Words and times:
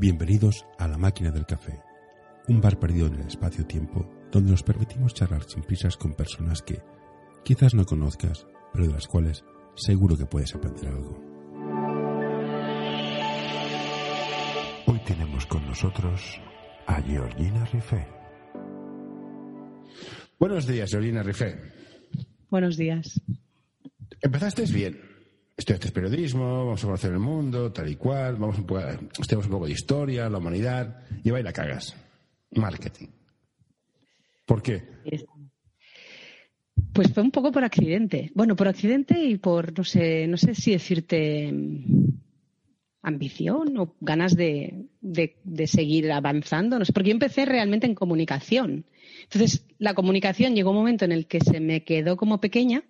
Bienvenidos 0.00 0.64
a 0.78 0.86
La 0.86 0.96
Máquina 0.96 1.32
del 1.32 1.44
Café, 1.44 1.82
un 2.46 2.60
bar 2.60 2.78
perdido 2.78 3.08
en 3.08 3.14
el 3.14 3.26
espacio-tiempo 3.26 4.08
donde 4.30 4.52
nos 4.52 4.62
permitimos 4.62 5.12
charlar 5.12 5.42
sin 5.42 5.64
prisas 5.64 5.96
con 5.96 6.14
personas 6.14 6.62
que 6.62 6.80
quizás 7.44 7.74
no 7.74 7.84
conozcas, 7.84 8.46
pero 8.72 8.86
de 8.86 8.92
las 8.92 9.08
cuales 9.08 9.44
seguro 9.74 10.16
que 10.16 10.26
puedes 10.26 10.54
aprender 10.54 10.86
algo. 10.86 11.20
Hoy 14.86 15.00
tenemos 15.04 15.46
con 15.46 15.66
nosotros 15.66 16.40
a 16.86 17.02
Georgina 17.02 17.64
Rifé. 17.64 18.06
Buenos 20.38 20.64
días, 20.68 20.92
Georgina 20.92 21.24
Rifé. 21.24 21.58
Buenos 22.48 22.76
días. 22.76 23.20
Empezaste 24.22 24.62
bien. 24.66 25.07
Estudiaste 25.68 25.92
periodismo, 25.92 26.64
vamos 26.64 26.82
a 26.82 26.86
conocer 26.86 27.12
el 27.12 27.18
mundo, 27.18 27.70
tal 27.70 27.90
y 27.90 27.96
cual, 27.96 28.36
vamos 28.36 28.56
un 28.58 28.64
poco, 28.64 28.80
un 28.80 29.50
poco 29.50 29.66
de 29.66 29.72
historia, 29.72 30.30
la 30.30 30.38
humanidad, 30.38 31.02
y 31.22 31.28
va 31.28 31.40
y 31.40 31.42
la 31.42 31.52
cagas. 31.52 31.94
Marketing. 32.52 33.08
¿Por 34.46 34.62
qué? 34.62 34.82
Pues 36.94 37.12
fue 37.12 37.22
un 37.22 37.30
poco 37.30 37.52
por 37.52 37.64
accidente. 37.64 38.32
Bueno, 38.34 38.56
por 38.56 38.66
accidente 38.66 39.22
y 39.22 39.36
por, 39.36 39.76
no 39.76 39.84
sé, 39.84 40.26
no 40.26 40.38
sé 40.38 40.54
si 40.54 40.70
decirte 40.70 41.52
mm, 41.52 42.14
ambición 43.02 43.76
o 43.76 43.94
ganas 44.00 44.36
de, 44.36 44.86
de, 45.02 45.36
de 45.44 45.66
seguir 45.66 46.10
avanzando. 46.10 46.78
No 46.78 46.86
sé, 46.86 46.94
porque 46.94 47.10
yo 47.10 47.14
empecé 47.14 47.44
realmente 47.44 47.86
en 47.86 47.94
comunicación. 47.94 48.86
Entonces, 49.24 49.66
la 49.76 49.92
comunicación 49.92 50.54
llegó 50.54 50.70
un 50.70 50.76
momento 50.76 51.04
en 51.04 51.12
el 51.12 51.26
que 51.26 51.40
se 51.40 51.60
me 51.60 51.84
quedó 51.84 52.16
como 52.16 52.40
pequeña 52.40 52.84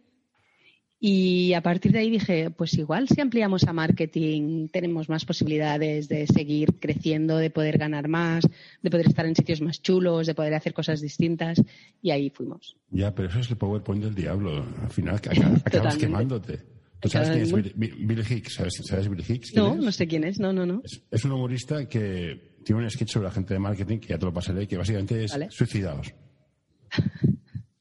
y 1.01 1.53
a 1.53 1.63
partir 1.63 1.93
de 1.93 2.01
ahí 2.01 2.11
dije, 2.11 2.51
pues 2.51 2.75
igual 2.75 3.09
si 3.09 3.21
ampliamos 3.21 3.65
a 3.65 3.73
marketing 3.73 4.67
tenemos 4.69 5.09
más 5.09 5.25
posibilidades 5.25 6.09
de 6.09 6.27
seguir 6.27 6.81
creciendo, 6.81 7.37
de 7.37 7.51
poder 7.51 7.79
ganar 7.79 8.09
más, 8.09 8.45
de 8.83 8.91
poder 8.91 9.07
estar 9.07 9.25
en 9.25 9.37
sitios 9.37 9.61
más 9.61 9.81
chulos, 9.81 10.27
de 10.27 10.35
poder 10.35 10.55
hacer 10.55 10.75
cosas 10.75 11.01
distintas. 11.01 11.63
Y 12.03 12.11
ahí 12.11 12.31
fuimos. 12.31 12.77
Ya, 12.91 13.15
pero 13.15 13.29
eso 13.29 13.39
es 13.39 13.51
el 13.51 13.57
PowerPoint 13.57 14.03
del 14.03 14.15
diablo. 14.15 14.65
Al 14.83 14.91
final 14.91 15.15
acabas, 15.17 15.39
acabas 15.65 15.97
quemándote. 15.97 16.59
¿Tú 17.01 17.09
sabes 17.09 17.31
quién 17.31 17.43
es 17.43 17.53
Bill, 17.53 17.95
Bill 18.01 18.25
Hicks? 18.29 18.55
¿Sabes, 18.55 18.75
¿Sabes, 18.85 19.09
Bill 19.09 19.25
Hicks? 19.27 19.55
No, 19.55 19.75
es? 19.75 19.81
no 19.81 19.93
sé 19.93 20.09
quién 20.09 20.25
es. 20.25 20.41
No, 20.41 20.53
no, 20.53 20.67
no. 20.67 20.83
Es, 20.83 21.01
es, 21.13 21.25
un 21.25 21.31
humorista 21.31 21.87
que 21.87 22.57
tiene 22.65 22.83
un 22.83 22.91
sketch 22.91 23.13
sobre 23.13 23.29
la 23.29 23.33
gente 23.33 23.55
de 23.55 23.61
marketing 23.61 23.99
que 23.99 24.09
ya 24.09 24.19
te 24.19 24.27
lo 24.27 24.33
pasaré, 24.33 24.67
que 24.67 24.77
básicamente 24.77 25.23
es 25.23 25.31
¿Vale? 25.31 25.49
suicidaos. 25.51 26.13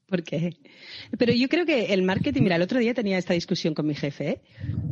¿Por 0.08 0.24
qué? 0.24 0.56
Pero 1.18 1.34
yo 1.34 1.48
creo 1.48 1.66
que 1.66 1.92
el 1.92 2.02
marketing, 2.02 2.42
mira, 2.42 2.56
el 2.56 2.62
otro 2.62 2.78
día 2.78 2.94
tenía 2.94 3.18
esta 3.18 3.34
discusión 3.34 3.74
con 3.74 3.86
mi 3.86 3.94
jefe. 3.94 4.28
¿eh? 4.30 4.40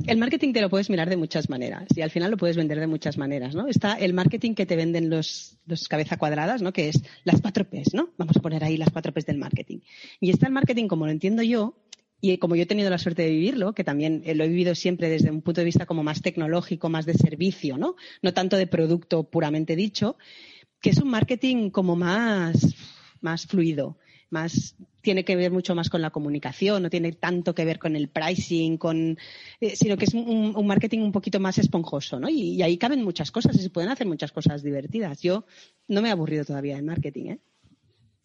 El 0.07 0.19
marketing 0.19 0.53
te 0.53 0.61
lo 0.61 0.69
puedes 0.69 0.91
mirar 0.91 1.09
de 1.09 1.17
muchas 1.17 1.49
maneras 1.49 1.89
y 1.97 2.03
al 2.03 2.11
final 2.11 2.31
lo 2.31 2.37
puedes 2.37 2.57
vender 2.57 2.79
de 2.79 2.87
muchas 2.87 3.17
maneras, 3.17 3.55
¿no? 3.55 3.67
Está 3.67 3.95
el 3.95 4.13
marketing 4.13 4.55
que 4.55 4.67
te 4.67 4.77
venden 4.77 5.09
los, 5.09 5.57
los 5.65 5.89
cabeza 5.89 6.19
cuadradas, 6.19 6.61
¿no? 6.61 6.75
Que 6.75 6.91
es 6.91 7.03
las 7.25 7.41
cuatro 7.41 7.67
¿no? 7.95 8.11
Vamos 8.19 8.37
a 8.37 8.41
poner 8.41 8.63
ahí 8.63 8.77
las 8.77 8.91
cuatro 8.91 9.15
del 9.27 9.39
marketing. 9.39 9.79
Y 10.21 10.29
está 10.29 10.49
el 10.49 10.53
marketing 10.53 10.87
como 10.87 11.07
lo 11.07 11.13
entiendo 11.13 11.43
yo, 11.43 11.83
y 12.21 12.37
como 12.37 12.55
yo 12.55 12.65
he 12.65 12.67
tenido 12.67 12.91
la 12.91 12.99
suerte 12.99 13.23
de 13.23 13.31
vivirlo, 13.31 13.73
que 13.73 13.85
también 13.85 14.23
lo 14.27 14.45
he 14.45 14.49
vivido 14.49 14.75
siempre 14.75 15.09
desde 15.09 15.31
un 15.31 15.41
punto 15.41 15.63
de 15.63 15.65
vista 15.65 15.87
como 15.87 16.03
más 16.03 16.21
tecnológico, 16.21 16.91
más 16.91 17.07
de 17.07 17.15
servicio, 17.15 17.79
¿no? 17.79 17.97
No 18.21 18.35
tanto 18.35 18.59
de 18.59 18.67
producto 18.67 19.25
puramente 19.25 19.77
dicho, 19.77 20.19
que 20.83 20.91
es 20.91 20.99
un 20.99 21.09
marketing 21.09 21.71
como 21.71 21.97
más, 21.97 22.75
más 23.23 23.47
fluido 23.47 23.97
más 24.31 24.77
tiene 25.07 25.25
que 25.25 25.37
ver 25.37 25.53
mucho 25.53 25.77
más 25.77 25.89
con 25.89 26.03
la 26.03 26.11
comunicación, 26.11 26.83
no 26.83 26.91
tiene 26.91 27.13
tanto 27.13 27.55
que 27.55 27.65
ver 27.65 27.79
con 27.79 27.95
el 27.95 28.09
pricing, 28.09 28.77
con, 28.77 29.17
eh, 29.61 29.77
sino 29.77 29.97
que 29.97 30.05
es 30.05 30.15
un, 30.15 30.53
un, 30.57 30.67
marketing 30.67 30.99
un 30.99 31.13
poquito 31.13 31.39
más 31.39 31.59
esponjoso, 31.59 32.19
¿no? 32.19 32.29
Y, 32.29 32.55
y, 32.55 32.63
ahí 32.63 32.77
caben 32.77 33.05
muchas 33.05 33.31
cosas 33.31 33.55
y 33.55 33.61
se 33.61 33.71
pueden 33.71 33.89
hacer 33.89 34.09
muchas 34.09 34.33
cosas 34.33 34.65
divertidas. 34.65 35.23
Yo 35.23 35.45
no 35.87 36.03
me 36.03 36.09
he 36.09 36.11
aburrido 36.11 36.45
todavía 36.45 36.75
del 36.75 36.85
marketing, 36.85 37.27
¿eh? 37.27 37.39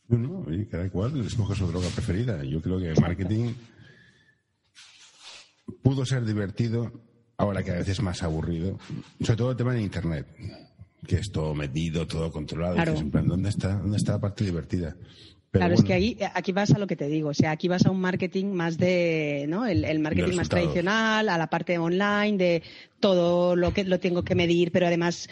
No, 0.08 0.18
no, 0.18 0.52
y 0.52 0.66
cada 0.66 0.90
cual 0.90 1.24
escoge 1.24 1.54
su 1.54 1.68
droga 1.68 1.88
preferida. 1.90 2.44
Yo 2.44 2.64
creo 2.64 2.80
que 2.80 2.90
el 2.90 3.00
marketing 3.00 3.54
pudo 5.84 6.04
ser 6.04 6.26
divertido, 6.26 6.92
ahora 7.38 7.62
que 7.62 7.70
a 7.70 7.76
veces 7.76 8.00
es 8.00 8.02
más 8.02 8.24
aburrido, 8.24 8.80
sobre 9.20 9.38
todo 9.38 9.52
el 9.52 9.58
tema 9.58 9.76
de 9.76 9.84
Internet 9.84 10.26
que 11.06 11.18
es 11.18 11.32
todo 11.32 11.54
medido, 11.54 12.08
todo 12.08 12.32
controlado. 12.32 12.76
Claro. 12.76 12.96
En 12.96 13.12
plan, 13.12 13.28
¿dónde 13.28 13.50
está, 13.50 13.76
¿Dónde 13.76 13.98
está 13.98 14.14
la 14.14 14.22
parte 14.22 14.44
divertida? 14.44 14.96
Pero 15.52 15.64
claro, 15.64 15.76
bueno. 15.76 15.84
es 15.84 15.88
que 15.88 15.94
ahí, 15.94 16.18
aquí 16.34 16.54
vas 16.54 16.72
a 16.72 16.80
lo 16.80 16.88
que 16.88 16.96
te 16.96 17.08
digo, 17.08 17.30
o 17.30 17.34
sea, 17.34 17.52
aquí 17.52 17.68
vas 17.68 17.86
a 17.86 17.92
un 17.92 18.00
marketing 18.00 18.54
más 18.54 18.78
de, 18.78 19.46
¿no? 19.50 19.66
El, 19.66 19.84
el 19.84 20.00
marketing 20.00 20.36
más 20.36 20.48
tradicional, 20.48 21.28
a 21.28 21.38
la 21.38 21.48
parte 21.48 21.78
online, 21.78 22.38
de 22.38 22.64
todo 23.02 23.56
lo 23.58 23.74
que 23.74 23.84
lo 23.84 24.00
tengo 24.00 24.24
que 24.24 24.34
medir, 24.34 24.72
pero 24.72 24.88
además 24.88 25.28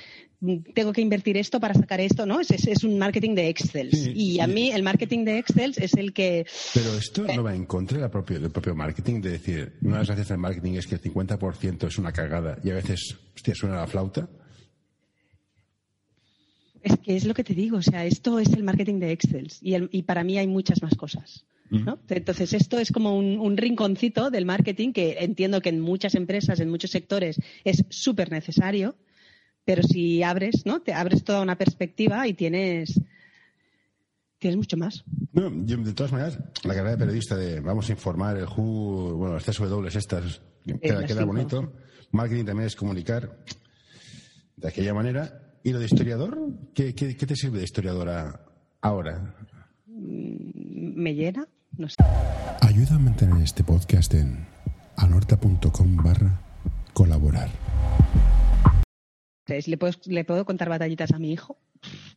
tengo 0.74 0.94
que 0.94 1.02
invertir 1.02 1.38
esto 1.38 1.59
para 1.59 1.74
sacar 1.74 2.00
esto, 2.00 2.25
¿no? 2.25 2.40
Es, 2.40 2.52
es, 2.52 2.68
es 2.68 2.84
un 2.84 2.97
marketing 2.97 3.35
de 3.35 3.50
Excel. 3.50 3.91
Sí, 3.91 4.12
y 4.16 4.40
a 4.40 4.46
sí. 4.46 4.52
mí 4.52 4.72
el 4.72 4.84
marketing 4.84 5.25
de 5.25 5.40
Excel 5.40 5.74
es 5.78 5.94
el 5.96 6.13
que... 6.13 6.46
Pero 6.74 6.94
esto 6.97 7.24
no 7.24 7.44
va 7.44 7.53
en 7.53 7.66
contra 7.66 8.00
del 8.00 8.09
propio, 8.09 8.40
del 8.40 8.52
propio 8.52 8.74
marketing, 8.74 9.22
de 9.22 9.31
decir, 9.31 9.74
una 9.81 9.94
de 9.94 10.00
las 10.00 10.08
gracias 10.08 10.29
del 10.29 10.38
marketing 10.38 10.74
es 10.74 10.88
que 10.88 10.96
el 10.96 11.02
50% 11.02 11.88
es 11.88 11.97
una 11.97 12.12
cagada 12.12 12.58
y 12.63 12.69
a 12.72 12.75
veces, 12.75 13.18
hostia, 13.35 13.53
suena 13.53 13.75
la 13.78 13.88
flauta. 13.88 14.29
Es 16.81 16.97
que 16.97 17.16
es 17.16 17.25
lo 17.25 17.34
que 17.34 17.44
te 17.44 17.53
digo, 17.53 17.78
o 17.78 17.81
sea, 17.81 18.06
esto 18.06 18.40
es 18.40 18.53
el 18.53 18.63
marketing 18.63 19.00
de 19.00 19.12
Excel 19.12 19.51
y, 19.62 19.73
el, 19.73 19.90
y 19.91 20.03
para 20.03 20.23
mí 20.23 20.38
hay 20.38 20.47
muchas 20.47 20.81
más 20.81 20.95
cosas. 20.95 21.45
¿no? 21.69 22.00
Entonces, 22.09 22.53
esto 22.53 22.79
es 22.79 22.91
como 22.91 23.16
un, 23.16 23.40
un, 23.40 23.56
rinconcito 23.56 24.31
del 24.31 24.45
marketing 24.45 24.91
que 24.91 25.17
entiendo 25.19 25.62
que 25.62 25.69
en 25.69 25.79
muchas 25.79 26.16
empresas, 26.16 26.59
en 26.59 26.69
muchos 26.69 26.90
sectores, 26.90 27.40
es 27.63 27.85
súper 27.90 28.31
necesario, 28.31 28.95
pero 29.66 29.84
si 29.84 30.23
abres, 30.23 30.66
¿no? 30.66 30.81
Te 30.81 30.94
abres 30.94 31.23
toda 31.23 31.41
una 31.41 31.57
perspectiva 31.59 32.28
y 32.28 32.34
tienes, 32.34 33.00
tienes 34.40 34.57
mucho 34.57 34.78
más. 34.78 35.03
No, 35.31 35.51
yo, 35.63 35.78
de 35.78 35.94
todas 35.94 36.11
maneras, 36.11 36.40
la 36.63 36.73
carrera 36.73 36.91
de 36.91 36.97
periodista 36.97 37.38
de 37.38 37.59
vamos 37.59 37.88
a 37.90 37.91
informar, 37.91 38.38
el 38.38 38.46
Who, 38.46 39.16
bueno, 39.16 39.35
las 39.35 39.44
tres 39.44 39.59
W 39.59 39.88
estas, 39.88 40.41
queda, 40.81 41.06
queda 41.06 41.23
bonito. 41.23 41.72
Marketing 42.11 42.46
también 42.46 42.66
es 42.66 42.75
comunicar 42.75 43.38
de 44.56 44.67
aquella 44.67 44.96
manera 44.96 45.48
¿Y 45.64 45.72
lo 45.72 45.80
de 45.80 45.86
historiador? 45.86 46.38
¿Qué, 46.74 46.96
qué, 46.96 47.16
qué 47.18 47.25
te 47.25 47.36
sirve 47.36 47.59
de 47.59 47.66
historiadora 47.66 48.42
ahora? 48.81 49.36
¿Me 49.88 51.14
llena? 51.14 51.47
No 51.78 51.90
sé. 51.90 51.96
Ayuda 52.62 52.96
a 52.96 53.00
mantener 53.00 53.42
este 53.44 53.64
podcast 53.64 54.14
en 54.14 54.46
anorta.com 54.96 55.97
barra 55.97 56.42
colaborar. 56.94 57.50
¿Le 59.47 59.78
puedo, 59.78 59.94
¿Le 60.06 60.24
puedo 60.24 60.46
contar 60.46 60.70
batallitas 60.70 61.12
a 61.12 61.20
mi 61.20 61.31
hijo? 61.31 61.58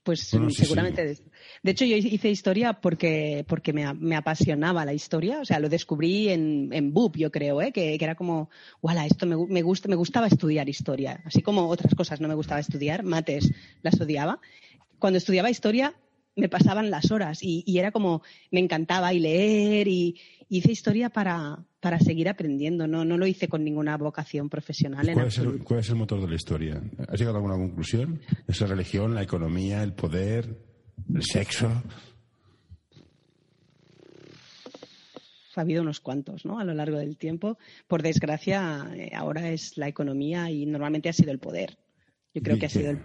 Pues 0.02 0.28
bueno, 0.32 0.50
sí, 0.50 0.64
seguramente. 0.64 1.14
Sí. 1.14 1.22
De 1.62 1.70
hecho, 1.70 1.84
yo 1.84 1.96
hice 1.96 2.30
historia 2.30 2.74
porque, 2.74 3.44
porque 3.46 3.72
me, 3.72 3.92
me, 3.94 4.16
apasionaba 4.16 4.84
la 4.84 4.92
historia. 4.92 5.40
O 5.40 5.44
sea, 5.44 5.60
lo 5.60 5.68
descubrí 5.68 6.28
en, 6.28 6.70
en 6.72 6.92
BUP, 6.92 7.16
yo 7.16 7.30
creo, 7.30 7.62
¿eh? 7.62 7.72
que, 7.72 7.96
que 7.98 8.04
era 8.04 8.14
como, 8.14 8.50
¡wala! 8.80 9.06
Esto 9.06 9.26
me, 9.26 9.36
me, 9.46 9.62
gusta, 9.62 9.88
me 9.88 9.96
gustaba 9.96 10.26
estudiar 10.26 10.68
historia. 10.68 11.22
Así 11.24 11.42
como 11.42 11.68
otras 11.68 11.94
cosas 11.94 12.20
no 12.20 12.28
me 12.28 12.34
gustaba 12.34 12.60
estudiar, 12.60 13.04
mates 13.04 13.52
las 13.82 14.00
odiaba. 14.00 14.40
Cuando 14.98 15.18
estudiaba 15.18 15.50
historia, 15.50 15.94
me 16.34 16.48
pasaban 16.48 16.90
las 16.90 17.10
horas 17.10 17.42
y, 17.42 17.62
y 17.66 17.78
era 17.78 17.92
como, 17.92 18.22
me 18.50 18.60
encantaba 18.60 19.12
y 19.12 19.20
leer 19.20 19.88
y 19.88 20.18
hice 20.56 20.70
historia 20.70 21.08
para, 21.08 21.64
para 21.80 21.98
seguir 21.98 22.28
aprendiendo. 22.28 22.86
No, 22.86 23.06
no 23.06 23.16
lo 23.16 23.26
hice 23.26 23.48
con 23.48 23.64
ninguna 23.64 23.96
vocación 23.96 24.50
profesional. 24.50 25.08
¿Cuál, 25.14 25.26
es 25.28 25.38
el, 25.38 25.64
¿Cuál 25.64 25.80
es 25.80 25.88
el 25.88 25.96
motor 25.96 26.20
de 26.20 26.28
la 26.28 26.34
historia? 26.34 26.82
¿Has 27.08 27.18
llegado 27.18 27.38
a 27.38 27.40
alguna 27.40 27.56
conclusión? 27.56 28.20
¿Es 28.46 28.60
la 28.60 28.66
religión, 28.66 29.14
la 29.14 29.22
economía, 29.22 29.82
el 29.82 29.94
poder, 29.94 30.58
el 31.12 31.22
sexo? 31.22 31.82
Ha 35.54 35.60
habido 35.60 35.82
unos 35.82 36.00
cuantos, 36.00 36.44
¿no? 36.44 36.58
A 36.58 36.64
lo 36.64 36.74
largo 36.74 36.98
del 36.98 37.16
tiempo. 37.16 37.58
Por 37.86 38.02
desgracia, 38.02 38.90
eh, 38.94 39.10
ahora 39.14 39.50
es 39.50 39.78
la 39.78 39.88
economía 39.88 40.50
y 40.50 40.66
normalmente 40.66 41.08
ha 41.08 41.12
sido 41.14 41.30
el 41.30 41.38
poder. 41.38 41.78
Yo 42.34 42.42
creo 42.42 42.58
que 42.58 42.66
ha 42.66 42.70
sido 42.70 42.90
el, 42.90 42.98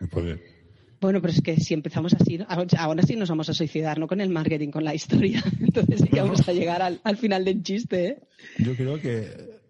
el 0.00 0.08
poder. 0.08 0.55
Bueno, 1.00 1.20
pero 1.20 1.32
es 1.32 1.42
que 1.42 1.56
si 1.56 1.74
empezamos 1.74 2.14
así, 2.14 2.38
ahora 2.48 3.02
sí 3.02 3.16
nos 3.16 3.28
vamos 3.28 3.48
a 3.48 3.54
suicidar, 3.54 3.98
no 3.98 4.06
con 4.06 4.20
el 4.20 4.30
marketing, 4.30 4.70
con 4.70 4.84
la 4.84 4.94
historia. 4.94 5.42
Entonces 5.60 6.00
sí 6.00 6.08
que 6.08 6.20
vamos 6.20 6.48
a 6.48 6.52
llegar 6.52 6.82
al, 6.82 7.00
al 7.04 7.16
final 7.16 7.44
del 7.44 7.62
chiste. 7.62 8.08
¿eh? 8.08 8.22
Yo 8.58 8.74
creo 8.74 9.00
que 9.00 9.60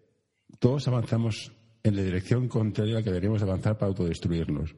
todos 0.59 0.87
avanzamos 0.87 1.51
en 1.83 1.95
la 1.95 2.03
dirección 2.03 2.47
contraria 2.47 2.95
a 2.95 2.99
la 2.99 3.03
que 3.03 3.09
deberíamos 3.09 3.41
avanzar 3.41 3.77
para 3.77 3.89
autodestruirnos. 3.89 4.75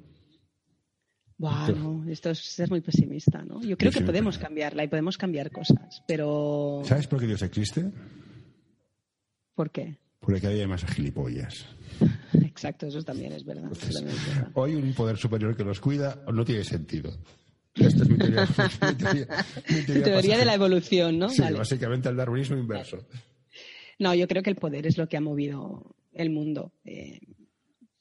Bueno, 1.37 2.03
esto 2.09 2.31
es 2.31 2.39
ser 2.39 2.69
muy 2.69 2.81
pesimista, 2.81 3.41
¿no? 3.43 3.61
Yo 3.61 3.77
creo 3.77 3.93
que 3.93 4.01
podemos 4.01 4.37
cambiarla 4.37 4.83
y 4.83 4.89
podemos 4.89 5.17
cambiar 5.17 5.51
cosas, 5.51 6.03
pero... 6.05 6.81
¿Sabes 6.83 7.07
por 7.07 7.21
qué 7.21 7.27
Dios 7.27 7.41
existe? 7.41 7.89
¿Por 9.55 9.71
qué? 9.71 9.97
Porque 10.19 10.41
cada 10.41 10.53
día 10.53 10.63
hay 10.63 10.69
más 10.69 10.83
gilipollas. 10.83 11.65
Exacto, 12.59 12.87
eso 12.87 13.01
también 13.03 13.31
es 13.31 13.45
verdad. 13.45 13.63
Entonces, 13.63 13.95
también 13.95 14.17
es 14.17 14.27
verdad. 14.27 14.51
Hoy 14.53 14.75
un 14.75 14.93
poder 14.93 15.15
superior 15.15 15.55
que 15.55 15.63
los 15.63 15.79
cuida 15.79 16.21
no 16.29 16.43
tiene 16.43 16.65
sentido. 16.65 17.09
Esta 17.73 18.03
es 18.03 18.09
mi 18.09 18.17
teoría. 18.17 18.45
mi 18.81 18.95
teoría, 18.95 19.27
mi 19.69 19.81
teoría, 19.85 20.03
teoría 20.03 20.37
de 20.37 20.43
la 20.43 20.55
evolución, 20.55 21.17
¿no? 21.17 21.29
Sí, 21.29 21.41
vale. 21.41 21.57
básicamente 21.57 22.09
el 22.09 22.17
darwinismo 22.17 22.57
inverso. 22.57 23.07
No, 23.97 24.13
yo 24.13 24.27
creo 24.27 24.43
que 24.43 24.49
el 24.49 24.57
poder 24.57 24.85
es 24.87 24.97
lo 24.97 25.07
que 25.07 25.15
ha 25.15 25.21
movido 25.21 25.95
el 26.11 26.31
mundo. 26.31 26.73
Eh, 26.83 27.21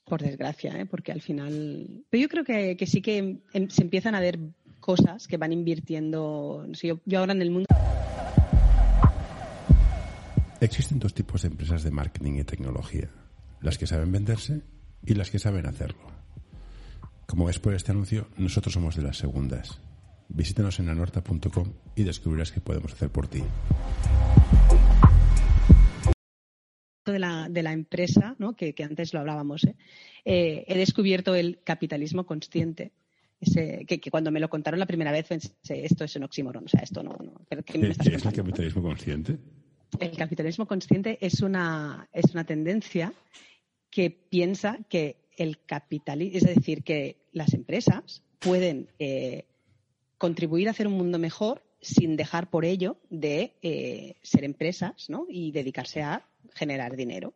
Por 0.03 0.23
desgracia, 0.23 0.77
¿eh? 0.77 0.87
porque 0.87 1.13
al 1.13 1.21
final. 1.21 2.05
Pero 2.11 2.21
yo 2.21 2.29
creo 2.29 2.43
que, 2.43 2.77
que 2.77 2.87
sí 2.89 3.01
que 3.01 3.41
em, 3.53 3.69
se 3.69 3.83
empiezan 3.83 4.17
a 4.17 4.21
ver 4.21 4.41
cosas 4.81 5.29
que 5.29 5.37
van 5.37 5.53
invirtiendo. 5.53 6.67
yo, 6.83 6.99
yo 7.05 7.21
ahora 7.21 7.33
en 7.33 7.43
el 7.43 7.53
mundo. 7.53 7.67
Existen 10.61 10.99
dos 10.99 11.15
tipos 11.15 11.43
de 11.43 11.49
empresas 11.49 11.85
de 11.85 11.93
marketing 11.93 12.41
y 12.41 12.43
tecnología: 12.43 13.09
las 13.61 13.79
que 13.79 13.87
saben 13.87 14.13
venderse 14.13 14.63
y 15.05 15.15
las 15.15 15.31
que 15.31 15.39
saben 15.39 15.67
hacerlo. 15.67 16.09
Como 17.27 17.45
ves 17.45 17.59
por 17.59 17.75
este 17.75 17.93
anuncio, 17.93 18.29
nosotros 18.39 18.73
somos 18.73 18.97
de 18.97 19.03
las 19.03 19.19
segundas. 19.19 19.81
Visítanos 20.29 20.79
en 20.79 20.89
anorta.com 20.89 21.73
y 21.97 22.03
descubrirás 22.03 22.53
qué 22.53 22.61
podemos 22.61 22.93
hacer 22.93 23.11
por 23.11 23.29
ti. 23.29 23.43
De 27.05 27.19
la, 27.19 27.49
de 27.49 27.63
la 27.63 27.73
empresa, 27.73 28.37
¿no? 28.39 28.55
que, 28.55 28.75
que 28.75 28.85
antes 28.85 29.15
lo 29.15 29.21
hablábamos, 29.21 29.65
¿eh? 29.65 29.77
Eh, 30.25 30.65
he 30.69 30.77
descubierto 30.77 31.35
el 31.35 31.61
capitalismo 31.65 32.27
consciente. 32.27 32.93
Ese, 33.41 33.85
que, 33.87 34.01
que, 34.01 34.11
cuando 34.11 34.31
me 34.31 34.41
lo 34.41 34.51
contaron 34.51 34.81
la 34.81 34.87
primera 34.87 35.13
vez 35.13 35.27
pensé, 35.27 35.55
esto 35.63 36.05
es 36.05 36.17
un 36.17 36.25
oxímoron, 36.25 36.65
o 36.65 36.69
sea, 36.69 36.81
esto 36.81 37.03
no. 37.03 37.13
no 37.13 37.41
¿Qué, 37.49 37.63
¿Qué, 37.63 37.79
me 37.79 37.95
¿Qué 37.95 38.17
es 38.17 38.27
el 38.27 38.33
capitalismo 38.33 38.83
consciente? 38.83 39.39
El 40.01 40.17
capitalismo 40.17 40.67
consciente 40.67 41.19
es 41.21 41.41
una, 41.41 42.09
es 42.13 42.33
una 42.33 42.45
tendencia 42.45 43.13
que 43.91 44.11
piensa 44.11 44.79
que 44.89 45.17
el 45.37 45.65
capitalismo, 45.65 46.37
es 46.37 46.55
decir, 46.55 46.83
que 46.83 47.17
las 47.33 47.55
empresas 47.55 48.23
pueden 48.39 48.89
eh, 48.99 49.47
contribuir 50.19 50.69
a 50.69 50.73
hacer 50.73 50.87
un 50.87 50.95
mundo 50.95 51.19
mejor 51.19 51.63
sin 51.81 52.17
dejar 52.17 52.51
por 52.51 52.65
ello 52.65 52.97
de 53.09 53.55
eh, 53.63 54.17
ser 54.23 54.45
empresas 54.45 55.09
¿no? 55.09 55.27
y 55.29 55.53
dedicarse 55.53 56.03
a 56.03 56.27
generar 56.55 56.97
dinero. 56.97 57.35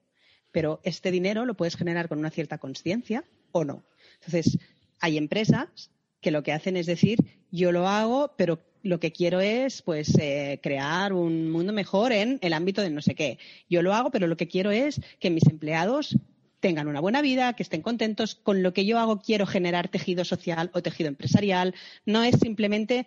Pero 0.50 0.81
este 0.82 1.10
dinero 1.10 1.46
lo 1.46 1.54
puedes 1.54 1.76
generar 1.76 2.08
con 2.08 2.19
una 2.19 2.31
cierta 2.31 2.58
conciencia 2.58 3.25
o 3.52 3.64
no. 3.64 3.84
Entonces, 4.14 4.58
hay 5.00 5.16
empresas 5.16 5.90
que 6.20 6.31
lo 6.31 6.43
que 6.43 6.52
hacen 6.52 6.76
es 6.76 6.87
decir, 6.87 7.19
yo 7.50 7.72
lo 7.72 7.88
hago, 7.88 8.32
pero 8.37 8.58
lo 8.82 9.00
que 9.00 9.12
quiero 9.12 9.40
es 9.40 9.82
pues 9.82 10.17
eh, 10.19 10.61
crear 10.62 11.12
un 11.12 11.50
mundo 11.50 11.73
mejor 11.73 12.12
en 12.12 12.38
el 12.43 12.52
ámbito 12.52 12.82
de 12.82 12.90
no 12.90 13.02
sé 13.02 13.14
qué. 13.14 13.38
Yo 13.69 13.82
lo 13.82 13.94
hago, 13.94 14.11
pero 14.11 14.26
lo 14.26 14.37
que 14.37 14.49
quiero 14.49 14.70
es 14.70 15.00
que 15.19 15.31
mis 15.31 15.46
empleados 15.46 16.17
tengan 16.61 16.88
una 16.88 17.00
buena 17.00 17.23
vida, 17.23 17.55
que 17.55 17.62
estén 17.62 17.82
contentos. 17.82 18.34
Con 18.34 18.62
lo 18.62 18.73
que 18.73 18.84
yo 18.84 18.99
hago 18.99 19.20
quiero 19.20 19.46
generar 19.46 19.88
tejido 19.88 20.25
social 20.25 20.70
o 20.75 20.82
tejido 20.82 21.08
empresarial. 21.08 21.75
No 22.06 22.23
es 22.23 22.38
simplemente 22.38 23.06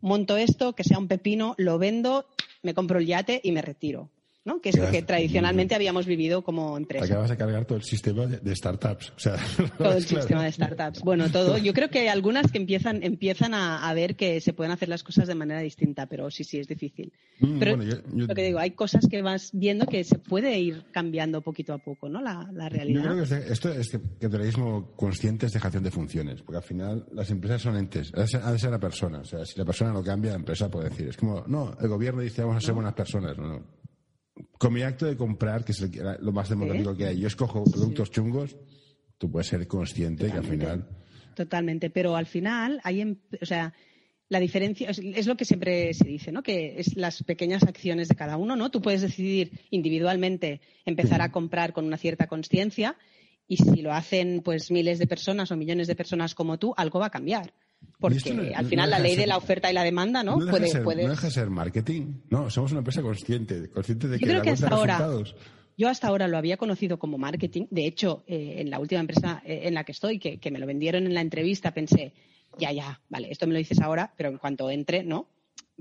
monto 0.00 0.36
esto, 0.36 0.74
que 0.74 0.84
sea 0.84 0.98
un 0.98 1.08
pepino, 1.08 1.54
lo 1.58 1.78
vendo, 1.78 2.26
me 2.62 2.74
compro 2.74 2.98
el 2.98 3.06
yate 3.06 3.40
y 3.42 3.52
me 3.52 3.62
retiro. 3.62 4.10
¿No? 4.44 4.60
que 4.60 4.68
es 4.68 4.78
lo 4.78 4.90
que 4.90 5.02
tradicionalmente 5.02 5.74
habíamos 5.74 6.06
vivido 6.06 6.42
como 6.42 6.76
empresa. 6.76 7.06
Acabas 7.06 7.30
de 7.30 7.36
cargar 7.36 7.64
todo 7.64 7.78
el 7.78 7.84
sistema 7.84 8.26
de, 8.26 8.56
startups. 8.56 9.12
O 9.16 9.18
sea, 9.18 9.36
todo 9.78 9.94
el 9.94 10.04
sistema 10.06 10.44
de 10.44 10.52
startups. 10.52 11.00
Bueno, 11.00 11.30
todo. 11.30 11.58
Yo 11.58 11.72
creo 11.72 11.88
que 11.88 12.00
hay 12.00 12.08
algunas 12.08 12.52
que 12.52 12.58
empiezan, 12.58 13.02
empiezan 13.02 13.54
a, 13.54 13.92
ver 13.94 14.16
que 14.16 14.40
se 14.40 14.52
pueden 14.52 14.72
hacer 14.72 14.88
las 14.88 15.02
cosas 15.02 15.28
de 15.28 15.34
manera 15.34 15.60
distinta, 15.60 16.06
pero 16.06 16.30
sí, 16.30 16.44
sí, 16.44 16.58
es 16.58 16.66
difícil. 16.66 17.12
Mm, 17.40 17.58
pero 17.58 17.76
lo 17.76 18.34
que 18.34 18.42
digo, 18.42 18.58
hay 18.58 18.72
cosas 18.72 19.06
que 19.08 19.22
vas 19.22 19.50
viendo 19.52 19.86
que 19.86 20.04
se 20.04 20.18
puede 20.18 20.58
ir 20.58 20.84
cambiando 20.92 21.40
poquito 21.40 21.72
a 21.72 21.78
poco, 21.78 22.08
¿no? 22.08 22.20
La, 22.20 22.44
realidad. 22.68 23.04
Yo 23.04 23.24
creo 23.24 23.40
que 23.40 23.52
esto 23.52 23.70
es 23.70 23.90
que 23.90 24.00
capitalismo 24.00 24.92
consciente 24.96 25.46
es 25.46 25.52
dejación 25.52 25.82
de 25.82 25.90
funciones, 25.90 26.42
porque 26.42 26.58
al 26.58 26.62
final 26.62 27.06
las 27.12 27.30
empresas 27.30 27.62
son 27.62 27.76
entes, 27.76 28.12
ha 28.14 28.52
de 28.52 28.58
ser 28.58 28.70
la 28.70 28.80
persona. 28.80 29.20
O 29.20 29.24
sea, 29.24 29.44
si 29.44 29.58
la 29.58 29.64
persona 29.64 29.92
no 29.92 30.02
cambia, 30.02 30.32
la 30.32 30.38
empresa 30.38 30.70
puede 30.70 30.88
decir. 30.88 31.08
Es 31.08 31.16
como, 31.16 31.44
no, 31.46 31.76
el 31.80 31.88
gobierno 31.88 32.20
dice 32.20 32.42
vamos 32.42 32.56
a 32.56 32.66
ser 32.66 32.74
buenas 32.74 32.94
personas. 32.94 33.36
No, 33.38 33.46
no 33.46 33.83
con 34.58 34.72
mi 34.72 34.82
acto 34.82 35.06
de 35.06 35.16
comprar, 35.16 35.64
que 35.64 35.72
es 35.72 35.80
lo 36.20 36.32
más 36.32 36.48
democrático 36.48 36.96
que 36.96 37.06
hay, 37.06 37.18
yo 37.18 37.28
escojo 37.28 37.64
productos 37.64 38.10
chungos, 38.10 38.56
tú 39.18 39.30
puedes 39.30 39.46
ser 39.46 39.66
consciente 39.66 40.26
que 40.26 40.38
al 40.38 40.44
final. 40.44 40.88
Totalmente, 41.34 41.90
pero 41.90 42.16
al 42.16 42.26
final 42.26 42.80
hay, 42.84 43.18
o 43.40 43.46
sea, 43.46 43.74
la 44.28 44.40
diferencia 44.40 44.90
es, 44.90 45.26
lo 45.26 45.36
que 45.36 45.44
siempre 45.44 45.92
se 45.94 46.06
dice, 46.06 46.32
¿no? 46.32 46.42
Que 46.42 46.80
es 46.80 46.96
las 46.96 47.22
pequeñas 47.22 47.62
acciones 47.62 48.08
de 48.08 48.14
cada 48.14 48.36
uno, 48.36 48.56
¿no? 48.56 48.70
Tú 48.70 48.80
puedes 48.80 49.02
decidir 49.02 49.60
individualmente 49.70 50.60
empezar 50.84 51.20
a 51.20 51.30
comprar 51.30 51.72
con 51.72 51.84
una 51.84 51.98
cierta 51.98 52.26
conciencia 52.26 52.96
y 53.46 53.58
si 53.58 53.82
lo 53.82 53.92
hacen 53.92 54.40
pues 54.42 54.70
miles 54.70 54.98
de 54.98 55.06
personas 55.06 55.50
o 55.50 55.56
millones 55.56 55.86
de 55.86 55.94
personas 55.94 56.34
como 56.34 56.58
tú, 56.58 56.74
algo 56.76 57.00
va 57.00 57.06
a 57.06 57.10
cambiar. 57.10 57.52
Porque 57.98 58.52
al 58.54 58.66
final 58.66 58.90
la 58.90 58.98
ley 58.98 59.16
de 59.16 59.26
la 59.26 59.36
oferta 59.36 59.70
y 59.70 59.74
la 59.74 59.82
demanda, 59.82 60.22
¿no? 60.22 60.36
No 60.36 60.50
puede, 60.50 60.68
ser, 60.68 60.82
no 60.82 60.94
deja 60.94 61.26
de 61.26 61.32
ser 61.32 61.50
marketing. 61.50 62.14
No, 62.30 62.50
somos 62.50 62.72
una 62.72 62.80
empresa 62.80 63.02
consciente, 63.02 63.70
consciente 63.70 64.08
de 64.08 64.18
Yo 64.18 64.20
que, 64.20 64.26
creo 64.26 64.42
que 64.42 64.50
hasta 64.50 64.68
ahora, 64.68 65.08
yo 65.76 65.88
hasta 65.88 66.08
ahora 66.08 66.28
lo 66.28 66.38
había 66.38 66.56
conocido 66.56 66.98
como 66.98 67.18
marketing. 67.18 67.66
De 67.70 67.86
hecho, 67.86 68.24
eh, 68.26 68.56
en 68.58 68.70
la 68.70 68.78
última 68.78 69.00
empresa 69.00 69.42
eh, 69.44 69.62
en 69.64 69.74
la 69.74 69.84
que 69.84 69.92
estoy, 69.92 70.18
que, 70.18 70.50
me 70.50 70.58
lo 70.58 70.66
vendieron 70.66 71.06
en 71.06 71.14
la 71.14 71.20
entrevista, 71.20 71.72
pensé, 71.72 72.12
ya, 72.58 72.72
ya, 72.72 73.00
vale, 73.08 73.28
esto 73.30 73.46
me 73.46 73.52
lo 73.52 73.58
dices 73.58 73.80
ahora, 73.80 74.12
pero 74.16 74.28
en 74.28 74.38
cuanto 74.38 74.70
entre, 74.70 75.02
¿no? 75.02 75.28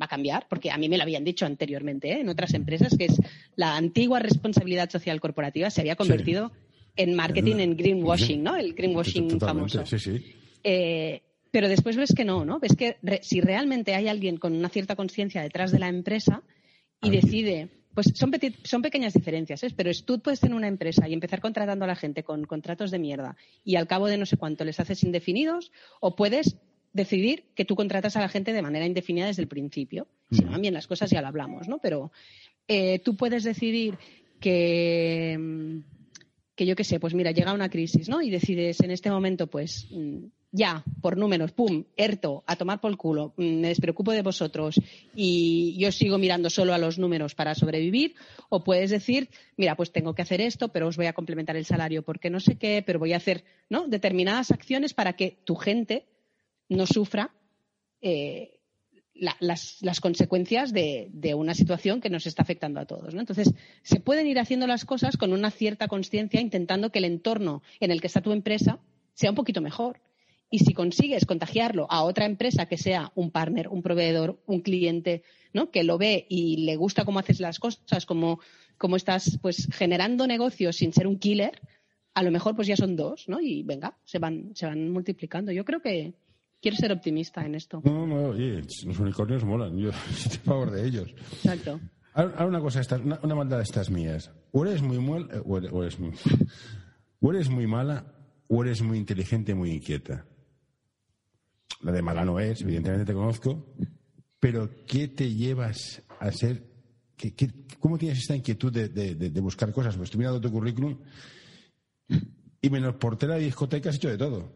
Va 0.01 0.05
a 0.05 0.07
cambiar, 0.07 0.47
porque 0.49 0.71
a 0.71 0.77
mí 0.77 0.89
me 0.89 0.97
lo 0.97 1.03
habían 1.03 1.23
dicho 1.23 1.45
anteriormente 1.45 2.11
¿eh? 2.13 2.21
en 2.21 2.29
otras 2.29 2.55
empresas, 2.55 2.97
que 2.97 3.05
es 3.05 3.19
la 3.55 3.75
antigua 3.75 4.17
responsabilidad 4.19 4.89
social 4.89 5.19
corporativa 5.21 5.69
se 5.69 5.81
había 5.81 5.95
convertido 5.95 6.51
en 6.95 7.15
marketing, 7.15 7.57
en 7.57 7.77
greenwashing, 7.77 8.41
¿no? 8.41 8.55
El 8.55 8.73
greenwashing 8.73 9.39
famoso. 9.39 9.85
Sí, 9.85 9.99
sí. 9.99 10.35
Eh, 10.63 11.21
pero 11.53 11.69
después 11.69 11.95
ves 11.97 12.15
que 12.15 12.25
no, 12.25 12.43
¿no? 12.45 12.59
Ves 12.59 12.75
que 12.75 12.97
si 13.21 13.39
realmente 13.39 13.93
hay 13.93 14.07
alguien 14.07 14.37
con 14.37 14.55
una 14.55 14.69
cierta 14.69 14.95
conciencia 14.95 15.43
detrás 15.43 15.71
de 15.71 15.77
la 15.77 15.87
empresa 15.87 16.41
y 16.99 17.11
decide, 17.11 17.69
pues 17.93 18.11
son, 18.15 18.31
son 18.63 18.81
pequeñas 18.81 19.13
diferencias, 19.13 19.61
¿eh? 19.61 19.67
pero 19.75 19.91
tú 20.03 20.19
puedes 20.19 20.39
tener 20.39 20.55
una 20.55 20.67
empresa 20.67 21.07
y 21.07 21.13
empezar 21.13 21.41
contratando 21.41 21.85
a 21.85 21.87
la 21.87 21.95
gente 21.95 22.23
con 22.23 22.45
contratos 22.45 22.89
de 22.89 22.97
mierda 22.97 23.37
y 23.63 23.75
al 23.75 23.85
cabo 23.85 24.07
de 24.07 24.17
no 24.17 24.25
sé 24.25 24.35
cuánto 24.35 24.65
les 24.65 24.79
haces 24.79 25.03
indefinidos 25.03 25.71
o 25.99 26.15
puedes 26.15 26.57
decidir 26.91 27.43
que 27.53 27.65
tú 27.65 27.75
contratas 27.75 28.15
a 28.15 28.21
la 28.21 28.29
gente 28.29 28.51
de 28.51 28.61
manera 28.63 28.87
indefinida 28.87 29.27
desde 29.27 29.43
el 29.43 29.47
principio. 29.47 30.07
Si 30.31 30.41
no 30.41 30.49
van 30.49 30.61
bien 30.61 30.73
las 30.73 30.87
cosas 30.87 31.11
ya 31.11 31.21
lo 31.21 31.27
hablamos, 31.27 31.67
¿no? 31.67 31.77
Pero 31.77 32.11
eh, 32.67 32.97
tú 32.97 33.15
puedes 33.15 33.43
decidir 33.43 33.99
que, 34.39 35.37
mm, 35.39 35.77
que 36.55 36.65
yo 36.65 36.75
qué 36.75 36.83
sé, 36.83 36.99
pues 36.99 37.13
mira, 37.13 37.29
llega 37.29 37.53
una 37.53 37.69
crisis, 37.69 38.09
¿no? 38.09 38.23
Y 38.23 38.31
decides 38.31 38.79
en 38.79 38.89
este 38.89 39.11
momento, 39.11 39.45
pues 39.45 39.87
mm, 39.91 40.25
ya, 40.55 40.83
por 41.01 41.17
números, 41.17 41.51
pum, 41.51 41.83
erto, 41.97 42.43
a 42.45 42.55
tomar 42.55 42.79
por 42.79 42.95
culo, 42.95 43.33
mm, 43.37 43.59
me 43.59 43.67
despreocupo 43.69 44.11
de 44.11 44.21
vosotros 44.21 44.79
y 45.15 45.75
yo 45.79 45.91
sigo 45.91 46.19
mirando 46.19 46.51
solo 46.51 46.75
a 46.75 46.77
los 46.77 46.99
números 46.99 47.33
para 47.33 47.55
sobrevivir, 47.55 48.13
o 48.49 48.63
puedes 48.63 48.91
decir, 48.91 49.29
mira, 49.57 49.75
pues 49.75 49.91
tengo 49.91 50.13
que 50.13 50.21
hacer 50.21 50.41
esto, 50.41 50.69
pero 50.69 50.87
os 50.87 50.95
voy 50.95 51.07
a 51.07 51.13
complementar 51.13 51.55
el 51.55 51.65
salario 51.65 52.03
porque 52.03 52.29
no 52.29 52.39
sé 52.39 52.55
qué, 52.59 52.83
pero 52.85 52.99
voy 52.99 53.13
a 53.13 53.17
hacer 53.17 53.43
¿no? 53.67 53.87
determinadas 53.87 54.51
acciones 54.51 54.93
para 54.93 55.13
que 55.13 55.39
tu 55.43 55.55
gente 55.55 56.05
no 56.69 56.85
sufra 56.85 57.33
eh, 57.99 58.59
las, 59.15 59.99
consecuencias 60.01 60.71
de, 60.71 61.33
una 61.35 61.55
situación 61.55 61.99
que 61.99 62.11
nos 62.11 62.27
está 62.27 62.43
afectando 62.43 62.79
a 62.79 62.85
todos. 62.85 63.15
Entonces, 63.15 63.51
se 63.81 63.99
pueden 63.99 64.27
ir 64.27 64.37
haciendo 64.37 64.67
las 64.67 64.85
cosas 64.85 65.17
con 65.17 65.33
una 65.33 65.49
cierta 65.49 65.87
conciencia, 65.87 66.39
intentando 66.39 66.91
que 66.91 66.99
el 66.99 67.05
entorno 67.05 67.63
en 67.79 67.89
el 67.89 68.01
que 68.01 68.07
está 68.07 68.21
tu 68.21 68.31
empresa 68.31 68.79
sea 69.15 69.31
un 69.31 69.35
poquito 69.35 69.59
mejor 69.59 69.99
y 70.53 70.59
si 70.59 70.75
consigues 70.75 71.25
contagiarlo 71.25 71.87
a 71.89 72.03
otra 72.03 72.27
empresa 72.27 72.67
que 72.67 72.77
sea 72.77 73.11
un 73.15 73.31
partner, 73.31 73.69
un 73.69 73.81
proveedor, 73.81 74.39
un 74.45 74.61
cliente, 74.61 75.23
¿no? 75.51 75.71
Que 75.71 75.83
lo 75.83 75.97
ve 75.97 76.27
y 76.29 76.57
le 76.57 76.75
gusta 76.75 77.05
cómo 77.05 77.17
haces 77.17 77.39
las 77.39 77.57
cosas, 77.57 78.05
cómo, 78.05 78.39
estás 78.95 79.39
pues 79.41 79.67
generando 79.73 80.27
negocios 80.27 80.75
sin 80.75 80.93
ser 80.93 81.07
un 81.07 81.17
killer, 81.17 81.59
a 82.13 82.21
lo 82.21 82.29
mejor 82.29 82.55
pues 82.55 82.67
ya 82.67 82.75
son 82.75 82.95
dos, 82.95 83.27
¿no? 83.27 83.41
Y 83.41 83.63
venga, 83.63 83.97
se 84.03 84.19
van, 84.19 84.51
se 84.53 84.67
van 84.67 84.91
multiplicando. 84.91 85.51
Yo 85.51 85.65
creo 85.65 85.81
que 85.81 86.13
quiero 86.61 86.77
ser 86.77 86.91
optimista 86.91 87.43
en 87.43 87.55
esto. 87.55 87.81
No, 87.83 88.05
no, 88.05 88.27
oye, 88.27 88.61
los 88.85 88.99
unicornios 88.99 89.43
molan, 89.43 89.75
yo 89.75 89.89
estoy 90.11 90.37
a 90.37 90.45
favor 90.45 90.69
de 90.69 90.85
ellos. 90.85 91.15
Exacto. 91.31 91.79
Ahora 92.13 92.45
una 92.45 92.59
cosa, 92.59 92.81
una, 93.03 93.19
una 93.23 93.33
maldad 93.33 93.57
de 93.57 93.63
estas 93.63 93.89
mías. 93.89 94.29
O 94.51 94.63
eres 94.63 94.83
muy, 94.83 94.99
muel, 94.99 95.29
o 95.45 95.81
eres 95.81 95.99
muy, 95.99 96.11
o 97.21 97.31
eres 97.31 97.49
muy 97.49 97.65
mala, 97.65 98.13
o 98.47 98.63
eres 98.63 98.83
muy 98.83 98.99
inteligente, 98.99 99.55
muy 99.55 99.71
inquieta. 99.71 100.27
La 101.83 101.91
de 101.91 102.01
mala 102.01 102.25
no 102.25 102.39
es, 102.39 102.61
evidentemente 102.61 103.05
te 103.05 103.13
conozco, 103.13 103.65
pero 104.39 104.69
¿qué 104.87 105.07
te 105.07 105.33
llevas 105.33 106.01
a 106.19 106.31
ser? 106.31 106.71
cómo 107.79 107.97
tienes 107.97 108.19
esta 108.19 108.35
inquietud 108.35 108.71
de, 108.71 109.41
buscar 109.41 109.71
cosas? 109.71 109.95
Pues 109.95 110.07
estoy 110.07 110.19
mirando 110.19 110.41
tu 110.41 110.51
currículum 110.51 110.97
y 112.61 112.69
menos 112.69 112.95
portera 112.95 113.35
de 113.35 113.45
discoteca 113.45 113.89
has 113.89 113.97
hecho 113.97 114.09
de 114.09 114.17
todo. 114.17 114.51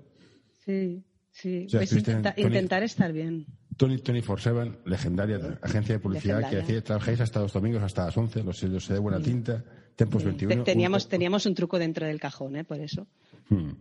Sí, 0.65 1.03
sí. 1.31 1.67
pues 1.69 1.93
intentar 1.93 2.84
estar 2.84 3.13
bien. 3.13 3.46
Tony, 3.77 4.00
Tony 4.00 4.24
Seven, 4.38 4.79
legendaria 4.86 5.60
agencia 5.62 5.96
de 5.96 6.00
publicidad 6.00 6.50
que 6.50 6.60
hacía, 6.60 6.84
trabajáis 6.84 7.22
hasta 7.22 7.41
los 7.41 7.53
domingos 7.53 7.84
hasta 7.84 8.05
las 8.05 8.17
11, 8.17 8.43
los 8.43 8.57
sellos 8.57 8.88
de 8.88 8.98
buena 8.98 9.19
tinta, 9.19 9.63
Tempos 9.96 10.24
21. 10.24 10.63
Teníamos, 10.63 11.07
teníamos 11.07 11.46
un 11.46 11.53
truco 11.53 11.77
dentro 11.77 12.07
del 12.07 12.19
cajón, 12.19 12.55
¿eh? 12.55 12.63
por 12.63 12.79
eso. 12.79 13.07
Hmm. 13.50 13.72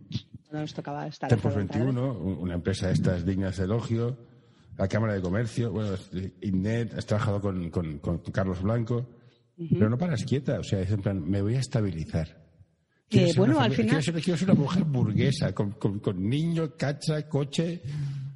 No 0.51 0.61
nos 0.61 0.73
tocaba 0.73 1.07
estar. 1.07 1.29
Tempos 1.29 1.55
21, 1.55 2.13
una 2.19 2.53
empresa 2.53 2.87
de 2.87 2.93
estas 2.93 3.25
dignas 3.25 3.57
de 3.57 3.65
elogio, 3.65 4.17
la 4.77 4.87
Cámara 4.87 5.13
de 5.13 5.21
Comercio, 5.21 5.71
bueno, 5.71 5.95
Innet, 6.41 6.93
has 6.93 7.05
trabajado 7.05 7.41
con, 7.41 7.69
con, 7.69 8.19
Carlos 8.31 8.61
Blanco, 8.61 9.09
pero 9.57 9.89
no 9.89 9.97
paras 9.97 10.23
quieta, 10.23 10.59
o 10.59 10.63
sea, 10.63 10.79
es 10.79 10.91
en 10.91 11.01
plan, 11.01 11.21
me 11.21 11.41
voy 11.41 11.55
a 11.55 11.59
estabilizar. 11.59 12.47
Eh, 13.09 13.33
bueno, 13.35 13.59
al 13.59 13.71
final. 13.71 14.03
Quiero 14.03 14.37
ser, 14.37 14.49
una 14.49 14.59
mujer 14.59 14.83
burguesa, 14.83 15.53
con, 15.53 15.71
con, 15.71 16.29
niño, 16.29 16.75
cacha, 16.77 17.27
coche. 17.27 17.81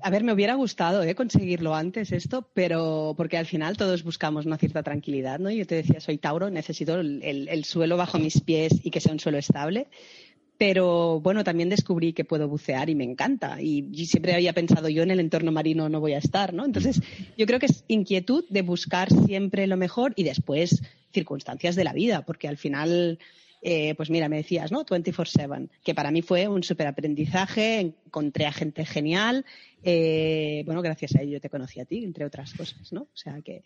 A 0.01 0.09
ver, 0.09 0.23
me 0.23 0.33
hubiera 0.33 0.55
gustado 0.55 1.03
¿eh? 1.03 1.13
conseguirlo 1.13 1.75
antes 1.75 2.11
esto, 2.11 2.49
pero 2.53 3.13
porque 3.17 3.37
al 3.37 3.45
final 3.45 3.77
todos 3.77 4.03
buscamos 4.03 4.45
una 4.45 4.57
cierta 4.57 4.81
tranquilidad, 4.81 5.39
¿no? 5.39 5.51
Yo 5.51 5.67
te 5.67 5.75
decía, 5.75 5.99
soy 5.99 6.17
Tauro, 6.17 6.49
necesito 6.49 6.99
el 6.99 7.63
suelo 7.65 7.97
bajo 7.97 8.17
mis 8.17 8.41
pies 8.41 8.73
y 8.83 8.89
que 8.89 9.01
sea 9.01 9.11
un 9.11 9.19
suelo 9.19 9.37
estable. 9.37 9.87
Pero 10.61 11.19
bueno, 11.21 11.43
también 11.43 11.69
descubrí 11.69 12.13
que 12.13 12.23
puedo 12.23 12.47
bucear 12.47 12.87
y 12.91 12.93
me 12.93 13.03
encanta. 13.03 13.59
Y, 13.59 14.05
siempre 14.05 14.35
había 14.35 14.53
pensado 14.53 14.89
yo 14.89 15.01
en 15.01 15.09
el 15.09 15.19
entorno 15.19 15.51
marino 15.51 15.89
no 15.89 15.99
voy 15.99 16.13
a 16.13 16.19
estar, 16.19 16.53
¿no? 16.53 16.65
Entonces, 16.65 17.01
yo 17.35 17.47
creo 17.47 17.57
que 17.57 17.65
es 17.65 17.83
inquietud 17.87 18.45
de 18.47 18.61
buscar 18.61 19.09
siempre 19.09 19.65
lo 19.65 19.75
mejor 19.75 20.13
y 20.15 20.21
después 20.21 20.83
circunstancias 21.11 21.75
de 21.75 21.83
la 21.83 21.93
vida, 21.93 22.25
porque 22.27 22.47
al 22.47 22.57
final 22.57 23.17
eh, 23.61 23.93
pues 23.95 24.09
mira, 24.09 24.27
me 24.27 24.37
decías, 24.37 24.71
¿no? 24.71 24.83
24-7, 24.83 25.69
que 25.83 25.93
para 25.93 26.09
mí 26.09 26.23
fue 26.23 26.47
un 26.47 26.63
súper 26.63 26.87
aprendizaje, 26.87 27.79
encontré 27.79 28.47
a 28.47 28.51
gente 28.51 28.85
genial, 28.85 29.45
eh, 29.83 30.63
bueno, 30.65 30.81
gracias 30.81 31.15
a 31.15 31.21
ello 31.21 31.39
te 31.39 31.49
conocí 31.49 31.79
a 31.79 31.85
ti, 31.85 32.03
entre 32.03 32.25
otras 32.25 32.53
cosas, 32.53 32.91
¿no? 32.91 33.01
O 33.01 33.17
sea 33.17 33.39
que, 33.41 33.63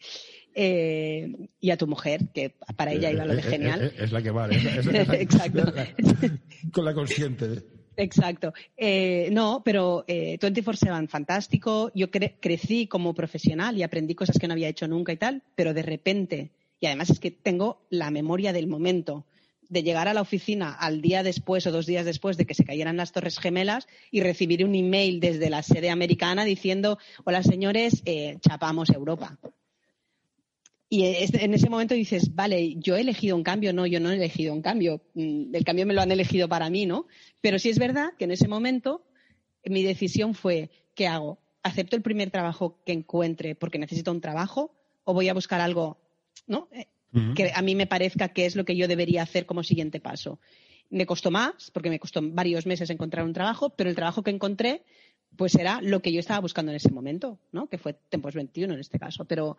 eh, 0.53 1.31
y 1.61 1.69
a 1.71 1.77
tu 1.77 1.87
mujer, 1.87 2.27
que 2.33 2.55
para 2.75 2.91
ella 2.91 3.09
iba 3.09 3.25
lo 3.25 3.35
de 3.35 3.41
genial. 3.41 3.93
Es, 3.97 4.11
la 4.11 4.21
que 4.21 4.31
vale, 4.31 4.55
Exacto. 5.19 5.73
con 6.73 6.83
la 6.83 6.93
consciente. 6.93 7.63
Exacto. 7.95 8.53
no, 9.31 9.61
pero 9.63 10.03
eh, 10.09 10.37
24-7, 10.37 11.07
fantástico. 11.07 11.89
Yo 11.95 12.11
crecí 12.11 12.87
como 12.87 13.13
profesional 13.13 13.77
y 13.77 13.83
aprendí 13.83 14.13
cosas 14.13 14.37
que 14.37 14.47
no 14.49 14.53
había 14.53 14.67
hecho 14.67 14.89
nunca 14.89 15.13
y 15.13 15.17
tal, 15.17 15.41
pero 15.55 15.73
de 15.73 15.83
repente, 15.83 16.51
y 16.81 16.87
además 16.87 17.11
es 17.11 17.21
que 17.21 17.31
tengo 17.31 17.85
la 17.89 18.11
memoria 18.11 18.51
del 18.51 18.67
momento 18.67 19.25
de 19.69 19.83
llegar 19.83 20.07
a 20.07 20.13
la 20.13 20.21
oficina 20.21 20.73
al 20.73 21.01
día 21.01 21.23
después 21.23 21.65
o 21.67 21.71
dos 21.71 21.85
días 21.85 22.05
después 22.05 22.37
de 22.37 22.45
que 22.45 22.53
se 22.53 22.65
cayeran 22.65 22.97
las 22.97 23.11
Torres 23.11 23.39
Gemelas 23.39 23.87
y 24.11 24.21
recibir 24.21 24.63
un 24.65 24.75
email 24.75 25.19
desde 25.19 25.49
la 25.49 25.63
sede 25.63 25.89
americana 25.89 26.45
diciendo, 26.45 26.97
hola 27.23 27.43
señores, 27.43 28.01
eh, 28.05 28.37
chapamos 28.41 28.89
Europa. 28.89 29.37
Y 30.87 31.03
en 31.03 31.53
ese 31.53 31.69
momento 31.69 31.95
dices, 31.95 32.35
vale, 32.35 32.75
yo 32.75 32.95
he 32.95 33.01
elegido 33.01 33.35
un 33.35 33.43
cambio, 33.43 33.73
no, 33.73 33.87
yo 33.87 33.99
no 33.99 34.11
he 34.11 34.15
elegido 34.15 34.53
un 34.53 34.61
cambio, 34.61 35.01
mm, 35.15 35.55
el 35.55 35.63
cambio 35.65 35.85
me 35.85 35.93
lo 35.93 36.01
han 36.01 36.11
elegido 36.11 36.47
para 36.47 36.69
mí, 36.69 36.85
¿no? 36.85 37.07
Pero 37.41 37.57
sí 37.57 37.69
es 37.69 37.79
verdad 37.79 38.09
que 38.17 38.25
en 38.25 38.31
ese 38.31 38.47
momento 38.47 39.03
mi 39.65 39.83
decisión 39.83 40.35
fue, 40.35 40.69
¿qué 40.93 41.07
hago? 41.07 41.39
¿Acepto 41.63 41.95
el 41.95 42.03
primer 42.03 42.29
trabajo 42.29 42.79
que 42.85 42.93
encuentre 42.93 43.55
porque 43.55 43.79
necesito 43.79 44.11
un 44.11 44.21
trabajo 44.21 44.75
o 45.03 45.13
voy 45.13 45.27
a 45.27 45.33
buscar 45.33 45.59
algo, 45.59 45.97
¿no? 46.45 46.69
Que 47.35 47.51
a 47.53 47.61
mí 47.61 47.75
me 47.75 47.87
parezca 47.87 48.29
que 48.29 48.45
es 48.45 48.55
lo 48.55 48.65
que 48.65 48.75
yo 48.75 48.87
debería 48.87 49.23
hacer 49.23 49.45
como 49.45 49.63
siguiente 49.63 49.99
paso. 49.99 50.39
Me 50.89 51.05
costó 51.05 51.31
más, 51.31 51.71
porque 51.71 51.89
me 51.89 51.99
costó 51.99 52.21
varios 52.21 52.65
meses 52.65 52.89
encontrar 52.89 53.25
un 53.25 53.33
trabajo, 53.33 53.69
pero 53.69 53.89
el 53.89 53.95
trabajo 53.95 54.21
que 54.21 54.31
encontré 54.31 54.83
pues 55.35 55.55
era 55.55 55.81
lo 55.81 56.01
que 56.01 56.11
yo 56.11 56.19
estaba 56.19 56.39
buscando 56.39 56.71
en 56.71 56.77
ese 56.77 56.91
momento, 56.91 57.39
¿no? 57.51 57.67
Que 57.67 57.77
fue 57.77 57.93
Tempos 57.93 58.33
21 58.35 58.73
en 58.73 58.79
este 58.79 58.99
caso. 58.99 59.25
Pero, 59.25 59.57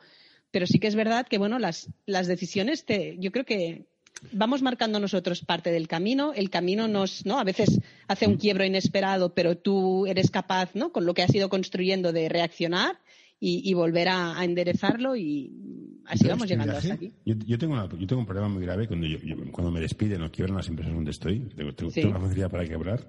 pero 0.50 0.66
sí 0.66 0.78
que 0.78 0.86
es 0.86 0.94
verdad 0.94 1.26
que, 1.26 1.38
bueno, 1.38 1.58
las, 1.58 1.90
las 2.06 2.26
decisiones, 2.26 2.84
te, 2.84 3.16
yo 3.18 3.32
creo 3.32 3.44
que 3.44 3.86
vamos 4.32 4.62
marcando 4.62 4.98
nosotros 4.98 5.44
parte 5.44 5.70
del 5.70 5.88
camino. 5.88 6.32
El 6.34 6.50
camino 6.50 6.88
nos, 6.88 7.26
¿no? 7.26 7.38
A 7.38 7.44
veces 7.44 7.80
hace 8.08 8.26
un 8.26 8.36
quiebro 8.36 8.64
inesperado, 8.64 9.34
pero 9.34 9.56
tú 9.56 10.06
eres 10.06 10.30
capaz, 10.30 10.74
¿no? 10.74 10.92
Con 10.92 11.06
lo 11.06 11.14
que 11.14 11.22
has 11.22 11.34
ido 11.34 11.48
construyendo 11.48 12.12
de 12.12 12.28
reaccionar 12.28 12.98
y, 13.38 13.74
volver 13.74 14.08
a, 14.08 14.42
enderezarlo 14.42 15.14
y 15.14 15.95
así 16.06 16.28
vamos 16.28 16.48
llegando 16.48 16.76
hasta 16.76 16.94
aquí. 16.94 17.12
Yo, 17.24 17.58
tengo 17.58 17.88
yo 17.96 18.06
tengo 18.06 18.20
un 18.20 18.26
problema 18.26 18.48
muy 18.48 18.62
grave 18.62 18.86
cuando, 18.88 19.06
yo, 19.06 19.18
cuando 19.52 19.70
me 19.70 19.80
despiden 19.80 20.22
o 20.22 20.30
quiebran 20.30 20.56
las 20.56 20.68
empresas 20.68 20.94
donde 20.94 21.10
estoy, 21.10 21.40
tengo, 21.56 21.72
tengo, 21.74 21.92
una 22.10 22.20
facilidad 22.20 22.50
para 22.50 22.66
quebrar, 22.66 23.06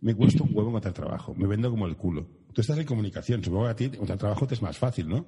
me 0.00 0.14
cuesta 0.14 0.42
un 0.42 0.50
huevo 0.52 0.70
encontrar 0.70 0.92
trabajo, 0.92 1.34
me 1.34 1.46
vendo 1.46 1.70
como 1.70 1.86
el 1.86 1.96
culo. 1.96 2.28
Tú 2.52 2.60
estás 2.60 2.78
en 2.78 2.86
comunicación, 2.86 3.42
supongo 3.42 3.64
que 3.64 3.70
a 3.70 3.76
ti 3.76 3.84
encontrar 3.84 4.18
trabajo 4.18 4.46
te 4.46 4.54
es 4.54 4.62
más 4.62 4.76
fácil, 4.76 5.08
¿no? 5.08 5.26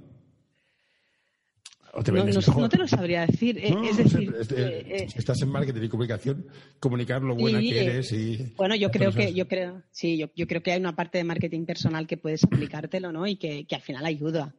no, 1.97 2.69
te 2.69 2.77
lo 2.79 2.89
sabría 2.89 3.27
decir. 3.27 3.59
Eh, 3.59 3.75
es 3.89 3.97
decir, 3.97 4.35
eh, 4.51 4.85
eh, 4.87 5.07
estás 5.15 5.41
en 5.43 5.49
marketing 5.49 5.83
y 5.83 5.89
comunicación, 5.89 6.47
comunicar 6.79 7.23
lo 7.23 7.35
buena 7.35 7.61
que 7.61 7.85
eres 7.85 8.13
y. 8.13 8.53
Bueno, 8.57 8.75
yo 8.77 8.91
creo 8.91 9.13
que, 9.13 9.33
yo 9.33 9.49
creo, 9.49 9.83
sí, 9.91 10.19
yo, 10.19 10.47
creo 10.47 10.63
que 10.63 10.73
hay 10.73 10.81
una 10.81 10.95
parte 10.95 11.19
de 11.19 11.25
marketing 11.25 11.65
personal 11.65 12.07
que 12.07 12.17
puedes 12.17 12.45
aplicártelo, 12.45 13.13
¿no? 13.13 13.27
Y 13.27 13.37
que, 13.37 13.67
al 13.71 13.83
final 13.83 14.05
ayuda. 14.05 14.55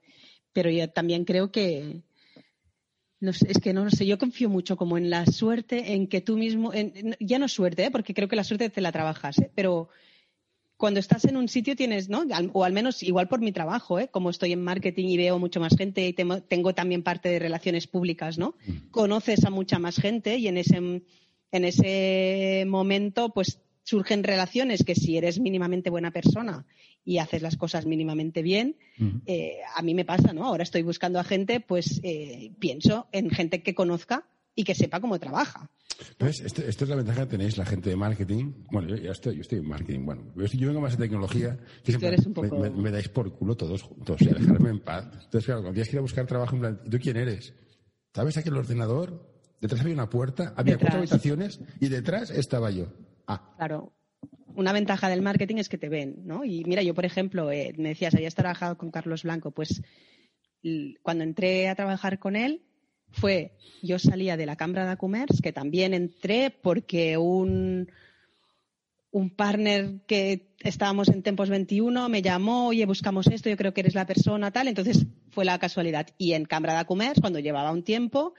Pero 0.53 0.71
yo 0.71 0.89
también 0.89 1.25
creo 1.25 1.51
que, 1.51 2.01
no 3.19 3.33
sé, 3.33 3.47
es 3.49 3.59
que 3.59 3.73
no, 3.73 3.89
sé, 3.89 4.05
yo 4.05 4.17
confío 4.17 4.49
mucho 4.49 4.77
como 4.77 4.97
en 4.97 5.09
la 5.09 5.25
suerte, 5.25 5.93
en 5.93 6.07
que 6.07 6.21
tú 6.21 6.37
mismo, 6.37 6.71
ya 7.19 7.39
no 7.39 7.47
suerte, 7.47 7.89
porque 7.91 8.13
creo 8.13 8.27
que 8.27 8.35
la 8.35 8.43
suerte 8.43 8.69
te 8.69 8.81
la 8.81 8.91
trabajas, 8.91 9.37
pero 9.55 9.89
cuando 10.77 10.99
estás 10.99 11.25
en 11.25 11.37
un 11.37 11.47
sitio 11.47 11.75
tienes, 11.75 12.07
¿no? 12.07 12.23
O 12.53 12.63
al 12.63 12.71
menos 12.71 13.01
igual 13.01 13.27
por 13.27 13.41
mi 13.41 13.51
trabajo, 13.51 13.99
¿eh? 13.99 14.09
Como 14.09 14.29
estoy 14.29 14.53
en 14.53 14.63
marketing 14.63 15.07
y 15.07 15.17
veo 15.17 15.39
mucho 15.39 15.59
más 15.59 15.75
gente 15.75 16.07
y 16.07 16.13
tengo, 16.13 16.73
también 16.73 17.01
parte 17.01 17.29
de 17.29 17.39
relaciones 17.39 17.87
públicas, 17.87 18.37
¿no? 18.37 18.55
Mm. 18.67 18.91
Conoces 18.91 19.43
a 19.45 19.49
mucha 19.49 19.79
más 19.79 19.97
gente 19.97 20.37
y 20.37 20.47
en 20.47 20.57
ese, 20.57 20.77
en 20.77 21.65
ese 21.65 22.65
momento, 22.67 23.33
pues 23.33 23.59
surgen 23.87 24.23
relaciones 24.23 24.83
que 24.83 24.95
si 24.95 25.15
eres 25.17 25.39
mínimamente 25.39 25.89
buena 25.89 26.11
persona 26.11 26.65
y 27.05 27.19
haces 27.19 27.41
las 27.41 27.55
cosas 27.55 27.85
mínimamente 27.85 28.41
bien, 28.41 28.75
mm. 28.97 29.19
eh, 29.25 29.59
a 29.73 29.81
mí 29.81 29.93
me 29.93 30.03
pasa, 30.03 30.33
¿no? 30.33 30.45
Ahora 30.45 30.63
estoy 30.63 30.81
buscando 30.81 31.19
a 31.19 31.23
gente, 31.23 31.61
pues 31.61 32.01
eh, 32.03 32.51
pienso 32.59 33.07
en 33.13 33.29
gente 33.29 33.63
que 33.63 33.73
conozca 33.73 34.27
y 34.53 34.65
que 34.65 34.75
sepa 34.75 34.99
cómo 34.99 35.17
trabaja. 35.19 35.71
Pues 36.17 36.41
esto, 36.41 36.63
es 36.63 36.89
la 36.89 36.97
ventaja 36.97 37.21
que 37.21 37.37
tenéis 37.37 37.57
la 37.57 37.65
gente 37.65 37.89
de 37.89 37.95
marketing. 37.95 38.65
Bueno, 38.69 38.89
yo 38.89 38.97
ya 38.97 39.11
estoy, 39.11 39.35
yo 39.35 39.41
estoy 39.41 39.59
en 39.59 39.69
marketing. 39.69 40.05
Bueno, 40.05 40.33
yo 40.35 40.67
vengo 40.67 40.81
más 40.81 40.97
de 40.97 41.05
tecnología. 41.05 41.57
me, 42.75 42.91
dais 42.91 43.07
por 43.07 43.33
culo 43.33 43.55
todos 43.55 43.83
juntos, 43.83 44.19
sea, 44.19 44.33
dejarme 44.33 44.71
en 44.71 44.79
paz. 44.81 45.05
Entonces, 45.13 45.45
claro, 45.45 45.61
cuando 45.61 45.75
tienes 45.75 45.87
que 45.87 45.95
ir 45.95 45.99
a 45.99 46.01
buscar 46.01 46.27
trabajo, 46.27 46.55
en 46.55 46.59
plan, 46.59 46.81
¿tú 46.89 46.99
quién 46.99 47.15
eres? 47.15 47.53
¿Sabes 48.13 48.35
aquí 48.35 48.49
el 48.49 48.57
ordenador? 48.57 49.31
Detrás 49.61 49.79
había 49.79 49.93
una 49.93 50.09
puerta, 50.09 50.53
había 50.57 50.77
cuatro 50.77 50.99
habitaciones 50.99 51.61
y 51.79 51.87
detrás 51.87 52.31
estaba 52.31 52.69
yo. 52.69 52.87
Ah. 53.27 53.53
Claro. 53.57 53.93
Una 54.55 54.73
ventaja 54.73 55.09
del 55.09 55.21
marketing 55.21 55.57
es 55.57 55.69
que 55.69 55.77
te 55.77 55.89
ven, 55.89 56.25
¿no? 56.25 56.43
Y 56.43 56.63
mira, 56.63 56.81
yo, 56.81 56.95
por 56.95 57.05
ejemplo, 57.05 57.51
eh, 57.51 57.73
me 57.77 57.89
decías, 57.89 58.15
habías 58.15 58.33
trabajado 58.33 58.77
con 58.77 58.89
Carlos 58.89 59.23
Blanco, 59.23 59.51
pues 59.51 59.83
cuando 61.03 61.23
entré 61.23 61.69
a 61.69 61.75
trabajar 61.75 62.17
con 62.19 62.35
él, 62.35 62.63
fue, 63.11 63.53
yo 63.81 63.99
salía 63.99 64.35
de 64.35 64.45
la 64.45 64.55
Cámara 64.55 64.89
de 64.89 64.97
Comercio, 64.97 65.41
que 65.41 65.53
también 65.53 65.93
entré 65.93 66.49
porque 66.49 67.17
un, 67.17 67.89
un 69.11 69.29
partner 69.29 70.01
que 70.07 70.55
estábamos 70.59 71.07
en 71.09 71.23
Tempos 71.23 71.49
21 71.49 72.09
me 72.09 72.21
llamó, 72.21 72.67
oye, 72.67 72.85
buscamos 72.85 73.27
esto, 73.27 73.49
yo 73.49 73.57
creo 73.57 73.73
que 73.73 73.81
eres 73.81 73.95
la 73.95 74.05
persona, 74.05 74.51
tal. 74.51 74.67
Entonces 74.67 75.05
fue 75.29 75.45
la 75.45 75.59
casualidad. 75.59 76.07
Y 76.17 76.33
en 76.33 76.45
Cámara 76.45 76.77
de 76.77 76.85
Comercio, 76.85 77.21
cuando 77.21 77.39
llevaba 77.39 77.71
un 77.71 77.83
tiempo, 77.83 78.33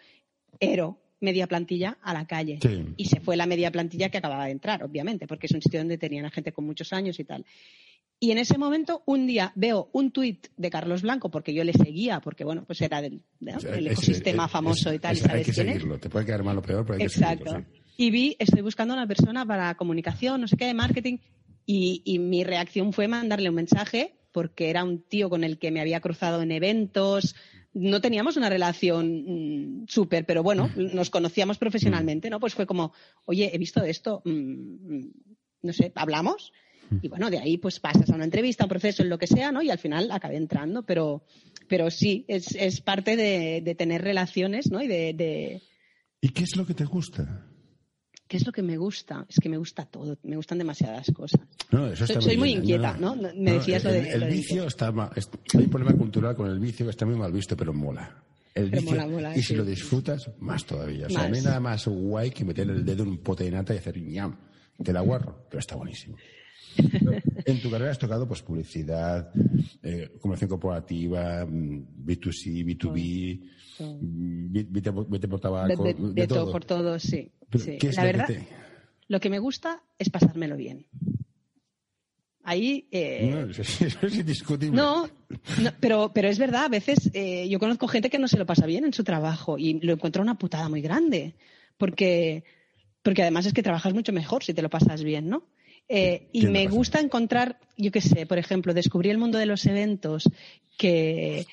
Ero, 0.61 0.99
media 1.21 1.47
plantilla 1.47 1.99
a 2.03 2.13
la 2.15 2.27
calle. 2.27 2.59
Y 2.97 3.07
se 3.07 3.21
fue 3.21 3.37
la 3.37 3.47
media 3.47 3.71
plantilla 3.71 4.09
que 4.09 4.19
acababa 4.19 4.47
de 4.47 4.53
entrar, 4.53 4.83
obviamente, 4.83 5.27
porque 5.27 5.47
es 5.47 5.53
un 5.53 5.63
sitio 5.63 5.81
donde 5.81 5.99
tenían 5.99 6.25
a 6.27 6.31
gente 6.31 6.53
con 6.53 6.65
muchos 6.65 6.93
años 6.93 7.19
y 7.19 7.25
tal. 7.25 7.45
Y 8.21 8.33
en 8.33 8.39
ese 8.39 8.59
momento, 8.59 9.03
un 9.07 9.27
día 9.27 9.53
veo 9.55 9.91
un 9.93 10.11
tuit 10.11 10.49
de 10.57 10.71
Carlos 10.71 11.03
Blanco, 11.03 11.31
porque 11.31 11.55
yo 11.55 11.63
le 11.63 11.73
seguía, 11.73 12.21
porque 12.21 12.45
bueno, 12.45 12.65
pues 12.67 12.81
era 12.81 13.01
del, 13.01 13.23
ecosistema 13.41 14.49
famoso 14.49 14.93
y 14.93 14.99
tal. 14.99 15.17
¿sabes 15.17 15.37
hay 15.37 15.45
que 15.45 15.53
seguirlo, 15.53 16.01
te 16.01 16.11
puede 16.11 16.27
quedar 16.27 16.43
mal 16.43 16.59
o 16.59 16.63
peor, 16.63 16.85
pero 16.85 16.99
hay 16.99 17.05
Exacto. 17.05 17.45
que 17.45 17.51
seguirlo. 17.51 17.79
Y 17.97 18.11
vi, 18.11 18.37
estoy 18.39 18.63
buscando 18.63 18.95
a 18.95 18.97
una 18.97 19.07
persona 19.07 19.47
para 19.47 19.77
comunicación, 19.77 20.41
no 20.41 20.49
sé 20.49 20.57
qué, 20.57 20.67
de 20.67 20.75
marketing, 20.75 21.19
y, 21.71 22.19
mi 22.19 22.45
reacción 22.45 22.95
fue 22.95 23.09
mandarle 23.09 23.51
un 23.51 23.57
mensaje, 23.57 24.15
porque 24.33 24.71
era 24.71 24.85
un 24.85 25.03
tío 25.03 25.29
con 25.29 25.45
el 25.45 25.59
que 25.59 25.71
me 25.71 25.81
había 25.81 26.01
cruzado 26.01 26.41
en 26.41 26.51
eventos, 26.51 27.37
no 27.75 28.01
teníamos 28.01 28.37
una 28.37 28.49
relación 28.49 29.83
mm, 29.83 29.87
súper, 29.89 30.25
pero 30.25 30.43
bueno, 30.43 30.71
nos 30.77 31.11
conocíamos 31.11 31.59
profesionalmente, 31.59 32.31
¿no? 32.31 32.41
Pues 32.41 32.55
fue 32.55 32.67
como, 32.67 32.93
oye, 33.25 33.51
he 33.55 33.59
visto 33.59 33.83
esto, 33.83 34.23
mm, 34.25 35.07
no 35.63 35.73
sé, 35.73 35.93
¿hablamos? 35.95 36.53
Y 37.03 37.09
bueno, 37.09 37.29
de 37.31 37.39
ahí 37.39 37.59
pues 37.59 37.81
pasas 37.81 38.09
a 38.11 38.15
una 38.15 38.25
entrevista, 38.25 38.65
a 38.65 38.67
un 38.67 38.71
proceso, 38.71 39.03
en 39.03 39.11
lo 39.11 39.19
que 39.19 39.27
sea, 39.27 39.53
¿no? 39.53 39.63
Y 39.63 39.71
al 39.71 39.79
final 39.79 40.11
acabé 40.11 40.37
entrando, 40.37 40.85
pero, 40.85 41.23
pero 41.69 41.91
sí, 41.91 42.25
es, 42.29 42.55
es 42.55 42.81
parte 42.81 43.17
de, 43.17 43.75
tener 43.77 44.03
relaciones, 44.03 44.71
¿no? 44.71 44.81
Y 44.83 44.87
de, 44.87 45.63
¿Y 46.21 46.31
qué 46.31 46.45
es 46.45 46.57
lo 46.57 46.67
que 46.67 46.75
te 46.75 46.85
gusta? 46.85 47.48
¿Qué 48.29 48.37
es 48.37 48.47
lo 48.47 48.53
que 48.53 48.63
me 48.63 48.77
gusta? 48.77 49.25
Es 49.27 49.37
que 49.41 49.49
me 49.49 49.57
gusta 49.57 49.87
todo, 49.87 50.19
me 50.23 50.37
gustan 50.37 50.59
demasiadas 50.59 51.11
cosas. 51.15 51.41
soy, 52.21 52.37
muy, 52.37 52.51
inquieta, 52.53 52.97
¿no? 52.99 53.17
Me 53.17 53.55
decías 53.55 53.83
el, 53.87 53.91
lo 53.91 54.03
de. 54.03 54.13
El 54.13 54.25
vicio 54.25 54.67
está 54.67 54.93
mal, 54.93 55.11
hay 55.17 55.65
un 55.65 55.71
problema 55.71 55.97
cultural 55.97 56.37
con 56.37 56.51
el 56.51 56.59
vicio 56.59 56.85
que 56.85 56.91
está 56.91 57.07
muy 57.07 57.17
mal 57.17 57.33
visto, 57.33 57.57
pero 57.57 57.73
mola. 57.73 58.23
El 58.55 58.71
vicio, 58.71 59.33
y 59.35 59.43
si 59.43 59.55
lo 59.55 59.65
disfrutas, 59.65 60.31
más 60.41 60.65
todavía. 60.67 61.07
O 61.07 61.11
sea, 61.11 61.29
no 61.29 61.37
hay 61.37 61.43
nada 61.43 61.61
más 61.61 61.87
guay 61.87 62.31
que 62.31 62.45
meter 62.45 62.69
el 62.69 62.85
dedo 62.85 63.05
en 63.05 63.11
un 63.11 63.19
pote 63.19 63.45
de 63.45 63.53
nata 63.53 63.75
y 63.75 63.79
hacer 63.79 63.97
ñam. 63.99 64.37
Te 64.83 64.93
la 64.93 65.01
guarro, 65.01 65.47
pero 65.49 65.61
está 65.61 65.77
buenísimo. 65.77 66.17
En 67.45 67.63
tu 67.63 67.71
carrera 67.71 67.91
has 67.91 67.99
tocado 67.99 68.29
pues 68.29 68.43
publicidad, 68.43 69.33
eh, 69.83 70.11
comunicación 70.21 70.51
corporativa, 70.51 71.47
B2C, 71.47 72.65
B2B, 72.65 73.41
vete, 75.09 75.29
por 75.29 75.41
tabaco, 75.41 75.85
de, 75.85 76.27
todo. 76.27 76.53
por 76.53 76.65
todo, 76.65 76.99
sí. 76.99 77.33
¿Qué 77.51 77.89
es 77.89 77.97
La 77.97 78.05
verdad, 78.05 78.29
Lo 79.09 79.21
que 79.21 79.31
me 79.31 79.39
gusta 79.39 79.83
es 79.99 80.11
pasármelo 80.11 80.57
bien. 80.57 80.87
Ahí. 82.45 82.89
Eh, 82.91 83.29
no, 83.31 83.51
eso 83.51 83.63
es 84.07 84.17
indiscutible. 84.17 84.75
No, 84.75 85.09
pero, 85.81 86.13
pero 86.15 86.29
es 86.29 86.39
verdad, 86.39 86.65
a 86.65 86.69
veces 86.69 87.11
eh, 87.13 87.47
yo 87.49 87.59
conozco 87.59 87.89
gente 87.89 88.09
que 88.09 88.19
no 88.19 88.27
se 88.27 88.39
lo 88.39 88.47
pasa 88.47 88.65
bien 88.65 88.85
en 88.85 88.95
su 88.95 89.05
trabajo 89.05 89.59
y 89.59 89.81
lo 89.81 89.93
encuentro 89.93 90.23
una 90.23 90.39
putada 90.39 90.69
muy 90.69 90.81
grande. 90.81 91.35
Porque, 91.77 92.45
porque 93.03 93.23
además 93.23 93.47
es 93.47 93.53
que 93.53 93.63
trabajas 93.63 93.93
mucho 93.95 94.13
mejor 94.13 94.45
si 94.45 94.55
te 94.55 94.63
lo 94.63 94.71
pasas 94.71 95.05
bien, 95.05 95.29
¿no? 95.29 95.45
Eh, 95.89 96.29
y 96.33 96.47
me 96.47 96.67
gusta 96.67 97.01
encontrar, 97.01 97.59
yo 97.77 97.91
qué 97.91 98.01
sé, 98.01 98.27
por 98.27 98.39
ejemplo, 98.39 98.75
descubrí 98.75 99.11
el 99.11 99.19
mundo 99.19 99.39
de 99.39 99.47
los 99.47 99.65
eventos, 99.67 100.29
que, 100.77 101.47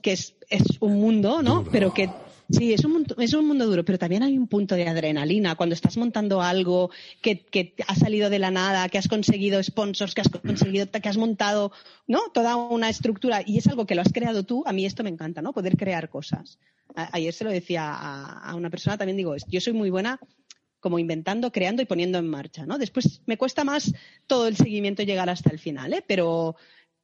que 0.00 0.12
es, 0.12 0.34
es 0.48 0.62
un 0.80 1.00
mundo, 1.00 1.42
¿no? 1.42 1.64
Pero 1.70 1.92
que 1.92 2.08
Sí, 2.52 2.74
es 2.74 2.84
un, 2.84 2.92
mundo, 2.92 3.14
es 3.18 3.32
un 3.32 3.46
mundo 3.46 3.66
duro, 3.66 3.82
pero 3.82 3.98
también 3.98 4.22
hay 4.22 4.36
un 4.36 4.46
punto 4.46 4.74
de 4.74 4.86
adrenalina 4.86 5.54
cuando 5.54 5.74
estás 5.74 5.96
montando 5.96 6.42
algo 6.42 6.90
que, 7.22 7.46
que 7.46 7.74
ha 7.86 7.94
salido 7.94 8.28
de 8.28 8.38
la 8.38 8.50
nada, 8.50 8.88
que 8.90 8.98
has 8.98 9.08
conseguido 9.08 9.62
sponsors, 9.62 10.14
que 10.14 10.20
has 10.20 10.28
conseguido, 10.28 10.90
que 10.90 11.08
has 11.08 11.16
montado, 11.16 11.72
¿no? 12.06 12.20
Toda 12.34 12.56
una 12.56 12.90
estructura 12.90 13.42
y 13.46 13.56
es 13.56 13.66
algo 13.68 13.86
que 13.86 13.94
lo 13.94 14.02
has 14.02 14.12
creado 14.12 14.42
tú. 14.42 14.64
A 14.66 14.74
mí 14.74 14.84
esto 14.84 15.02
me 15.02 15.08
encanta, 15.08 15.40
¿no? 15.40 15.54
Poder 15.54 15.78
crear 15.78 16.10
cosas. 16.10 16.58
ayer 16.94 17.32
se 17.32 17.44
lo 17.44 17.50
decía 17.50 17.84
a, 17.90 18.50
a, 18.50 18.54
una 18.54 18.68
persona, 18.68 18.98
también 18.98 19.16
digo, 19.16 19.34
yo 19.48 19.60
soy 19.60 19.72
muy 19.72 19.88
buena 19.88 20.20
como 20.82 20.98
inventando, 20.98 21.52
creando 21.52 21.80
y 21.80 21.86
poniendo 21.86 22.18
en 22.18 22.28
marcha, 22.28 22.66
¿no? 22.66 22.76
Después 22.76 23.22
me 23.24 23.38
cuesta 23.38 23.62
más 23.62 23.94
todo 24.26 24.48
el 24.48 24.56
seguimiento 24.56 25.04
llegar 25.04 25.30
hasta 25.30 25.48
el 25.50 25.60
final, 25.60 25.94
¿eh? 25.94 26.04
Pero, 26.06 26.56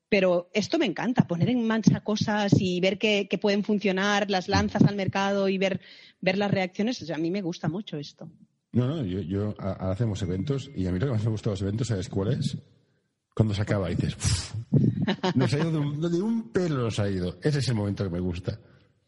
pero 0.08 0.50
esto 0.52 0.78
me 0.78 0.84
encanta, 0.84 1.28
poner 1.28 1.48
en 1.48 1.64
marcha 1.64 2.00
cosas 2.00 2.52
y 2.58 2.80
ver 2.80 2.98
que, 2.98 3.28
pueden 3.40 3.62
funcionar, 3.62 4.30
las 4.30 4.48
lanzas 4.48 4.82
al 4.82 4.96
mercado 4.96 5.48
y 5.48 5.58
ver, 5.58 5.80
ver 6.20 6.36
las 6.36 6.50
reacciones. 6.50 7.08
a 7.08 7.18
mí 7.18 7.30
me 7.30 7.40
gusta 7.40 7.68
mucho 7.68 7.96
esto. 7.96 8.28
No, 8.72 8.88
no, 8.88 9.04
yo, 9.04 9.20
yo 9.20 9.54
hacemos 9.58 10.20
eventos 10.22 10.70
y 10.74 10.86
a 10.86 10.92
mí 10.92 10.98
lo 10.98 11.06
que 11.06 11.12
más 11.12 11.24
me 11.24 11.30
gusta 11.30 11.50
de 11.50 11.54
los 11.54 11.62
eventos, 11.62 11.86
¿sabes 11.86 12.08
cuál 12.08 12.32
es? 12.32 12.58
Cuando 13.32 13.54
se 13.54 13.62
acaba 13.62 13.92
y 13.92 13.94
dices, 13.94 14.16
nos 15.36 15.54
ha 15.54 15.58
ido 15.58 15.70
de 15.70 15.78
un, 15.78 16.00
de 16.00 16.20
un 16.20 16.50
pelo, 16.50 16.78
nos 16.78 16.98
ha 16.98 17.08
ido. 17.08 17.38
Ese 17.44 17.60
es 17.60 17.68
el 17.68 17.76
momento 17.76 18.02
que 18.02 18.10
me 18.10 18.18
gusta. 18.18 18.58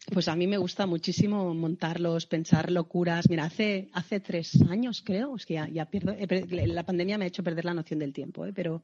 Pues 0.07 0.29
a 0.29 0.35
mí 0.35 0.47
me 0.47 0.57
gusta 0.57 0.87
muchísimo 0.87 1.55
montarlos, 1.55 2.27
pensar 2.27 2.71
locuras. 2.71 3.29
Mira, 3.29 3.45
hace, 3.45 3.91
hace 3.93 4.19
tres 4.19 4.59
años, 4.69 5.03
creo, 5.05 5.37
es 5.37 5.45
que 5.45 5.55
ya, 5.73 5.85
pierdo, 5.85 6.17
la 6.67 6.85
pandemia 6.85 7.19
me 7.19 7.27
ha 7.27 7.29
hecho 7.29 7.45
perder 7.45 7.67
la 7.67 7.75
noción 7.75 8.01
del 8.01 8.13
tiempo, 8.13 8.47
¿eh? 8.47 8.53
pero 8.53 8.83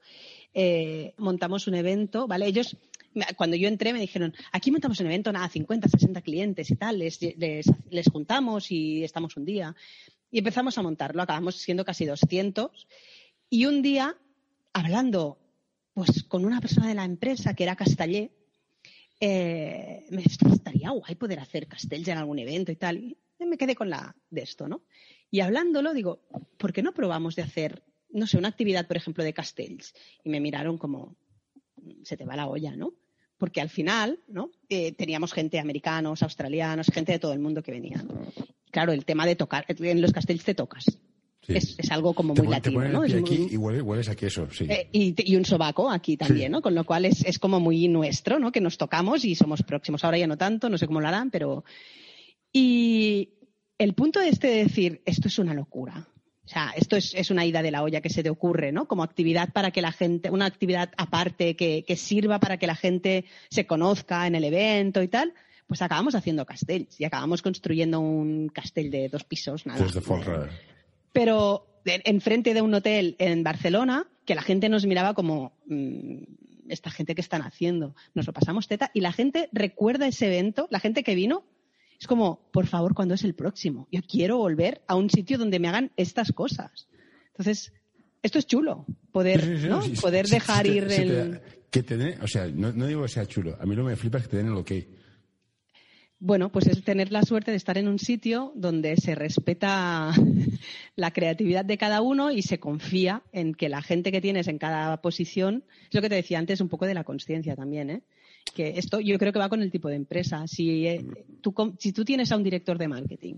eh, 0.53 1.15
montamos 1.17 1.67
un 1.67 1.75
evento, 1.75 2.29
¿vale? 2.29 2.47
Ellos, 2.47 2.77
cuando 3.37 3.57
yo 3.57 3.67
entré, 3.67 3.93
me 3.93 3.99
dijeron, 3.99 4.35
aquí 4.53 4.71
montamos 4.71 5.01
un 5.01 5.07
evento, 5.07 5.33
nada, 5.33 5.49
50, 5.49 5.89
60 5.89 6.21
clientes 6.21 6.71
y 6.71 6.77
tal, 6.77 6.99
les, 6.99 7.19
juntamos 8.13 8.71
y 8.71 9.03
estamos 9.03 9.37
un 9.37 9.47
día. 9.47 9.75
Y 10.31 10.39
empezamos 10.39 10.77
a 10.77 10.83
montarlo, 10.83 11.23
acabamos 11.23 11.57
siendo 11.57 11.85
casi 11.85 12.05
200. 12.05 12.87
Y 13.49 13.65
un 13.65 13.81
día, 13.81 14.17
hablando 14.75 15.39
pues 15.95 16.25
con 16.25 16.45
una 16.45 16.61
persona 16.61 16.89
de 16.89 16.95
la 16.95 17.05
empresa 17.05 17.55
que 17.55 17.63
era 17.65 17.75
Castaller, 17.75 18.31
eh, 19.21 20.05
me 20.11 20.23
estaría 20.23 20.91
guay 20.91 21.15
poder 21.15 21.41
hacer 21.41 21.67
castells 21.67 22.09
en 22.09 22.19
algún 22.19 22.39
evento 22.39 22.73
y 22.73 22.77
tal. 22.77 22.99
Y 22.99 23.45
me 23.45 23.59
quedé 23.59 23.75
con 23.75 23.91
la 23.91 24.17
de 24.31 24.43
esto, 24.43 24.69
¿no? 24.69 24.83
Y 25.31 25.41
hablándolo, 25.41 25.93
digo, 25.93 26.23
¿por 26.59 26.73
qué 26.73 26.83
no 26.83 26.93
probamos 26.93 27.37
de 27.37 27.43
hacer, 27.43 27.83
no 28.11 28.27
sé, 28.27 28.39
una 28.39 28.49
actividad, 28.49 28.87
por 28.87 28.97
ejemplo, 28.97 29.25
de 29.25 29.35
castells? 29.35 29.95
Y 30.25 30.31
me 30.31 30.41
miraron 30.41 30.79
como, 30.79 31.17
se 32.03 32.17
te 32.17 32.25
va 32.25 32.37
la 32.37 32.49
olla, 32.49 32.77
¿no? 32.77 32.95
Porque 33.37 33.61
al 33.61 33.69
final, 33.69 34.21
¿no? 34.29 34.51
Eh, 34.69 34.93
teníamos 34.93 35.33
gente, 35.33 35.59
americanos, 35.59 36.23
australianos, 36.23 36.87
gente 36.87 37.13
de 37.13 37.19
todo 37.19 37.33
el 37.33 37.39
mundo 37.39 37.63
que 37.63 37.73
venía. 37.73 38.03
Claro, 38.71 38.93
el 38.93 39.05
tema 39.05 39.27
de 39.27 39.37
tocar, 39.37 39.67
en 39.69 40.01
los 40.01 40.13
castells 40.13 40.45
te 40.45 40.55
tocas. 40.55 40.99
Es, 41.49 41.91
algo 41.91 42.15
como 42.15 42.35
muy 42.35 42.47
latino, 42.47 42.89
¿no? 42.89 43.03
aquí 43.03 43.49
y 43.51 43.57
hueles, 43.57 44.09
a 44.09 44.15
queso, 44.15 44.49
sí. 44.51 44.67
Eh, 44.69 44.89
y, 44.93 45.37
un 45.37 45.45
sobaco 45.45 45.91
aquí 45.91 46.17
también, 46.17 46.53
¿no? 46.53 46.63
Con 46.63 46.75
lo 46.75 46.85
cual 46.85 47.05
es, 47.05 47.25
es, 47.25 47.39
como 47.39 47.61
muy 47.61 47.89
nuestro, 47.89 48.39
¿no? 48.39 48.53
Que 48.53 48.61
nos 48.61 48.79
tocamos 48.79 49.25
y 49.25 49.35
somos 49.35 49.63
próximos. 49.63 50.05
Ahora 50.05 50.19
ya 50.19 50.27
no 50.27 50.37
tanto, 50.37 50.69
no 50.69 50.79
sé 50.79 50.87
cómo 50.87 51.01
lo 51.01 51.09
harán, 51.09 51.31
pero... 51.31 51.65
Y 52.53 53.31
el 53.79 53.95
punto 53.95 54.21
este 54.21 54.49
de 54.49 54.65
decir, 54.65 55.03
esto 55.05 55.29
es 55.29 55.39
una 55.39 55.55
locura. 55.55 56.09
O 56.45 56.49
sea, 56.49 56.73
esto 56.77 56.97
es, 56.97 57.13
es, 57.15 57.31
una 57.31 57.45
ida 57.45 57.61
de 57.61 57.73
la 57.73 57.83
olla 57.83 58.01
que 58.01 58.09
se 58.09 58.23
te 58.23 58.31
ocurre, 58.31 58.73
¿no? 58.73 58.87
Como 58.87 59.03
actividad 59.03 59.53
para 59.53 59.73
que 59.73 59.83
la 59.83 59.93
gente, 59.93 60.31
una 60.31 60.47
actividad 60.47 60.93
aparte 60.97 61.57
que, 61.57 61.85
que 61.87 61.97
sirva 61.97 62.39
para 62.39 62.57
que 62.57 62.67
la 62.67 62.77
gente 62.77 63.25
se 63.51 63.67
conozca 63.67 64.27
en 64.27 64.37
el 64.37 64.45
evento 64.45 65.03
y 65.03 65.09
tal 65.09 65.35
pues 65.67 65.83
acabamos 65.83 66.15
haciendo 66.15 66.47
castells 66.47 67.01
y 67.01 67.05
acabamos 67.05 67.43
construyendo 67.43 68.01
un 68.01 68.49
castell 68.49 68.91
de 68.91 69.09
dos 69.09 69.25
pisos, 69.25 69.67
nada. 69.67 69.85
Desde 69.85 70.01
pero 71.17 71.67
enfrente 72.05 72.53
de 72.53 72.61
un 72.61 72.75
hotel 72.75 73.17
en 73.19 73.43
Barcelona, 73.43 74.07
que 74.27 74.35
la 74.35 74.43
gente 74.43 74.69
nos 74.69 74.85
miraba 74.85 75.15
como, 75.15 75.57
mm, 75.67 76.25
esta 76.69 76.91
gente 76.91 77.15
que 77.15 77.23
están 77.23 77.41
haciendo, 77.41 77.95
nos 78.15 78.27
lo 78.27 78.35
pasamos 78.35 78.69
teta, 78.69 78.91
y 78.93 79.01
la 79.01 79.13
gente 79.13 79.49
recuerda 79.51 80.07
ese 80.07 80.27
evento, 80.27 80.69
la 80.71 80.79
gente 80.79 81.03
que 81.03 81.15
vino, 81.15 81.45
es 81.99 82.07
como, 82.07 82.51
por 82.53 82.67
favor, 82.67 82.95
¿cuándo 82.95 83.15
es 83.15 83.25
el 83.25 83.35
próximo? 83.35 83.89
Yo 83.91 84.03
quiero 84.07 84.37
volver 84.37 84.83
a 84.87 84.95
un 84.97 85.09
sitio 85.09 85.39
donde 85.39 85.59
me 85.59 85.69
hagan 85.69 85.91
estas 85.97 86.33
cosas. 86.33 86.87
Entonces, 87.29 87.73
esto 88.23 88.39
es 88.39 88.47
chulo, 88.47 88.85
poder, 89.11 89.47
¿no? 89.67 89.81
poder 90.03 90.27
dejar 90.27 90.67
ir 90.67 90.85
el... 90.85 91.41
que 91.71 91.83
te 91.83 92.19
o 92.21 92.29
sea, 92.29 92.47
no, 92.47 92.73
digo 92.73 93.05
que 93.05 93.09
sea 93.09 93.25
chulo, 93.25 93.57
a 93.59 93.65
mí 93.65 93.75
lo 93.75 93.85
que 93.85 93.91
me 93.91 93.97
flipa 93.97 94.19
es 94.19 94.25
que 94.25 94.31
te 94.31 94.37
den 94.37 94.49
el 94.49 94.57
ok 94.57 94.73
bueno, 96.19 96.51
pues 96.51 96.67
es 96.67 96.83
tener 96.83 97.13
la 97.13 97.23
suerte 97.23 97.51
de 97.51 97.57
estar 97.57 97.77
en 97.77 97.89
un 97.89 97.99
sitio 97.99 98.53
donde 98.55 98.97
se 98.97 99.15
respeta 99.15 100.13
la 100.97 101.11
creatividad 101.11 101.65
de 101.65 101.77
cada 101.77 102.01
uno 102.01 102.31
y 102.31 102.43
se 102.43 102.59
confía 102.59 103.23
en 103.33 103.55
que 103.55 103.69
la 103.69 103.83
gente 103.83 104.11
que 104.11 104.21
tienes 104.21 104.49
en 104.49 104.59
cada 104.59 105.01
posición, 105.03 105.65
es 105.89 105.95
lo 105.95 106.01
que 106.01 106.09
te 106.09 106.15
decía 106.15 106.39
antes, 106.39 106.61
un 106.61 106.69
poco 106.69 106.87
de 106.87 106.95
la 106.95 107.05
conciencia 107.05 107.55
también, 107.55 107.91
¿eh? 107.91 108.03
Que 108.55 108.79
esto 108.79 109.01
yo 109.01 109.19
creo 109.19 109.33
que 109.33 109.39
va 109.39 109.51
con 109.51 109.61
el 109.61 109.71
tipo 109.71 109.89
de 109.89 109.97
empresa. 109.97 110.47
Si, 110.47 110.87
eh, 110.87 111.05
tú, 111.43 111.55
si 111.79 111.93
tienes 111.93 112.33
a 112.33 112.37
un 112.37 112.45
director 112.45 112.79
de 112.79 112.89
marketing, 112.89 113.35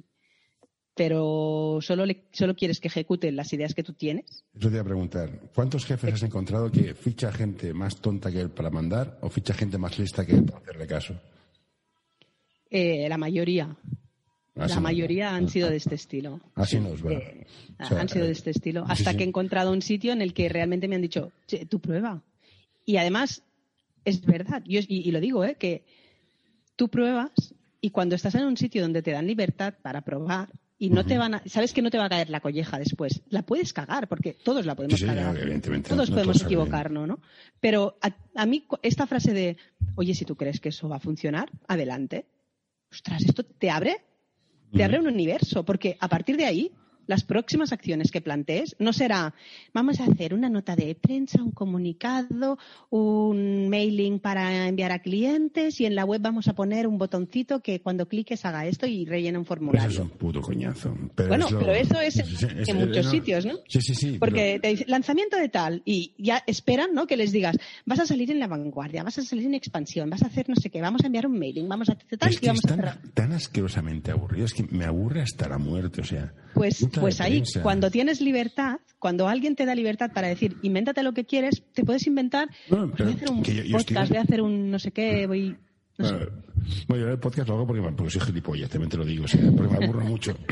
pero 0.94 1.78
solo, 1.80 2.04
solo 2.32 2.54
quieres 2.54 2.78
que 2.78 2.88
ejecute 2.88 3.32
las 3.32 3.52
ideas 3.52 3.74
que 3.74 3.82
tú 3.82 3.94
tienes. 3.94 4.44
Eso 4.54 4.68
te 4.68 4.68
voy 4.68 4.78
a 4.78 4.84
preguntar, 4.84 5.30
¿cuántos 5.54 5.84
jefes 5.86 6.14
has 6.14 6.22
encontrado 6.22 6.70
que 6.70 6.94
ficha 6.94 7.32
gente 7.32 7.72
más 7.72 7.96
tonta 8.00 8.30
que 8.30 8.40
él 8.40 8.50
para 8.50 8.70
mandar 8.70 9.18
o 9.22 9.28
ficha 9.30 9.54
gente 9.54 9.78
más 9.78 9.98
lista 9.98 10.24
que 10.24 10.32
él 10.32 10.44
para 10.44 10.58
hacerle 10.58 10.86
caso? 10.86 11.14
Eh, 12.70 13.06
la 13.08 13.18
mayoría. 13.18 13.76
la 14.54 14.80
mayoría 14.80 15.34
han 15.34 15.48
sido 15.48 15.70
de 15.70 15.76
este 15.76 15.94
estilo. 15.94 16.40
Así 16.54 16.78
nos 16.80 17.04
va. 17.04 17.12
Eh, 17.12 17.46
han 17.78 18.08
sido 18.08 18.26
de 18.26 18.32
este 18.32 18.50
estilo. 18.50 18.84
Hasta 18.86 19.16
que 19.16 19.24
he 19.24 19.26
encontrado 19.26 19.72
un 19.72 19.82
sitio 19.82 20.12
en 20.12 20.22
el 20.22 20.34
que 20.34 20.48
realmente 20.48 20.88
me 20.88 20.96
han 20.96 21.02
dicho, 21.02 21.32
tu 21.68 21.80
prueba. 21.80 22.22
Y 22.84 22.96
además, 22.96 23.42
es 24.04 24.24
verdad, 24.24 24.62
yo, 24.66 24.80
y, 24.86 25.10
lo 25.10 25.20
digo, 25.20 25.44
¿eh? 25.44 25.56
que 25.58 25.84
tú 26.76 26.88
pruebas 26.88 27.30
y 27.80 27.90
cuando 27.90 28.14
estás 28.16 28.34
en 28.34 28.44
un 28.44 28.56
sitio 28.56 28.82
donde 28.82 29.02
te 29.02 29.12
dan 29.12 29.26
libertad 29.26 29.74
para 29.82 30.00
probar 30.00 30.48
y 30.78 30.90
no 30.90 31.04
te 31.04 31.18
van 31.18 31.34
a, 31.34 31.42
sabes 31.46 31.72
que 31.72 31.82
no 31.82 31.90
te 31.90 31.98
va 31.98 32.04
a 32.04 32.08
caer 32.08 32.30
la 32.30 32.40
colleja 32.40 32.78
después, 32.78 33.20
la 33.30 33.42
puedes 33.42 33.72
cagar 33.72 34.08
porque 34.08 34.32
todos 34.32 34.64
la 34.64 34.74
podemos 34.74 35.02
cagar. 35.02 35.36
todos 35.82 36.10
podemos 36.10 36.42
equivocarnos, 36.42 37.06
¿no? 37.08 37.20
Pero 37.60 37.98
a, 38.00 38.14
a, 38.34 38.46
mí 38.46 38.64
esta 38.82 39.06
frase 39.06 39.32
de, 39.32 39.56
oye, 39.96 40.14
si 40.14 40.24
tú 40.24 40.36
crees 40.36 40.60
que 40.60 40.68
eso 40.68 40.88
va 40.88 40.96
a 40.96 41.00
funcionar, 41.00 41.50
adelante 41.66 42.26
ostras, 42.90 43.22
esto 43.24 43.44
te 43.44 43.70
abre, 43.70 44.04
te 44.72 44.84
abre 44.84 44.98
un 45.00 45.06
universo, 45.06 45.64
porque 45.64 45.96
a 46.00 46.08
partir 46.08 46.36
de 46.36 46.46
ahí 46.46 46.72
las 47.08 47.24
próximas 47.24 47.72
acciones 47.72 48.12
que 48.12 48.20
plantees 48.20 48.76
no 48.78 48.92
será 48.92 49.34
vamos 49.72 49.98
a 50.00 50.04
hacer 50.04 50.34
una 50.34 50.48
nota 50.48 50.76
de 50.76 50.94
prensa, 50.94 51.42
un 51.42 51.50
comunicado, 51.50 52.58
un 52.90 53.68
mailing 53.68 54.20
para 54.20 54.68
enviar 54.68 54.92
a 54.92 55.00
clientes 55.00 55.80
y 55.80 55.86
en 55.86 55.94
la 55.94 56.04
web 56.04 56.20
vamos 56.20 56.48
a 56.48 56.54
poner 56.54 56.86
un 56.86 56.98
botoncito 56.98 57.60
que 57.60 57.80
cuando 57.80 58.06
cliques 58.06 58.44
haga 58.44 58.66
esto 58.66 58.86
y 58.86 59.06
rellene 59.06 59.38
un 59.38 59.46
formulario. 59.46 59.88
Eso 59.88 60.02
es 60.02 60.10
un 60.10 60.16
puto 60.16 60.40
coñazo. 60.40 60.94
bueno, 61.16 61.46
pero 61.48 61.72
eso 61.72 62.00
es, 62.00 62.18
en 62.68 62.76
muchos 62.76 63.10
sitios, 63.10 63.46
¿no? 63.46 63.54
Sí, 63.66 63.80
sí, 63.80 63.94
sí. 63.94 64.16
Porque 64.18 64.58
te 64.60 64.68
dice, 64.68 64.84
lanzamiento 64.86 65.36
de 65.36 65.48
tal 65.48 65.82
y 65.84 66.12
ya 66.18 66.42
esperan, 66.46 66.92
¿no? 66.92 67.06
Que 67.06 67.16
les 67.16 67.32
digas, 67.32 67.56
vas 67.86 68.00
a 68.00 68.06
salir 68.06 68.30
en 68.30 68.38
la 68.38 68.46
vanguardia, 68.46 69.02
vas 69.02 69.18
a 69.18 69.22
salir 69.22 69.46
en 69.46 69.54
expansión, 69.54 70.10
vas 70.10 70.22
a 70.22 70.26
hacer 70.26 70.48
no 70.48 70.56
sé 70.56 70.68
qué, 70.68 70.82
vamos 70.82 71.02
a 71.02 71.06
enviar 71.06 71.26
un 71.26 71.38
mailing, 71.38 71.68
vamos 71.68 71.88
a 71.88 71.92
hacer 71.92 72.18
tal 72.18 72.32
y 72.32 72.46
vamos 72.46 72.64
a 72.66 72.68
cerrar. 72.68 72.98
Tan 73.14 73.32
asquerosamente 73.32 74.10
aburrido, 74.10 74.44
es 74.44 74.52
que 74.52 74.64
me 74.64 74.84
aburre 74.84 75.22
hasta 75.22 75.48
la 75.48 75.58
muerte, 75.58 76.02
o 76.02 76.04
sea. 76.04 76.34
Pues 76.54 76.86
pues 77.00 77.20
ahí, 77.20 77.42
cuando 77.62 77.90
tienes 77.90 78.20
libertad, 78.20 78.80
cuando 78.98 79.28
alguien 79.28 79.56
te 79.56 79.64
da 79.66 79.74
libertad 79.74 80.10
para 80.12 80.28
decir, 80.28 80.56
invéntate 80.62 81.02
lo 81.02 81.12
que 81.12 81.24
quieres, 81.24 81.62
te 81.72 81.84
puedes 81.84 82.06
inventar, 82.06 82.48
voy 82.68 82.90
a 82.98 83.08
hacer 83.08 83.30
un 83.30 83.42
podcast, 83.42 84.08
voy 84.10 84.18
a 84.18 84.22
hacer 84.22 84.42
un 84.42 84.70
no 84.70 84.78
sé 84.78 84.90
qué, 84.90 85.26
voy... 85.26 85.56
Bueno, 85.96 87.04
yo 87.04 87.10
el 87.10 87.18
podcast 87.18 87.48
lo 87.48 87.56
hago 87.56 87.66
porque, 87.66 87.82
porque 87.82 88.10
soy 88.10 88.20
gilipollas, 88.20 88.70
te 88.70 88.78
lo 88.78 89.04
digo, 89.04 89.24
porque 89.56 89.76
me 89.76 89.84
aburro 89.84 90.04
mucho. 90.04 90.36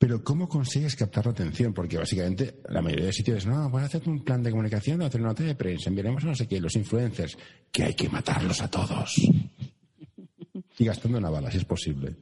Pero 0.00 0.24
¿cómo 0.24 0.48
consigues 0.48 0.96
captar 0.96 1.26
la 1.26 1.32
atención? 1.32 1.74
Porque 1.74 1.98
básicamente 1.98 2.62
la 2.70 2.80
mayoría 2.80 3.06
de 3.06 3.12
sitios 3.12 3.44
no, 3.44 3.68
voy 3.68 3.82
a 3.82 3.84
hacer 3.84 4.00
un 4.06 4.24
plan 4.24 4.42
de 4.42 4.50
comunicación, 4.50 4.96
voy 4.96 5.04
a 5.04 5.08
hacer 5.08 5.20
una 5.20 5.28
nota 5.28 5.44
de 5.44 5.54
prensa, 5.54 5.90
enviaremos 5.90 6.24
a 6.24 6.28
no 6.28 6.34
sé 6.34 6.48
qué, 6.48 6.58
los 6.58 6.74
influencers, 6.74 7.36
que 7.70 7.84
hay 7.84 7.94
que 7.94 8.08
matarlos 8.08 8.60
a 8.62 8.70
todos. 8.70 9.14
Y 10.78 10.86
gastando 10.86 11.18
una 11.18 11.28
bala, 11.28 11.50
si 11.50 11.58
es 11.58 11.66
posible. 11.66 12.16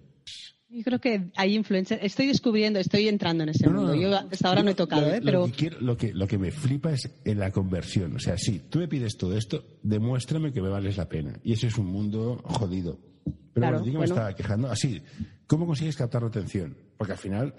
Yo 0.71 0.83
creo 0.85 0.99
que 1.01 1.31
hay 1.37 1.55
influencers. 1.55 2.03
Estoy 2.03 2.27
descubriendo, 2.27 2.79
estoy 2.79 3.09
entrando 3.09 3.43
en 3.43 3.49
ese 3.51 3.69
mundo. 3.71 3.95
Yo 3.95 4.15
hasta 4.15 4.49
ahora 4.49 4.63
no 4.63 4.71
he 4.71 4.75
tocado, 4.75 5.07
¿eh? 5.13 5.21
Pero. 5.25 5.41
Lo 5.41 5.47
que, 5.47 5.53
quiero- 5.53 5.81
lo, 5.81 5.97
que, 5.97 6.13
lo 6.13 6.27
que 6.27 6.37
me 6.39 6.51
flipa 6.51 6.93
es 6.93 7.11
en 7.25 7.39
la 7.39 7.51
conversión. 7.51 8.15
O 8.17 8.19
sea, 8.19 8.37
si 8.37 8.59
tú 8.59 8.79
me 8.81 8.89
pides 8.89 9.17
todo 9.17 9.37
esto, 9.37 9.65
demuéstrame 9.83 10.53
que 10.53 10.61
me 10.61 10.69
vales 10.69 10.97
la 10.99 11.09
pena. 11.09 11.39
Y 11.43 11.55
eso 11.55 11.67
es 11.67 11.79
un 11.79 11.87
mundo 11.87 12.41
jodido. 12.45 12.99
Pero 13.25 13.35
Claro, 13.55 13.79
bueno, 13.79 13.87
yo 13.93 13.99
bueno. 13.99 13.99
me 14.01 14.05
estaba 14.05 14.35
quejando. 14.35 14.69
Así, 14.71 15.03
¿cómo 15.47 15.67
consigues 15.67 15.97
captar 15.97 16.21
la 16.23 16.29
atención? 16.29 16.77
Porque 16.99 17.13
al 17.13 17.19
final. 17.19 17.55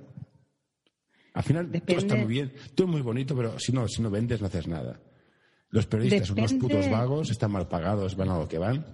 Al 1.34 1.44
final 1.44 1.72
todo 1.86 1.98
está 1.98 2.16
muy 2.16 2.26
bien, 2.28 2.52
todo 2.76 2.88
es 2.88 2.92
muy 2.94 3.02
bonito, 3.02 3.36
pero 3.36 3.58
si 3.60 3.72
no, 3.72 3.88
si 3.88 4.02
no 4.02 4.10
vendes, 4.10 4.42
no 4.42 4.48
haces 4.48 4.68
nada. 4.68 5.00
Los 5.70 5.86
periodistas 5.86 6.28
son 6.28 6.40
unos 6.40 6.54
putos 6.54 6.90
vagos, 6.90 7.30
están 7.30 7.52
mal 7.52 7.68
pagados, 7.68 8.16
van 8.16 8.30
a 8.30 8.38
lo 8.40 8.48
que 8.48 8.58
van. 8.58 8.86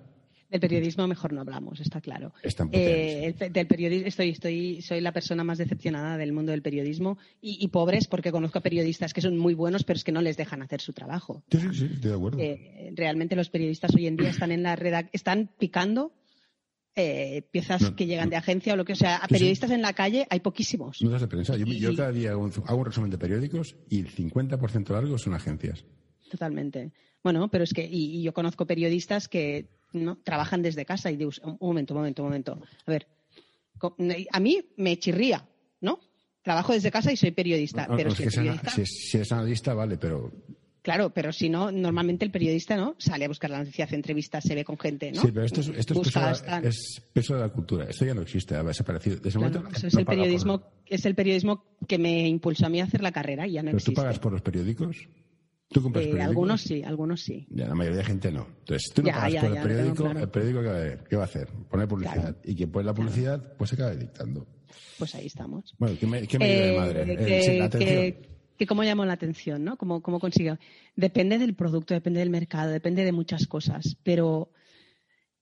Del 0.49 0.59
periodismo 0.59 1.07
mejor 1.07 1.33
no 1.33 1.41
hablamos, 1.41 1.79
está 1.81 2.01
claro. 2.01 2.31
Están 2.43 2.69
Eh, 2.71 3.33
el 3.39 3.51
del 3.51 3.67
periodismo 3.67 4.07
estoy, 4.07 4.29
estoy, 4.29 4.81
soy 4.81 5.01
la 5.01 5.11
persona 5.11 5.43
más 5.43 5.57
decepcionada 5.57 6.17
del 6.17 6.33
mundo 6.33 6.51
del 6.51 6.61
periodismo 6.61 7.17
y, 7.41 7.57
y 7.59 7.67
pobres 7.69 8.07
porque 8.07 8.31
conozco 8.31 8.59
a 8.59 8.61
periodistas 8.61 9.13
que 9.13 9.21
son 9.21 9.37
muy 9.37 9.53
buenos 9.55 9.83
pero 9.83 9.97
es 9.97 10.03
que 10.03 10.11
no 10.11 10.21
les 10.21 10.37
dejan 10.37 10.61
hacer 10.61 10.81
su 10.81 10.93
trabajo. 10.93 11.43
Sí, 11.51 11.59
sí, 11.59 11.67
sí, 11.73 11.89
estoy 11.95 12.11
de 12.11 12.15
acuerdo. 12.15 12.37
Eh, 12.39 12.91
realmente 12.95 13.35
los 13.35 13.49
periodistas 13.49 13.93
hoy 13.95 14.05
en 14.07 14.17
día 14.17 14.29
están 14.29 14.51
en 14.51 14.61
la 14.63 14.75
redac- 14.77 15.09
están 15.13 15.49
picando 15.57 16.13
eh, 16.95 17.41
piezas 17.51 17.81
No, 17.81 17.95
que 17.95 18.05
llegan 18.05 18.29
de 18.29 18.37
agencia 18.37 18.73
o 18.73 18.77
lo 18.77 18.85
que 18.85 18.93
o 18.93 18.95
sea, 18.95 19.15
a 19.17 19.21
Sí, 19.21 19.25
sí. 19.27 19.33
periodistas 19.33 19.71
en 19.71 19.81
la 19.81 19.93
calle 19.93 20.27
hay 20.29 20.39
poquísimos. 20.39 21.01
Notas 21.01 21.21
de 21.21 21.27
prensa. 21.27 21.57
Yo, 21.57 21.65
yo 21.65 21.93
cada 21.95 22.11
día 22.11 22.31
hago 22.31 22.43
un, 22.43 22.51
hago 22.67 22.77
un 22.79 22.85
resumen 22.85 23.09
de 23.11 23.17
periódicos 23.17 23.75
y 23.89 23.99
el 23.99 24.07
50% 24.09 24.91
largo 24.91 25.17
son 25.17 25.33
agencias. 25.33 25.83
Totalmente. 26.31 26.93
Bueno, 27.23 27.49
pero 27.49 27.63
es 27.63 27.73
que, 27.73 27.83
y, 27.85 28.17
y 28.19 28.21
yo 28.23 28.33
conozco 28.33 28.65
periodistas 28.65 29.27
que 29.27 29.67
no 29.95 30.17
trabajan 30.17 30.61
desde 30.61 30.85
casa 30.85 31.09
y 31.11 31.17
digo, 31.17 31.31
un 31.43 31.57
momento, 31.61 31.93
un 31.93 31.99
momento, 31.99 32.21
un 32.23 32.27
momento. 32.29 32.59
A 32.85 32.91
ver, 32.91 33.07
a 34.31 34.39
mí 34.39 34.65
me 34.77 34.97
chirría, 34.97 35.45
¿no? 35.81 35.99
Trabajo 36.41 36.73
desde 36.73 36.91
casa 36.91 37.11
y 37.11 37.17
soy 37.17 37.31
periodista, 37.31 37.87
No, 37.87 37.97
pero 37.97 38.09
no, 38.09 38.15
si, 38.15 38.23
es 38.23 38.33
si, 38.73 38.85
si 38.85 39.17
eres 39.17 39.31
analista, 39.31 39.73
vale, 39.73 39.97
pero. 39.97 40.31
claro, 40.83 41.09
pero 41.09 41.33
si 41.33 41.49
no, 41.49 41.71
normalmente 41.71 42.23
el 42.23 42.29
periodista, 42.31 42.77
¿no? 42.77 42.95
Sale 42.99 43.25
a 43.25 43.27
buscar 43.27 43.49
la 43.49 43.57
noticia, 43.59 43.85
hace 43.85 43.95
entrevistas, 43.95 44.43
se 44.43 44.53
ve 44.53 44.63
con 44.63 44.77
gente, 44.77 45.11
¿no? 45.11 45.21
Sí, 45.21 45.29
pero 45.33 45.43
esto 45.45 45.61
es, 45.61 45.69
esto 45.69 45.93
es, 45.93 45.97
Busca, 45.99 46.29
peso, 46.33 46.61
de, 46.61 46.67
es 46.69 47.01
peso 47.11 47.33
de 47.35 47.41
la 47.41 47.49
cultura. 47.49 47.85
Esto 47.89 48.05
ya 48.05 48.13
no 48.13 48.21
existe, 48.21 48.55
ha 48.55 48.61
desaparecido. 48.63 49.15
Desde 49.17 49.39
Claro, 49.39 49.55
momento 49.59 49.75
eso 49.77 49.87
es 49.87 49.93
no 49.95 49.99
el 50.01 50.05
por- 50.05 50.15
periodismo, 50.15 50.63
es 50.85 51.05
el 51.05 51.15
periodismo 51.15 51.65
que 51.87 51.97
me 51.97 52.27
impulsó 52.27 52.67
a 52.67 52.69
mí 52.69 52.79
a 52.79 52.83
hacer 52.83 53.01
la 53.01 53.11
carrera 53.11 53.47
y 53.47 53.53
ya 53.53 53.63
no 53.63 53.71
Pero 53.71 53.77
tú 53.77 53.91
existe. 53.91 54.01
pagas 54.01 54.19
por 54.19 54.31
los 54.33 54.41
periódicos. 54.43 54.97
¿Tú 55.69 55.81
compras 55.81 56.05
Eh, 56.05 56.21
algunos 56.21 56.61
sí, 56.61 56.83
algunos 56.83 57.21
sí. 57.21 57.47
Ya, 57.49 57.67
la 57.67 57.75
mayoría 57.75 57.97
de 57.99 58.03
gente 58.05 58.31
no. 58.31 58.47
Entonces, 58.59 58.91
tú 58.93 59.01
no 59.01 59.07
Ya, 59.07 59.15
pagas 59.15 59.33
ya, 59.33 59.41
por 59.41 59.51
el 59.57 59.63
periódico, 59.63 60.03
claro. 60.03 60.19
el 60.19 60.29
periódico 60.29 60.61
¿qué 60.61 60.67
va, 60.67 60.77
a, 60.77 61.03
qué 61.05 61.15
va 61.15 61.21
a 61.23 61.25
hacer? 61.25 61.47
Poner 61.69 61.87
publicidad. 61.87 62.21
Claro. 62.21 62.37
Y 62.43 62.55
quien 62.55 62.71
pone 62.71 62.85
la 62.85 62.93
publicidad, 62.93 63.53
pues 63.57 63.69
se 63.71 63.75
acaba 63.75 63.95
dictando. 63.95 64.45
Pues 64.99 65.15
ahí 65.15 65.25
estamos. 65.25 65.73
Bueno, 65.77 65.97
¿qué 65.99 66.05
me, 66.07 66.27
qué 66.27 66.39
me 66.39 66.47
lleva 66.47 66.63
de 66.63 66.73
Eh, 66.73 66.77
madre? 66.77 67.13
Eh, 67.13 67.17
que, 67.25 67.41
sí, 67.43 67.57
la 67.57 67.65
atención. 67.65 67.89
que- 67.95 68.35
que 68.57 68.65
cómo 68.67 68.83
llamo 68.83 69.03
la 69.03 69.11
atención, 69.13 69.65
¿no? 69.65 69.75
Cómo, 69.75 70.01
cómo 70.01 70.17
consigo. 70.21 70.57
Depende 70.95 71.37
del 71.39 71.55
producto, 71.55 71.93
depende 71.93 72.21
del 72.21 72.29
mercado, 72.29 72.71
depende 72.71 73.03
de 73.03 73.11
muchas 73.11 73.47
cosas, 73.47 73.97
pero 74.03 74.49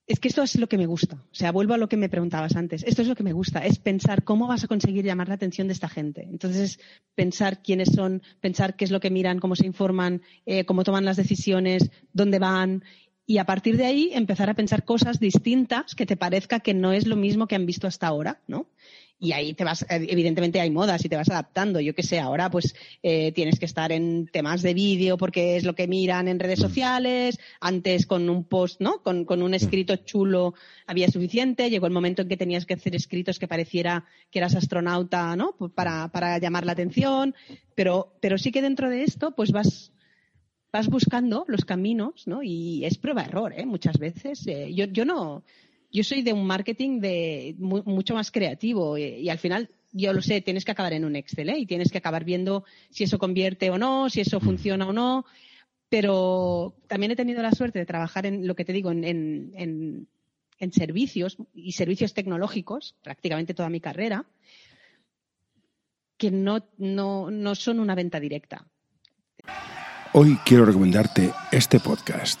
es 0.06 0.20
que 0.20 0.28
esto 0.28 0.42
es 0.42 0.56
lo 0.56 0.68
que 0.68 0.76
me 0.76 0.86
gusta. 0.86 1.16
O 1.16 1.34
sea, 1.34 1.50
vuelvo 1.50 1.74
a 1.74 1.78
lo 1.78 1.88
que 1.88 1.96
me 1.96 2.08
preguntabas 2.08 2.56
antes. 2.56 2.84
Esto 2.84 3.02
es 3.02 3.08
lo 3.08 3.14
que 3.14 3.22
me 3.22 3.32
gusta, 3.32 3.64
es 3.64 3.78
pensar 3.78 4.22
cómo 4.22 4.46
vas 4.46 4.64
a 4.64 4.68
conseguir 4.68 5.04
llamar 5.04 5.28
la 5.28 5.34
atención 5.34 5.66
de 5.66 5.72
esta 5.72 5.88
gente. 5.88 6.22
Entonces, 6.30 6.60
es 6.72 6.80
pensar 7.14 7.62
quiénes 7.62 7.88
son, 7.94 8.22
pensar 8.40 8.76
qué 8.76 8.84
es 8.84 8.90
lo 8.90 9.00
que 9.00 9.10
miran, 9.10 9.38
cómo 9.38 9.56
se 9.56 9.66
informan, 9.66 10.22
eh, 10.44 10.64
cómo 10.66 10.84
toman 10.84 11.06
las 11.06 11.16
decisiones, 11.16 11.90
dónde 12.12 12.38
van. 12.38 12.84
Y 13.26 13.38
a 13.38 13.46
partir 13.46 13.78
de 13.78 13.86
ahí 13.86 14.10
empezar 14.12 14.50
a 14.50 14.54
pensar 14.54 14.84
cosas 14.84 15.20
distintas 15.20 15.94
que 15.94 16.04
te 16.04 16.18
parezca 16.18 16.60
que 16.60 16.74
no 16.74 16.92
es 16.92 17.06
lo 17.06 17.16
mismo 17.16 17.46
que 17.46 17.54
han 17.54 17.64
visto 17.64 17.86
hasta 17.86 18.06
ahora, 18.06 18.42
¿no? 18.46 18.66
Y 19.24 19.32
ahí 19.32 19.54
te 19.54 19.64
vas, 19.64 19.86
evidentemente 19.88 20.60
hay 20.60 20.70
modas 20.70 21.02
y 21.04 21.08
te 21.08 21.16
vas 21.16 21.30
adaptando. 21.30 21.80
Yo 21.80 21.94
que 21.94 22.02
sé, 22.02 22.20
ahora 22.20 22.50
pues 22.50 22.74
eh, 23.02 23.32
tienes 23.32 23.58
que 23.58 23.64
estar 23.64 23.90
en 23.90 24.28
temas 24.30 24.60
de 24.60 24.74
vídeo 24.74 25.16
porque 25.16 25.56
es 25.56 25.64
lo 25.64 25.74
que 25.74 25.88
miran 25.88 26.28
en 26.28 26.38
redes 26.38 26.58
sociales. 26.58 27.38
Antes 27.58 28.04
con 28.04 28.28
un 28.28 28.44
post, 28.44 28.82
¿no? 28.82 29.02
Con, 29.02 29.24
con 29.24 29.42
un 29.42 29.54
escrito 29.54 29.96
chulo 29.96 30.52
había 30.86 31.08
suficiente. 31.08 31.70
Llegó 31.70 31.86
el 31.86 31.92
momento 31.94 32.20
en 32.20 32.28
que 32.28 32.36
tenías 32.36 32.66
que 32.66 32.74
hacer 32.74 32.94
escritos 32.94 33.38
que 33.38 33.48
pareciera 33.48 34.04
que 34.30 34.40
eras 34.40 34.54
astronauta, 34.54 35.34
¿no? 35.36 35.56
Para, 35.74 36.08
para 36.08 36.38
llamar 36.38 36.66
la 36.66 36.72
atención. 36.72 37.34
Pero, 37.74 38.14
pero 38.20 38.36
sí 38.36 38.52
que 38.52 38.60
dentro 38.60 38.90
de 38.90 39.04
esto, 39.04 39.34
pues 39.34 39.52
vas, 39.52 39.90
vas 40.70 40.88
buscando 40.88 41.46
los 41.48 41.64
caminos, 41.64 42.26
¿no? 42.26 42.42
Y 42.42 42.84
es 42.84 42.98
prueba-error, 42.98 43.54
¿eh? 43.56 43.64
Muchas 43.64 43.98
veces. 43.98 44.46
Eh, 44.46 44.74
yo, 44.74 44.84
yo 44.84 45.06
no, 45.06 45.44
yo 45.94 46.02
soy 46.04 46.22
de 46.22 46.32
un 46.32 46.44
marketing 46.46 47.00
de 47.00 47.54
mu- 47.58 47.84
mucho 47.86 48.14
más 48.14 48.30
creativo 48.30 48.98
y, 48.98 49.30
al 49.30 49.38
final 49.38 49.70
yo 49.92 50.12
lo 50.12 50.20
sé, 50.20 50.40
tienes 50.40 50.64
que 50.64 50.72
acabar 50.72 50.92
en 50.92 51.04
un 51.04 51.14
Excel 51.14 51.48
¿eh? 51.50 51.58
y 51.58 51.66
tienes 51.66 51.92
que 51.92 51.98
acabar 51.98 52.24
viendo 52.24 52.64
si 52.90 53.04
eso 53.04 53.16
convierte 53.18 53.70
o 53.70 53.78
no, 53.78 54.10
si 54.10 54.20
eso 54.20 54.40
funciona 54.40 54.88
o 54.88 54.92
no. 54.92 55.24
Pero 55.88 56.74
también 56.88 57.12
he 57.12 57.16
tenido 57.16 57.40
la 57.42 57.52
suerte 57.52 57.78
de 57.78 57.86
trabajar 57.86 58.26
en 58.26 58.46
lo 58.46 58.56
que 58.56 58.64
te 58.64 58.72
digo, 58.72 58.90
en, 58.90 59.04
en- 59.04 59.52
en- 59.54 60.08
en 60.58 60.72
servicios 60.72 61.36
y 61.54 61.72
servicios 61.72 62.12
tecnológicos, 62.14 62.94
prácticamente 63.02 63.54
toda 63.54 63.68
mi 63.68 63.80
carrera, 63.80 64.24
que 66.16 66.30
no, 66.30 66.66
no, 66.78 67.30
no 67.30 67.54
son 67.54 67.78
una 67.80 67.94
venta 67.94 68.18
directa. 68.20 68.66
Hoy 70.12 70.38
quiero 70.44 70.64
recomendarte 70.64 71.32
este 71.52 71.80
podcast. 71.80 72.40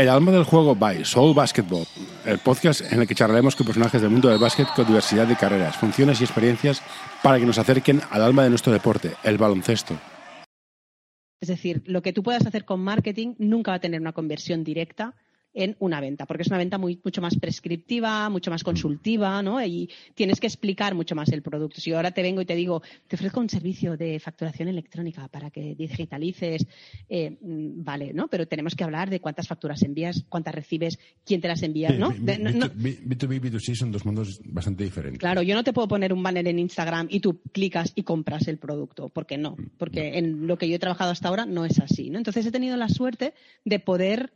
El 0.00 0.08
alma 0.08 0.32
del 0.32 0.44
juego 0.44 0.74
by 0.74 1.04
Soul 1.04 1.34
Basketball, 1.34 1.84
el 2.24 2.38
podcast 2.38 2.90
en 2.90 3.02
el 3.02 3.06
que 3.06 3.14
charlaremos 3.14 3.54
con 3.54 3.66
personajes 3.66 4.00
del 4.00 4.10
mundo 4.10 4.30
del 4.30 4.38
básquet 4.38 4.66
con 4.74 4.86
diversidad 4.86 5.26
de 5.26 5.36
carreras, 5.36 5.76
funciones 5.76 6.18
y 6.18 6.24
experiencias 6.24 6.80
para 7.22 7.38
que 7.38 7.44
nos 7.44 7.58
acerquen 7.58 8.00
al 8.10 8.22
alma 8.22 8.42
de 8.42 8.48
nuestro 8.48 8.72
deporte, 8.72 9.12
el 9.24 9.36
baloncesto. 9.36 10.00
Es 11.42 11.48
decir, 11.48 11.82
lo 11.84 12.00
que 12.00 12.14
tú 12.14 12.22
puedas 12.22 12.46
hacer 12.46 12.64
con 12.64 12.80
marketing 12.80 13.34
nunca 13.36 13.72
va 13.72 13.74
a 13.74 13.80
tener 13.80 14.00
una 14.00 14.14
conversión 14.14 14.64
directa 14.64 15.16
en 15.52 15.76
una 15.80 16.00
venta, 16.00 16.26
porque 16.26 16.42
es 16.42 16.48
una 16.48 16.58
venta 16.58 16.78
muy, 16.78 17.00
mucho 17.02 17.20
más 17.20 17.36
prescriptiva, 17.38 18.28
mucho 18.30 18.50
más 18.50 18.62
consultiva, 18.62 19.42
¿no? 19.42 19.64
Y 19.64 19.90
tienes 20.14 20.38
que 20.40 20.46
explicar 20.46 20.94
mucho 20.94 21.14
más 21.14 21.28
el 21.30 21.42
producto. 21.42 21.80
Si 21.80 21.90
yo 21.90 21.96
ahora 21.96 22.12
te 22.12 22.22
vengo 22.22 22.40
y 22.40 22.46
te 22.46 22.54
digo, 22.54 22.82
te 23.08 23.16
ofrezco 23.16 23.40
un 23.40 23.50
servicio 23.50 23.96
de 23.96 24.20
facturación 24.20 24.68
electrónica 24.68 25.26
para 25.28 25.50
que 25.50 25.74
digitalices, 25.74 26.66
eh, 27.08 27.36
mm, 27.40 27.82
vale, 27.84 28.12
¿no? 28.12 28.28
Pero 28.28 28.46
tenemos 28.46 28.74
que 28.74 28.84
hablar 28.84 29.10
de 29.10 29.20
cuántas 29.20 29.48
facturas 29.48 29.82
envías, 29.82 30.24
cuántas 30.28 30.54
recibes, 30.54 30.98
quién 31.24 31.40
te 31.40 31.48
las 31.48 31.62
envía, 31.62 31.90
¿no? 31.90 32.10
De- 32.10 32.38
no- 32.38 32.50
no- 32.52 32.66
B2B 32.68 33.36
y 33.36 33.40
B2C 33.40 33.74
son 33.74 33.90
dos 33.92 34.04
mundos 34.06 34.40
bastante 34.44 34.84
diferentes. 34.84 35.18
Claro, 35.18 35.42
yo 35.42 35.54
no 35.54 35.64
te 35.64 35.72
puedo 35.72 35.88
poner 35.88 36.12
un 36.12 36.22
banner 36.22 36.46
en 36.46 36.58
Instagram 36.58 37.08
y 37.10 37.20
tú 37.20 37.40
clicas 37.52 37.92
y 37.94 38.02
compras 38.04 38.46
el 38.48 38.58
producto, 38.58 39.08
porque 39.08 39.36
no, 39.36 39.56
porque 39.78 40.18
en 40.18 40.46
lo 40.46 40.56
que 40.58 40.68
yo 40.68 40.76
he 40.76 40.78
trabajado 40.78 41.10
hasta 41.10 41.28
ahora 41.28 41.44
no 41.46 41.64
es 41.64 41.78
así, 41.80 42.10
¿no? 42.10 42.18
Entonces 42.18 42.46
he 42.46 42.52
tenido 42.52 42.76
la 42.76 42.88
suerte 42.88 43.34
de 43.64 43.78
poder 43.80 44.32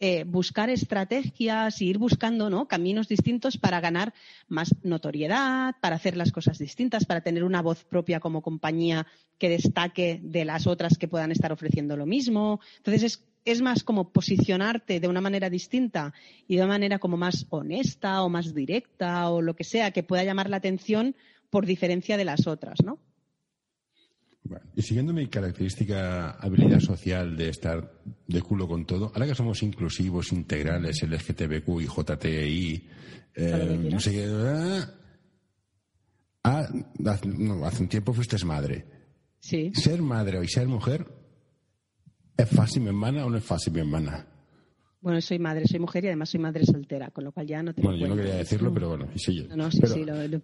eh, 0.00 0.24
buscar 0.24 0.70
estrategias 0.70 1.82
y 1.82 1.88
ir 1.88 1.98
buscando 1.98 2.50
¿no? 2.50 2.68
caminos 2.68 3.08
distintos 3.08 3.56
para 3.56 3.80
ganar 3.80 4.14
más 4.46 4.74
notoriedad, 4.82 5.74
para 5.80 5.96
hacer 5.96 6.16
las 6.16 6.30
cosas 6.30 6.58
distintas, 6.58 7.04
para 7.04 7.20
tener 7.20 7.42
una 7.42 7.62
voz 7.62 7.84
propia 7.84 8.20
como 8.20 8.40
compañía 8.40 9.06
que 9.38 9.48
destaque 9.48 10.20
de 10.22 10.44
las 10.44 10.66
otras 10.66 10.98
que 10.98 11.08
puedan 11.08 11.32
estar 11.32 11.52
ofreciendo 11.52 11.96
lo 11.96 12.06
mismo. 12.06 12.60
Entonces 12.76 13.02
es, 13.02 13.24
es 13.44 13.60
más 13.60 13.82
como 13.82 14.12
posicionarte 14.12 15.00
de 15.00 15.08
una 15.08 15.20
manera 15.20 15.50
distinta 15.50 16.14
y 16.46 16.56
de 16.56 16.62
una 16.62 16.74
manera 16.74 16.98
como 16.98 17.16
más 17.16 17.46
honesta 17.50 18.22
o 18.22 18.28
más 18.28 18.54
directa 18.54 19.30
o 19.30 19.42
lo 19.42 19.56
que 19.56 19.64
sea 19.64 19.90
que 19.90 20.04
pueda 20.04 20.22
llamar 20.22 20.48
la 20.48 20.58
atención 20.58 21.16
por 21.50 21.66
diferencia 21.66 22.16
de 22.16 22.24
las 22.24 22.46
otras, 22.46 22.82
¿no? 22.84 22.98
Bueno, 24.48 24.64
y 24.74 24.80
siguiendo 24.80 25.12
mi 25.12 25.26
característica 25.26 26.30
habilidad 26.30 26.80
social 26.80 27.36
de 27.36 27.50
estar 27.50 27.92
de 28.26 28.40
culo 28.40 28.66
con 28.66 28.86
todo, 28.86 29.12
ahora 29.14 29.26
que 29.26 29.34
somos 29.34 29.62
inclusivos, 29.62 30.32
integrales, 30.32 31.02
LGTBQ 31.02 31.82
y 31.82 31.86
JTI, 31.86 32.88
eh, 33.34 33.88
no 33.90 34.00
sé 34.00 34.10
qué. 34.10 34.26
ah, 34.26 34.90
ah, 36.44 36.68
hace, 37.06 37.28
no, 37.28 37.64
hace 37.66 37.82
un 37.82 37.88
tiempo 37.88 38.14
fuiste 38.14 38.42
madre. 38.46 38.86
Sí. 39.38 39.70
¿Ser 39.74 40.00
madre 40.00 40.42
y 40.42 40.48
ser 40.48 40.66
mujer 40.66 41.06
es 42.36 42.48
fácil, 42.48 42.82
mi 42.82 42.88
hermana, 42.88 43.26
o 43.26 43.30
no 43.30 43.36
es 43.36 43.44
fácil, 43.44 43.74
mi 43.74 43.80
hermana? 43.80 44.26
Bueno, 45.00 45.20
soy 45.20 45.38
madre, 45.38 45.64
soy 45.68 45.78
mujer 45.78 46.04
y 46.04 46.06
además 46.08 46.28
soy 46.30 46.40
madre 46.40 46.66
soltera, 46.66 47.10
con 47.10 47.22
lo 47.22 47.30
cual 47.30 47.46
ya 47.46 47.62
no 47.62 47.72
te 47.72 47.82
Bueno, 47.82 47.98
yo 47.98 48.08
no 48.08 48.16
quería 48.16 48.34
decirlo, 48.34 48.74
pero 48.74 48.88
bueno, 48.88 49.08
y 49.14 49.18
sí 49.20 49.32
yo. 49.36 49.46
No, 49.48 49.56
no, 49.56 49.70
sí, 49.70 49.78
Pero- 49.80 49.94
sí, 49.94 50.04
lo, 50.04 50.14
lo- 50.16 50.42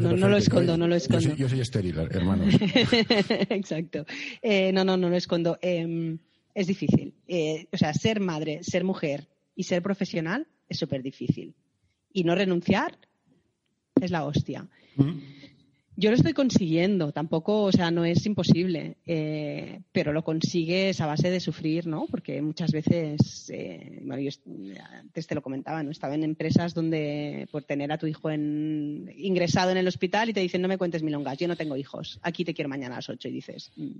lo- 0.00 0.16
no, 0.16 0.28
lo 0.28 0.36
escondo, 0.36 0.76
no 0.76 0.86
lo 0.86 0.96
Yo 0.98 1.00
soy- 1.00 1.16
escondo. 1.16 1.36
Yo 1.36 1.48
soy, 1.48 1.60
estéril, 1.60 1.98
hermanos. 1.98 2.54
Exacto. 3.48 4.04
Eh, 4.42 4.70
no, 4.72 4.84
no, 4.84 4.96
no 4.98 5.08
lo 5.08 5.16
escondo. 5.16 5.58
Eh, 5.62 6.18
es 6.54 6.66
difícil. 6.66 7.14
Eh, 7.26 7.66
o 7.72 7.76
sea, 7.78 7.94
ser 7.94 8.20
madre, 8.20 8.62
ser 8.62 8.84
mujer 8.84 9.28
y 9.54 9.62
ser 9.64 9.82
profesional 9.82 10.46
es 10.68 10.78
súper 10.78 11.02
difícil. 11.02 11.54
Y 12.12 12.24
no 12.24 12.34
renunciar 12.34 12.98
es 14.00 14.10
la 14.10 14.24
hostia. 14.26 14.68
Yo 16.00 16.08
lo 16.08 16.16
estoy 16.16 16.32
consiguiendo, 16.32 17.12
tampoco, 17.12 17.64
o 17.64 17.72
sea, 17.72 17.90
no 17.90 18.06
es 18.06 18.24
imposible, 18.24 18.96
eh, 19.04 19.82
pero 19.92 20.14
lo 20.14 20.24
consigues 20.24 20.98
a 21.02 21.06
base 21.06 21.28
de 21.28 21.40
sufrir, 21.40 21.86
¿no? 21.86 22.06
Porque 22.10 22.40
muchas 22.40 22.72
veces, 22.72 23.50
eh, 23.50 24.00
bueno, 24.02 24.22
yo 24.22 24.30
antes 24.98 25.26
te 25.26 25.34
lo 25.34 25.42
comentaba, 25.42 25.82
¿no? 25.82 25.90
Estaba 25.90 26.14
en 26.14 26.24
empresas 26.24 26.72
donde 26.72 27.46
por 27.52 27.64
tener 27.64 27.92
a 27.92 27.98
tu 27.98 28.06
hijo 28.06 28.30
en, 28.30 29.12
ingresado 29.14 29.72
en 29.72 29.76
el 29.76 29.88
hospital 29.88 30.30
y 30.30 30.32
te 30.32 30.40
dicen, 30.40 30.62
no 30.62 30.68
me 30.68 30.78
cuentes 30.78 31.02
milongas, 31.02 31.36
yo 31.36 31.46
no 31.46 31.56
tengo 31.56 31.76
hijos, 31.76 32.18
aquí 32.22 32.46
te 32.46 32.54
quiero 32.54 32.70
mañana 32.70 32.94
a 32.94 32.98
las 32.98 33.10
ocho 33.10 33.28
y 33.28 33.32
dices, 33.32 33.70
mm, 33.76 33.90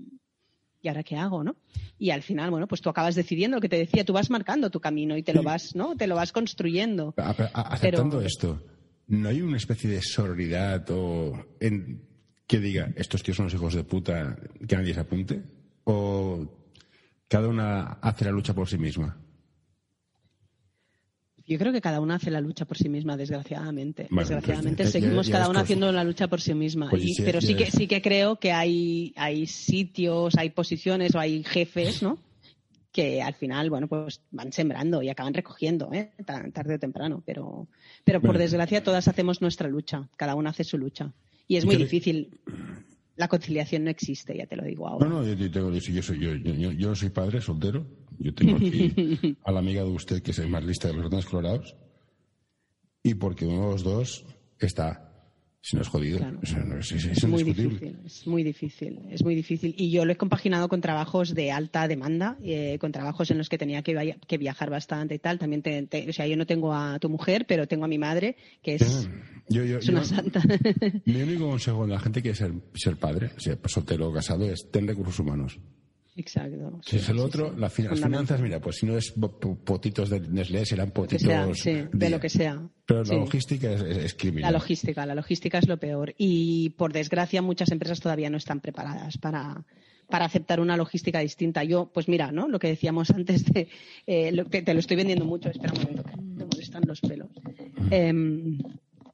¿y 0.81 0.87
ahora 0.87 1.03
qué 1.03 1.17
hago, 1.17 1.43
no? 1.43 1.55
Y 1.99 2.09
al 2.09 2.23
final, 2.23 2.49
bueno, 2.49 2.67
pues 2.67 2.81
tú 2.81 2.89
acabas 2.89 3.13
decidiendo 3.13 3.57
lo 3.57 3.61
que 3.61 3.69
te 3.69 3.77
decía, 3.77 4.03
tú 4.03 4.13
vas 4.13 4.31
marcando 4.31 4.71
tu 4.71 4.79
camino 4.79 5.17
y 5.17 5.21
te 5.21 5.35
lo 5.35 5.43
vas, 5.43 5.75
¿no? 5.75 5.95
Te 5.95 6.07
lo 6.07 6.15
vas 6.15 6.31
construyendo. 6.31 7.13
aceptando 7.15 8.21
esto, 8.21 8.59
¿no 9.11 9.27
hay 9.27 9.41
una 9.41 9.57
especie 9.57 9.89
de 9.89 10.01
sororidad 10.01 10.89
o 10.89 11.45
en, 11.59 12.01
que 12.47 12.59
diga, 12.59 12.93
estos 12.95 13.21
tíos 13.21 13.37
son 13.37 13.45
los 13.47 13.53
hijos 13.53 13.73
de 13.73 13.83
puta, 13.83 14.37
que 14.65 14.75
nadie 14.75 14.93
se 14.93 15.01
apunte? 15.01 15.41
¿O 15.83 16.47
cada 17.27 17.49
una 17.49 17.99
hace 18.01 18.25
la 18.25 18.31
lucha 18.31 18.53
por 18.53 18.69
sí 18.69 18.77
misma? 18.77 19.17
Yo 21.45 21.57
creo 21.57 21.73
que 21.73 21.81
cada 21.81 21.99
una 21.99 22.15
hace 22.15 22.31
la 22.31 22.39
lucha 22.39 22.63
por 22.63 22.77
sí 22.77 22.87
misma, 22.87 23.17
desgraciadamente. 23.17 24.07
desgraciadamente 24.09 24.87
seguimos 24.87 25.29
cada 25.29 25.49
una 25.49 25.61
haciendo 25.61 25.91
la 25.91 26.05
lucha 26.05 26.29
por 26.29 26.39
sí 26.39 26.53
misma. 26.53 26.89
Pues 26.89 27.03
pero 27.17 27.41
sí 27.41 27.55
que 27.55 27.69
sí 27.69 27.87
que 27.87 28.01
creo 28.01 28.37
que 28.37 28.53
hay, 28.53 29.13
hay 29.17 29.45
sitios, 29.45 30.37
hay 30.37 30.51
posiciones 30.51 31.13
o 31.15 31.19
hay 31.19 31.43
jefes, 31.43 32.01
¿no? 32.01 32.17
Que 32.91 33.21
al 33.21 33.33
final, 33.33 33.69
bueno, 33.69 33.87
pues 33.87 34.21
van 34.31 34.51
sembrando 34.51 35.01
y 35.01 35.09
acaban 35.09 35.33
recogiendo, 35.33 35.91
¿eh? 35.93 36.11
tarde 36.25 36.75
o 36.75 36.79
temprano. 36.79 37.23
Pero, 37.25 37.67
pero 38.03 38.21
por 38.21 38.37
desgracia 38.37 38.83
todas 38.83 39.07
hacemos 39.07 39.41
nuestra 39.41 39.69
lucha, 39.69 40.09
cada 40.17 40.35
una 40.35 40.49
hace 40.49 40.63
su 40.63 40.77
lucha. 40.77 41.13
Y 41.47 41.57
es 41.57 41.65
muy 41.65 41.75
difícil. 41.75 42.39
La 43.15 43.27
conciliación 43.27 43.83
no 43.83 43.89
existe, 43.89 44.35
ya 44.35 44.45
te 44.45 44.55
lo 44.55 44.63
digo 44.63 44.87
ahora. 44.87 45.07
No, 45.07 45.21
no, 45.21 45.33
yo, 45.33 45.51
tengo, 45.51 45.71
yo, 45.71 46.01
soy, 46.01 46.19
yo, 46.19 46.33
yo, 46.33 46.95
soy 46.95 47.09
padre 47.09 47.41
soltero. 47.41 47.85
Yo 48.17 48.33
tengo 48.33 48.57
aquí 48.57 49.37
a 49.43 49.51
la 49.51 49.59
amiga 49.59 49.83
de 49.83 49.89
usted 49.89 50.21
que 50.21 50.31
es 50.31 50.49
más 50.49 50.63
lista 50.63 50.87
de 50.87 50.95
los 50.95 51.03
ratones 51.03 51.25
colorados. 51.25 51.75
Y 53.03 53.15
porque 53.15 53.45
uno 53.45 53.65
de 53.65 53.71
los 53.71 53.83
dos 53.83 54.25
está 54.59 55.10
si 55.63 55.75
no 55.75 55.83
es 55.83 55.87
jodido. 55.87 56.19
es, 56.41 57.27
muy 57.27 57.43
difícil, 57.43 57.99
es 58.03 58.25
muy 58.25 58.43
difícil, 58.43 58.99
es 59.11 59.23
muy 59.23 59.35
difícil. 59.35 59.75
Y 59.77 59.91
yo 59.91 60.05
lo 60.05 60.11
he 60.11 60.17
compaginado 60.17 60.67
con 60.67 60.81
trabajos 60.81 61.35
de 61.35 61.51
alta 61.51 61.87
demanda, 61.87 62.37
eh, 62.43 62.77
con 62.79 62.91
trabajos 62.91 63.29
en 63.29 63.37
los 63.37 63.47
que 63.47 63.59
tenía 63.59 63.83
que, 63.83 64.17
que 64.27 64.37
viajar 64.39 64.71
bastante 64.71 65.15
y 65.15 65.19
tal. 65.19 65.37
También, 65.37 65.61
o 66.09 66.13
sea, 66.13 66.25
yo 66.25 66.35
no 66.35 66.47
tengo 66.47 66.73
a 66.73 66.97
tu 66.97 67.09
mujer, 67.09 67.45
pero 67.47 67.67
tengo 67.67 67.85
a 67.85 67.87
mi 67.87 67.99
madre, 67.99 68.35
que 68.63 68.75
es, 68.75 69.07
una 69.89 70.03
santa. 70.03 70.41
Mi 71.05 71.21
único 71.21 71.47
consejo 71.47 71.83
a 71.83 71.87
la 71.87 71.99
gente 71.99 72.23
que 72.23 72.31
quiere 72.31 72.37
ser, 72.37 72.53
ser 72.73 72.97
padre, 72.97 73.29
sea, 73.37 73.57
soltero 73.65 74.09
o 74.09 74.13
casado, 74.13 74.45
es 74.45 74.67
tener 74.71 74.89
recursos 74.89 75.19
humanos. 75.19 75.59
Exacto. 76.15 76.81
Si 76.85 76.97
es 76.97 77.09
el 77.09 77.19
otro, 77.19 77.55
las 77.55 77.71
finanzas, 77.73 78.41
mira, 78.41 78.59
pues 78.59 78.77
si 78.77 78.85
no 78.85 78.97
es 78.97 79.13
potitos 79.63 80.09
de 80.09 80.19
Nestlé, 80.19 80.65
serán 80.65 80.91
potitos 80.91 81.23
de, 81.23 82.09
lo 82.09 82.19
que 82.19 82.29
sea. 82.29 82.61
Pero 82.85 83.03
la 83.03 83.15
logística 83.15 83.71
es, 83.71 84.13
criminal. 84.15 84.51
La 84.51 84.57
logística, 84.57 85.05
la 85.05 85.15
logística 85.15 85.57
es 85.57 85.67
lo 85.67 85.77
peor. 85.77 86.13
Y 86.17 86.71
por 86.71 86.91
desgracia, 86.91 87.41
muchas 87.41 87.71
empresas 87.71 88.01
todavía 88.01 88.29
no 88.29 88.37
están 88.37 88.59
preparadas 88.59 89.17
para, 89.17 89.63
para 90.09 90.25
aceptar 90.25 90.59
una 90.59 90.75
logística 90.75 91.19
distinta. 91.19 91.63
Yo, 91.63 91.89
pues 91.93 92.09
mira, 92.09 92.31
¿no? 92.31 92.49
Lo 92.49 92.59
que 92.59 92.67
decíamos 92.67 93.09
antes 93.15 93.45
de, 93.45 93.69
eh, 94.05 94.31
lo 94.33 94.45
que 94.45 94.61
te 94.61 94.73
lo 94.73 94.81
estoy 94.81 94.97
vendiendo 94.97 95.23
mucho, 95.23 95.49
espera 95.49 95.73
un 95.73 95.81
momento, 95.81 96.03
me 96.17 96.45
molestan 96.45 96.83
los 96.85 96.99
pelos. 96.99 97.29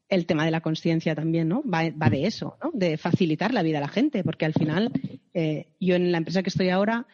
El 0.10 0.26
tema 0.26 0.46
de 0.46 0.52
la 0.52 0.62
conciencia 0.62 1.16
también, 1.16 1.50
¿no? 1.50 1.64
Va, 1.64 2.10
de 2.10 2.26
eso, 2.26 2.58
¿no? 2.64 2.72
De 2.74 2.98
facilitar 2.98 3.54
la 3.54 3.64
vida 3.64 3.80
a 3.80 3.82
la 3.82 3.88
gente, 3.88 4.24
porque 4.24 4.46
al 4.46 4.54
final 4.54 4.92
eh, 5.34 5.68
yo 5.80 5.96
en 5.96 6.12
la 6.12 6.20
empresa 6.20 6.44
que 6.44 6.50
estoy 6.50 6.70
ahora 6.70 7.08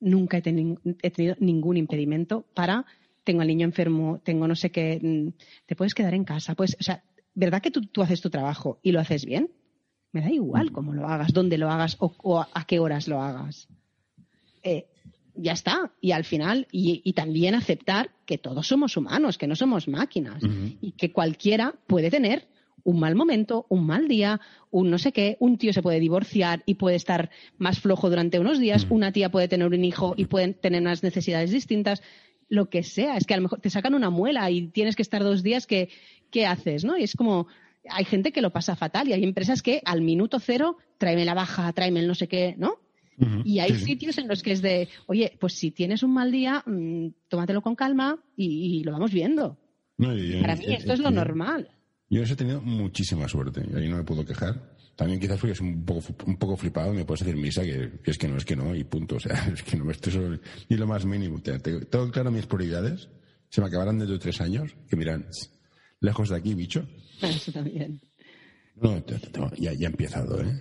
nunca 0.00 0.38
he, 0.38 0.42
tenido 0.42 1.36
ningún 1.40 1.76
impedimento 1.76 2.46
para 2.54 2.84
tengo 3.24 3.40
al 3.40 3.48
niño 3.48 3.64
enfermo, 3.64 4.20
tengo 4.22 4.46
no 4.46 4.54
sé 4.54 4.70
qué, 4.70 5.00
mm, 5.02 5.32
te 5.66 5.74
puedes 5.74 5.94
quedar 5.94 6.14
en 6.14 6.24
casa, 6.24 6.54
pues, 6.54 6.76
o 6.78 6.82
sea, 6.82 7.02
¿verdad 7.34 7.60
que 7.60 7.72
tú, 7.72 8.02
haces 8.02 8.20
tu 8.20 8.30
trabajo 8.30 8.78
y 8.82 8.92
lo 8.92 9.00
haces 9.00 9.24
bien? 9.26 9.50
Me 10.12 10.20
da 10.20 10.30
igual 10.30 10.70
cómo 10.70 10.94
lo 10.94 11.08
hagas, 11.08 11.32
dónde 11.32 11.58
lo 11.58 11.68
hagas 11.68 11.96
o, 11.98 12.40
a 12.40 12.66
qué 12.66 12.78
horas 12.78 13.08
lo 13.08 13.20
hagas. 13.20 13.68
Eh, 14.62 14.86
ya 15.36 15.52
está. 15.52 15.92
Y 16.00 16.12
al 16.12 16.24
final, 16.24 16.66
y, 16.70 17.12
también 17.12 17.54
aceptar 17.54 18.10
que 18.26 18.38
todos 18.38 18.66
somos 18.66 18.96
humanos, 18.96 19.38
que 19.38 19.46
no 19.46 19.56
somos 19.56 19.88
máquinas 19.88 20.42
y 20.80 20.92
que 20.92 21.12
cualquiera 21.12 21.74
puede 21.86 22.10
tener 22.10 22.48
un 22.86 23.00
mal 23.00 23.16
momento, 23.16 23.66
un 23.68 23.84
mal 23.84 24.06
día, 24.06 24.40
un 24.70 24.90
no 24.90 24.98
sé 24.98 25.10
qué, 25.10 25.36
un 25.40 25.58
tío 25.58 25.72
se 25.72 25.82
puede 25.82 25.98
divorciar 25.98 26.62
y 26.66 26.74
puede 26.74 26.94
estar 26.94 27.30
más 27.58 27.80
flojo 27.80 28.08
durante 28.08 28.38
unos 28.38 28.60
días, 28.60 28.86
una 28.90 29.10
tía 29.10 29.28
puede 29.28 29.48
tener 29.48 29.66
un 29.66 29.84
hijo 29.84 30.14
y 30.16 30.26
pueden 30.26 30.54
tener 30.54 30.82
unas 30.82 31.02
necesidades 31.02 31.50
distintas, 31.50 32.00
lo 32.48 32.70
que 32.70 32.84
sea. 32.84 33.16
Es 33.16 33.26
que 33.26 33.34
a 33.34 33.38
lo 33.38 33.42
mejor 33.42 33.60
te 33.60 33.70
sacan 33.70 33.94
una 33.94 34.10
muela 34.10 34.48
y 34.52 34.68
tienes 34.68 34.94
que 34.94 35.02
estar 35.02 35.24
dos 35.24 35.42
días, 35.42 35.66
¿qué, 35.66 35.88
qué 36.30 36.46
haces? 36.46 36.84
¿no? 36.84 36.96
Y 36.96 37.02
es 37.02 37.16
como, 37.16 37.48
hay 37.90 38.04
gente 38.04 38.30
que 38.30 38.40
lo 38.40 38.52
pasa 38.52 38.76
fatal 38.76 39.08
y 39.08 39.12
hay 39.12 39.24
empresas 39.24 39.62
que 39.62 39.82
al 39.84 40.00
minuto 40.00 40.38
cero, 40.38 40.76
tráeme 40.98 41.24
la 41.24 41.34
baja, 41.34 41.72
tráeme 41.72 42.00
el 42.00 42.06
no 42.06 42.14
sé 42.14 42.28
qué, 42.28 42.54
¿no? 42.56 42.78
Y 43.44 43.60
hay 43.60 43.74
sitios 43.74 44.18
en 44.18 44.28
los 44.28 44.42
que 44.42 44.52
es 44.52 44.62
de, 44.62 44.88
oye, 45.06 45.36
pues 45.40 45.54
si 45.54 45.70
tienes 45.70 46.02
un 46.02 46.12
mal 46.12 46.30
día, 46.30 46.62
mm, 46.66 47.08
tómatelo 47.28 47.62
con 47.62 47.74
calma 47.74 48.18
y, 48.36 48.82
lo 48.84 48.92
vamos 48.92 49.12
viendo. 49.12 49.58
Para 49.96 50.56
mí 50.56 50.66
esto 50.68 50.92
es 50.92 51.00
lo 51.00 51.10
normal. 51.10 51.70
Yo 52.08 52.22
he 52.22 52.36
tenido 52.36 52.60
muchísima 52.60 53.26
suerte 53.26 53.62
y 53.68 53.76
ahí 53.76 53.88
no 53.88 53.96
me 53.96 54.04
puedo 54.04 54.24
quejar. 54.24 54.76
También 54.94 55.20
quizás 55.20 55.38
fui 55.38 55.52
un 55.60 55.84
poco, 55.84 56.02
un 56.26 56.36
poco 56.36 56.56
flipado 56.56 56.92
y 56.94 56.96
me 56.96 57.04
puedes 57.04 57.24
decir 57.24 57.36
misa 57.36 57.62
que, 57.62 58.00
es 58.04 58.16
que 58.16 58.28
no, 58.28 58.36
es 58.36 58.44
que 58.44 58.56
no 58.56 58.74
y 58.74 58.84
punto. 58.84 59.16
O 59.16 59.20
sea, 59.20 59.34
es 59.52 59.62
que 59.62 59.76
no 59.76 59.84
me 59.84 59.92
estoy 59.92 60.40
ni 60.68 60.76
lo 60.76 60.86
más 60.86 61.04
mínimo. 61.04 61.40
Tengo 61.40 62.10
claro 62.10 62.30
mis 62.30 62.46
prioridades. 62.46 63.08
Se 63.48 63.60
me 63.60 63.68
acabarán 63.68 63.98
dentro 63.98 64.14
de 64.14 64.22
tres 64.22 64.40
años 64.40 64.74
que 64.88 64.96
miran, 64.96 65.26
lejos 66.00 66.28
de 66.28 66.36
aquí, 66.36 66.54
bicho. 66.54 66.86
Eso 67.22 67.52
también. 67.52 68.00
No, 68.76 69.02
ya, 69.56 69.72
ya 69.72 69.86
he 69.86 69.90
empezado, 69.90 70.40
¿eh? 70.42 70.60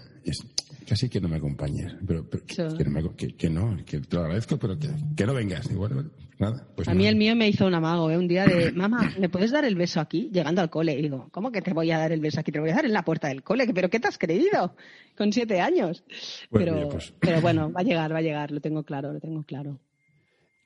Casi 0.86 1.10
que 1.10 1.20
no 1.20 1.28
me 1.28 1.38
acompañes. 1.38 1.96
Pero, 2.06 2.30
que, 2.30 3.50
no, 3.50 3.78
que, 3.86 4.00
te 4.00 4.16
lo 4.16 4.22
agradezco, 4.22 4.58
pero 4.58 4.78
que, 4.78 5.26
no 5.26 5.34
vengas. 5.34 5.70
Igual, 5.70 6.12
nada, 6.40 6.68
pues 6.76 6.88
a 6.88 6.94
mí 6.94 7.08
el 7.08 7.16
mío 7.16 7.36
me 7.36 7.50
hizo 7.50 7.66
un 7.66 7.74
amago, 7.74 8.10
¿eh? 8.12 8.18
un 8.18 8.28
día 8.28 8.46
de, 8.46 8.72
mamá, 8.72 9.14
¿me 9.20 9.30
puedes 9.30 9.52
dar 9.52 9.66
el 9.66 9.76
beso 9.76 10.00
aquí? 10.00 10.30
Llegando 10.32 10.62
al 10.62 10.70
cole. 10.70 10.94
Y 10.98 11.02
digo, 11.02 11.28
¿cómo 11.32 11.52
que 11.52 11.62
te 11.62 11.74
voy 11.74 11.92
a 11.92 11.98
dar 11.98 12.12
el 12.12 12.22
beso 12.22 12.40
aquí? 12.40 12.52
Te 12.52 12.60
lo 12.60 12.64
voy 12.64 12.72
a 12.72 12.76
dar 12.76 12.86
en 12.86 12.94
la 12.94 13.04
puerta 13.04 13.28
del 13.28 13.44
cole. 13.44 13.68
¿Pero 13.74 13.90
qué 13.90 14.00
te 14.00 14.08
has 14.08 14.18
creído? 14.18 14.76
Con 15.18 15.34
siete 15.34 15.60
años. 15.60 16.04
pero, 16.52 16.90
pues. 16.90 17.14
pero 17.20 17.42
bueno, 17.42 17.72
va 17.72 17.82
a 17.82 17.84
llegar, 17.84 18.14
va 18.14 18.20
a 18.20 18.24
llegar, 18.24 18.52
lo 18.52 18.62
tengo 18.62 18.84
claro, 18.84 19.12
lo 19.12 19.20
tengo 19.20 19.44
claro. 19.44 19.80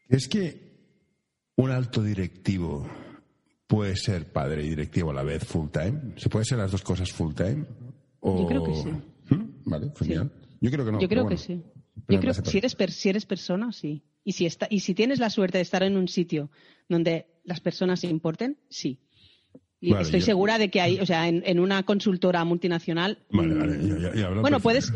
Es 0.10 0.28
que 0.28 0.70
un 1.56 1.72
alto 1.72 2.04
directivo 2.04 2.88
puede 3.68 3.96
ser 3.96 4.32
padre 4.32 4.66
y 4.66 4.70
directivo 4.70 5.12
a 5.12 5.14
la 5.14 5.24
vez 5.24 5.46
full 5.46 5.70
time. 5.70 6.14
¿Se 6.18 6.30
puede 6.30 6.46
ser 6.46 6.58
las 6.58 6.72
dos 6.72 6.82
cosas 6.82 7.12
full 7.12 7.34
time? 7.34 7.66
Yo 8.22 8.48
creo 8.48 8.64
que 8.64 8.74
sí. 8.74 8.90
Vale, 9.66 9.92
genial. 9.98 10.32
Yo 10.62 10.72
creo 10.72 10.86
que 10.86 10.92
no. 10.92 11.00
Yo 11.00 11.10
creo 11.10 11.28
que 11.28 11.38
sí. 11.38 11.64
Yo 12.08 12.20
creo 12.20 12.34
que 12.34 12.50
si 12.50 12.58
eres, 12.58 12.76
si 12.90 13.10
eres 13.10 13.26
persona, 13.26 13.72
sí. 13.72 14.04
Y 14.24 14.34
si, 14.34 14.46
está, 14.46 14.68
y 14.70 14.82
si 14.82 14.94
tienes 14.94 15.20
la 15.20 15.30
suerte 15.30 15.58
de 15.58 15.62
estar 15.64 15.82
en 15.84 15.98
un 15.98 16.08
sitio 16.08 16.50
donde 16.88 17.28
las 17.44 17.62
personas 17.62 18.02
se 18.02 18.08
importen, 18.08 18.58
sí. 18.70 19.00
Y 19.82 19.94
estoy 19.96 20.22
segura 20.22 20.58
de 20.58 20.70
que 20.70 20.82
hay, 20.82 21.00
o 21.00 21.06
sea, 21.06 21.28
en, 21.28 21.60
una 21.60 21.84
consultora 21.84 22.44
multinacional. 22.44 23.20
Vale, 23.32 23.56
vale, 23.56 24.42
bueno, 24.42 24.60
puedes. 24.60 24.92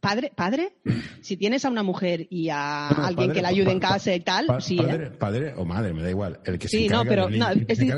Padre, 0.00 0.32
padre, 0.34 0.74
si 1.22 1.38
tienes 1.38 1.64
a 1.64 1.70
una 1.70 1.82
mujer 1.82 2.26
y 2.28 2.50
a 2.50 2.88
alguien 2.88 3.32
que 3.32 3.40
la 3.40 3.48
ayude 3.48 3.70
en 3.70 3.80
casa 3.80 4.14
y 4.14 4.20
tal, 4.20 4.48
sí. 4.60 4.76
¿eh? 4.78 5.10
Padre, 5.18 5.54
o 5.56 5.64
madre, 5.64 5.94
me 5.94 6.02
da 6.02 6.10
igual. 6.10 6.40
El 6.44 6.58
que 6.58 6.68
se 6.68 6.76
sí, 6.76 6.88
no, 6.88 7.04
pero 7.04 7.30
no, 7.30 7.48
es, 7.48 7.78
niño. 7.78 7.96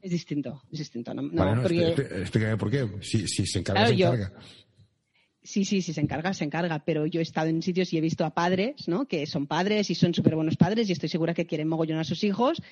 es 0.00 0.10
distinto, 0.10 0.62
es 0.72 0.78
distinto. 0.80 1.14
No, 1.14 1.62
porque... 1.62 1.90
explícame 1.90 2.56
por 2.56 2.70
qué. 2.72 2.88
Si, 3.02 3.28
si 3.28 3.46
se 3.46 3.60
encarga, 3.60 3.86
se 3.86 3.94
encarga. 3.94 4.32
Sí, 5.44 5.64
sí, 5.64 5.82
sí, 5.82 5.92
se 5.92 6.00
encarga, 6.00 6.32
se 6.34 6.44
encarga, 6.44 6.84
pero 6.84 7.04
yo 7.06 7.18
he 7.18 7.22
estado 7.22 7.48
en 7.48 7.62
sitios 7.62 7.92
y 7.92 7.98
he 7.98 8.00
visto 8.00 8.24
a 8.24 8.30
padres, 8.30 8.86
¿no? 8.86 9.06
Que 9.06 9.26
son 9.26 9.48
padres 9.48 9.90
y 9.90 9.96
son 9.96 10.14
súper 10.14 10.36
buenos 10.36 10.56
padres 10.56 10.88
y 10.88 10.92
estoy 10.92 11.08
segura 11.08 11.34
que 11.34 11.46
quieren 11.46 11.68
mogollón 11.68 11.98
a 11.98 12.04
sus 12.04 12.22
hijos, 12.22 12.62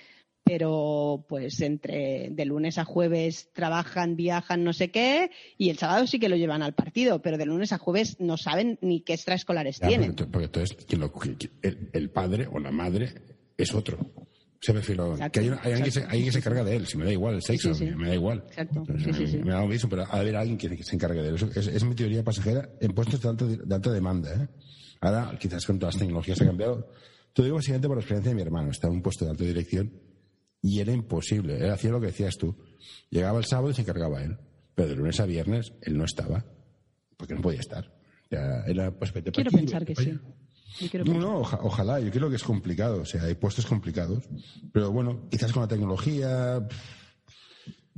pero 0.44 1.24
pues 1.28 1.60
entre 1.60 2.28
de 2.30 2.44
lunes 2.44 2.78
a 2.78 2.84
jueves 2.84 3.50
trabajan, 3.52 4.16
viajan, 4.16 4.64
no 4.64 4.72
sé 4.72 4.90
qué, 4.90 5.30
y 5.58 5.70
el 5.70 5.78
sábado 5.78 6.06
sí 6.06 6.18
que 6.18 6.28
lo 6.28 6.36
llevan 6.36 6.62
al 6.62 6.74
partido, 6.74 7.20
pero 7.22 7.38
de 7.38 7.46
lunes 7.46 7.72
a 7.72 7.78
jueves 7.78 8.16
no 8.20 8.36
saben 8.36 8.78
ni 8.80 9.00
qué 9.00 9.14
extraescolares 9.14 9.80
tienen. 9.80 10.14
Porque, 10.14 10.44
entonces, 10.44 10.76
el, 11.62 12.10
padre 12.10 12.46
o 12.50 12.58
la 12.58 12.70
madre 12.70 13.14
es 13.56 13.74
otro. 13.74 13.98
Se 14.60 14.74
me 14.74 14.80
refiero 14.80 15.16
que 15.32 15.40
hay, 15.40 15.48
alguien 15.48 15.84
que, 15.84 15.90
se, 15.90 16.06
que 16.06 16.32
se 16.32 16.38
encarga 16.38 16.62
de 16.64 16.76
él, 16.76 16.86
si 16.86 16.98
me 16.98 17.06
da 17.06 17.12
igual 17.12 17.36
el 17.36 17.42
sexo, 17.42 17.72
Me, 17.96 18.08
da 18.08 18.14
igual. 18.14 18.44
Exacto. 18.48 18.84
me, 18.86 19.52
da 19.52 19.60
lo 19.62 19.68
mismo, 19.68 19.88
pero 19.88 20.04
de 20.04 20.12
haber 20.12 20.36
alguien 20.36 20.58
que, 20.58 20.82
se 20.82 20.94
encargue 20.94 21.22
de 21.22 21.28
él. 21.30 21.34
es, 21.34 21.66
es, 21.66 21.84
mi 21.84 21.94
teoría 21.94 22.22
pasajera 22.22 22.68
en 22.78 22.92
puestos 22.92 23.22
de 23.22 23.28
alta, 23.30 23.46
de 23.46 23.74
alta 23.74 23.90
demanda. 23.90 24.34
¿eh? 24.34 24.48
Ahora, 25.00 25.34
quizás 25.38 25.64
con 25.64 25.78
todas 25.78 25.94
las 25.94 26.00
tecnologías 26.00 26.40
ha 26.42 26.44
cambiado, 26.44 26.90
Te 27.32 27.42
digo 27.42 27.56
básicamente 27.56 27.88
por 27.88 27.96
la 27.96 28.02
experiencia 28.02 28.30
de 28.30 28.34
mi 28.36 28.42
hermano. 28.42 28.70
Estaba 28.70 28.92
en 28.92 28.98
un 28.98 29.02
puesto 29.02 29.24
de 29.24 29.30
alta 29.30 29.44
dirección 29.44 29.92
y 30.60 30.80
era 30.80 30.92
imposible. 30.92 31.56
Él 31.56 31.70
hacía 31.70 31.90
lo 31.90 32.00
que 32.00 32.08
decías 32.08 32.36
tú. 32.36 32.54
Llegaba 33.08 33.38
el 33.38 33.46
sábado 33.46 33.70
y 33.70 33.74
se 33.74 33.80
encargaba 33.80 34.22
él. 34.22 34.36
Pero 34.74 34.88
de 34.88 34.96
lunes 34.96 35.20
a 35.20 35.26
viernes 35.26 35.72
él 35.80 35.96
no 35.96 36.04
estaba. 36.04 36.44
Porque 37.16 37.34
no 37.34 37.40
podía 37.40 37.60
estar. 37.60 37.90
Ya 38.30 38.62
era, 38.66 38.90
pues, 38.90 39.12
vete 39.12 39.32
Quiero 39.32 39.48
aquí, 39.48 39.56
pensar 39.56 39.80
vete 39.80 39.94
que 39.94 40.02
sí. 40.02 40.10
allá. 40.10 40.20
Yo 40.78 41.04
No, 41.04 41.14
no, 41.18 41.38
oja- 41.40 41.58
ojalá. 41.62 42.00
Yo 42.00 42.10
creo 42.10 42.30
que 42.30 42.36
es 42.36 42.44
complicado. 42.44 43.02
O 43.02 43.04
sea, 43.04 43.24
hay 43.24 43.34
puestos 43.34 43.66
complicados. 43.66 44.24
Pero 44.72 44.92
bueno, 44.92 45.28
quizás 45.30 45.52
con 45.52 45.62
la 45.62 45.68
tecnología. 45.68 46.66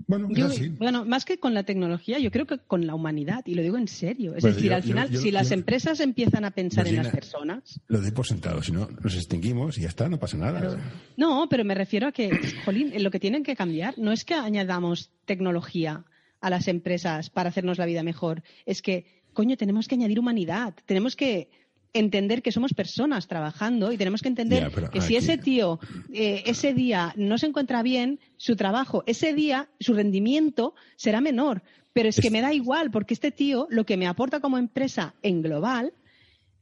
Bueno, 0.09 0.29
Yo- 0.33 0.49
sí. 0.51 0.69
Bueno, 0.71 1.05
más 1.05 1.25
que 1.25 1.39
con 1.39 1.55
la 1.55 1.63
tecnología, 1.65 2.19
yo 2.19 2.31
creo 2.31 2.47
que 2.47 2.59
con 2.59 2.87
la 2.87 2.95
humanidad, 2.95 3.43
y 3.47 3.55
lo 3.55 3.63
digo 3.63 3.77
en 3.77 3.87
serio. 3.89 4.35
Es 4.35 4.43
Bueno, 4.43 4.57
decir, 4.57 4.71
yo- 4.71 4.77
al 4.77 4.83
final, 4.83 5.11
yo- 5.11 5.21
si 5.21 5.31
las 5.31 5.51
empresas 5.53 6.01
empiezan 6.01 6.45
a 6.45 6.51
pensar 6.51 6.89
en 6.89 6.97
las 6.97 7.09
personas. 7.09 7.79
Lo 7.89 8.01
doy 8.01 8.11
por 8.11 8.27
sentado. 8.27 8.63
Si 8.63 8.73
no, 8.73 8.89
nos 9.03 9.15
extinguimos 9.15 9.79
y 9.79 9.83
ya 9.83 9.89
está, 9.89 10.09
no 10.09 10.19
pasa 10.19 10.37
nada. 10.39 10.81
No, 11.17 11.47
pero 11.49 11.65
me 11.65 11.75
refiero 11.75 12.09
a 12.09 12.13
que, 12.13 12.31
jolín, 12.65 12.93
lo 13.03 13.11
que 13.11 13.21
tienen 13.21 13.45
que 13.45 13.55
cambiar 13.55 13.97
no 13.99 14.13
es 14.13 14.25
que 14.25 14.35
añadamos 14.35 15.11
tecnología 15.27 16.05
a 16.41 16.51
las 16.51 16.67
empresas 16.69 17.31
para 17.31 17.51
hacernos 17.51 17.79
la 17.79 17.87
vida 17.87 18.03
mejor, 18.03 18.43
es 18.67 18.83
que, 18.83 19.23
coño, 19.35 19.57
tenemos 19.57 19.87
que 19.87 19.95
añadir 19.95 20.19
humanidad, 20.19 20.75
tenemos 20.87 21.15
que 21.15 21.49
entender 21.95 22.43
que 22.43 22.53
somos 22.53 22.73
personas 22.75 23.27
trabajando 23.29 23.93
y 23.93 23.99
tenemos 23.99 24.23
que 24.23 24.29
entender 24.29 24.71
Ya, 24.71 24.91
que 24.91 25.01
si 25.01 25.17
aquí- 25.17 25.25
ese 25.25 25.39
tío 25.39 25.79
eh, 26.13 26.43
ese 26.47 26.73
día 26.75 27.13
no 27.17 27.37
se 27.39 27.47
encuentra 27.47 27.83
bien, 27.83 28.19
su 28.39 28.57
trabajo, 28.57 29.05
ese 29.07 29.35
día 29.35 29.69
su 29.81 29.93
rendimiento 29.95 30.75
será 30.97 31.21
menor. 31.21 31.63
Pero 31.93 32.09
es 32.09 32.19
que 32.21 32.31
me 32.31 32.41
da 32.41 32.55
igual, 32.55 32.91
porque 32.91 33.13
este 33.13 33.31
tío 33.31 33.67
lo 33.69 33.85
que 33.85 33.99
me 33.99 34.07
aporta 34.07 34.41
como 34.41 34.57
empresa 34.57 35.15
en 35.23 35.43
global 35.43 35.93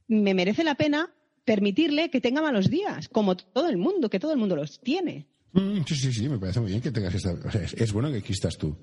me 0.09 0.33
merece 0.33 0.63
la 0.65 0.75
pena 0.75 1.09
permitirle 1.45 2.09
que 2.09 2.19
tenga 2.19 2.41
malos 2.41 2.69
días, 2.69 3.07
como 3.07 3.37
todo 3.37 3.69
el 3.69 3.77
mundo, 3.77 4.09
que 4.09 4.19
todo 4.19 4.33
el 4.33 4.37
mundo 4.37 4.57
los 4.57 4.81
tiene. 4.81 5.25
Mm, 5.53 5.83
sí, 5.87 5.95
sí, 5.95 6.11
sí, 6.13 6.27
me 6.29 6.37
parece 6.37 6.59
muy 6.59 6.69
bien 6.71 6.81
que 6.81 6.91
tengas 6.91 7.13
esta. 7.15 7.31
O 7.31 7.49
sea, 7.51 7.61
es, 7.63 7.73
es 7.73 7.93
bueno 7.93 8.11
que 8.11 8.17
existas 8.17 8.57
tú. 8.57 8.77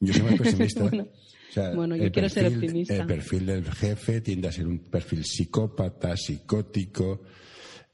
Yo 0.00 0.14
soy 0.14 0.22
más 0.22 0.34
pesimista. 0.40 0.84
Bueno, 0.84 1.08
O 1.52 1.54
sea, 1.54 1.70
bueno, 1.74 1.94
yo 1.96 2.10
quiero 2.10 2.28
ser 2.30 2.46
optimista. 2.46 2.94
El 2.96 3.06
perfil 3.06 3.44
del 3.46 3.70
jefe 3.70 4.22
tiende 4.22 4.48
a 4.48 4.52
ser 4.52 4.66
un 4.66 4.78
perfil 4.78 5.22
psicópata, 5.24 6.16
psicótico. 6.16 7.22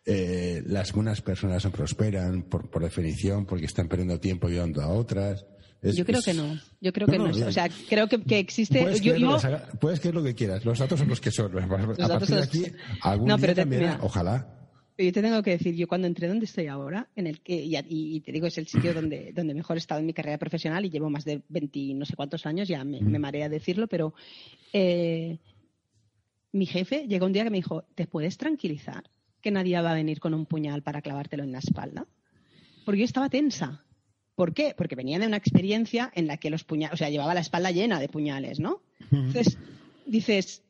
Eh, 0.06 0.62
las 0.66 0.92
buenas 0.92 1.20
personas 1.20 1.64
no 1.64 1.70
prosperan 1.72 2.44
por, 2.44 2.70
por 2.70 2.82
definición 2.82 3.44
porque 3.44 3.66
están 3.66 3.88
perdiendo 3.88 4.18
tiempo 4.20 4.46
ayudando 4.46 4.80
a 4.80 4.88
otras. 4.88 5.44
Es- 5.82 5.96
Yo 5.96 6.04
creo 6.06 6.22
que 6.22 6.34
no. 6.34 6.58
Yo 6.80 6.92
creo 6.92 7.06
No, 7.08 7.12
que 7.12 7.18
no. 7.18 7.46
O 7.48 7.52
sea, 7.52 7.68
creo 7.88 8.08
que, 8.08 8.22
que 8.22 8.38
existe. 8.38 8.80
Puedes, 8.82 9.00
yo- 9.00 9.12
creer 9.14 9.18
yo- 9.28 9.38
que 9.38 9.46
haga- 9.46 9.68
puedes 9.80 10.00
creer 10.00 10.14
lo 10.14 10.22
que 10.22 10.34
quieras. 10.34 10.64
Los 10.64 10.78
datos 10.78 10.98
son 11.00 11.08
los 11.08 11.20
que 11.20 11.30
son. 11.30 11.56
A 11.58 11.66
datos 11.66 12.08
partir 12.08 12.36
de 12.36 12.42
aquí, 12.42 12.60
los- 12.60 12.72
algún 13.02 13.28
No, 13.28 13.36
día 13.36 13.46
pero 13.48 13.54
te- 13.54 13.66
mira. 13.66 13.98
Ojalá. 14.02 14.54
Yo 15.00 15.12
te 15.12 15.22
tengo 15.22 15.42
que 15.44 15.52
decir, 15.52 15.76
yo 15.76 15.86
cuando 15.86 16.08
entré 16.08 16.26
donde 16.26 16.44
estoy 16.46 16.66
ahora, 16.66 17.08
en 17.14 17.28
el 17.28 17.40
que, 17.40 17.54
y, 17.54 17.76
y- 17.76 18.16
y 18.16 18.20
te 18.20 18.32
digo, 18.32 18.48
es 18.48 18.58
el 18.58 18.66
sitio 18.66 18.92
donde, 18.92 19.32
donde 19.32 19.54
mejor 19.54 19.76
he 19.76 19.78
estado 19.78 20.00
en 20.00 20.06
mi 20.06 20.12
carrera 20.12 20.38
profesional 20.38 20.84
y 20.84 20.90
llevo 20.90 21.08
más 21.08 21.24
de 21.24 21.40
20 21.48 21.94
no 21.94 22.04
sé 22.04 22.16
cuántos 22.16 22.46
años, 22.46 22.66
ya 22.66 22.82
me, 22.82 23.00
me 23.00 23.18
marea 23.20 23.48
decirlo, 23.48 23.86
pero 23.86 24.12
eh, 24.72 25.38
mi 26.52 26.66
jefe 26.66 27.06
llegó 27.06 27.26
un 27.26 27.32
día 27.32 27.44
que 27.44 27.50
me 27.50 27.58
dijo, 27.58 27.84
¿te 27.94 28.06
puedes 28.06 28.36
tranquilizar 28.38 29.04
que 29.40 29.50
nadie 29.52 29.80
va 29.80 29.92
a 29.92 29.94
venir 29.94 30.18
con 30.18 30.34
un 30.34 30.46
puñal 30.46 30.82
para 30.82 31.00
clavártelo 31.02 31.44
en 31.44 31.52
la 31.52 31.58
espalda? 31.58 32.06
Porque 32.84 33.00
yo 33.00 33.04
estaba 33.04 33.28
tensa. 33.28 33.84
¿Por 34.34 34.54
qué? 34.54 34.74
Porque 34.76 34.96
venía 34.96 35.18
de 35.18 35.26
una 35.26 35.36
experiencia 35.36 36.10
en 36.14 36.26
la 36.26 36.38
que 36.38 36.50
los 36.50 36.64
puñales, 36.64 36.94
o 36.94 36.96
sea, 36.96 37.10
llevaba 37.10 37.34
la 37.34 37.40
espalda 37.40 37.70
llena 37.70 38.00
de 38.00 38.08
puñales, 38.08 38.58
¿no? 38.60 38.82
Entonces, 39.10 39.58
dices, 40.06 40.62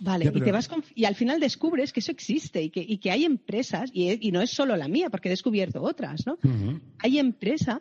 vale, 0.00 0.24
Ya, 0.24 0.32
pero- 0.32 0.44
y, 0.44 0.46
te 0.46 0.52
vas 0.52 0.70
conf- 0.70 0.90
y 0.94 1.04
al 1.04 1.14
final 1.14 1.38
descubres 1.40 1.92
que 1.92 2.00
eso 2.00 2.10
existe 2.12 2.62
y 2.62 2.70
que, 2.70 2.84
y 2.86 2.98
que 2.98 3.10
hay 3.10 3.24
empresas, 3.24 3.90
y, 3.92 4.26
y 4.26 4.32
no 4.32 4.40
es 4.42 4.50
solo 4.50 4.76
la 4.76 4.88
mía, 4.88 5.10
porque 5.10 5.28
he 5.28 5.30
descubierto 5.30 5.82
otras, 5.82 6.26
¿no? 6.26 6.38
Hay 6.98 7.18
empresas 7.18 7.80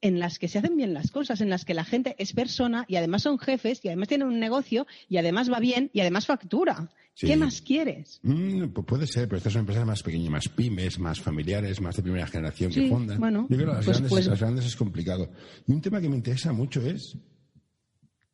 en 0.00 0.18
las 0.18 0.38
que 0.38 0.48
se 0.48 0.58
hacen 0.58 0.76
bien 0.76 0.92
las 0.92 1.10
cosas, 1.10 1.40
en 1.40 1.48
las 1.48 1.64
que 1.64 1.72
la 1.72 1.84
gente 1.84 2.14
es 2.18 2.34
persona 2.34 2.84
y 2.88 2.96
además 2.96 3.22
son 3.22 3.38
jefes 3.38 3.80
y 3.82 3.88
además 3.88 4.08
tienen 4.08 4.28
un 4.28 4.38
negocio 4.38 4.86
y 5.08 5.16
además 5.16 5.50
va 5.50 5.60
bien 5.60 5.90
y 5.94 6.00
además 6.00 6.26
factura. 6.26 6.90
Sí. 7.14 7.28
¿Qué 7.28 7.36
más 7.36 7.62
quieres? 7.62 8.18
Mm, 8.22 8.64
pu- 8.64 8.84
puede 8.84 9.06
ser, 9.06 9.28
pero 9.28 9.38
estas 9.38 9.52
son 9.54 9.60
empresas 9.60 9.86
más 9.86 10.02
pequeñas, 10.02 10.30
más 10.30 10.48
pymes, 10.48 10.98
más 10.98 11.20
familiares, 11.20 11.80
más 11.80 11.96
de 11.96 12.02
primera 12.02 12.26
generación 12.26 12.70
que 12.72 12.88
fundan. 12.88 13.18
bueno, 13.20 13.46
Yo 13.48 13.56
creo 13.56 13.68
que 13.70 13.76
las, 13.76 13.84
pues- 13.84 13.96
grandes, 13.96 14.10
pues- 14.10 14.26
las 14.26 14.40
grandes 14.40 14.66
es 14.66 14.76
complicado. 14.76 15.30
Y 15.66 15.72
un 15.72 15.80
tema 15.80 16.00
que 16.02 16.08
me 16.10 16.16
interesa 16.16 16.52
mucho 16.52 16.82
es, 16.84 17.16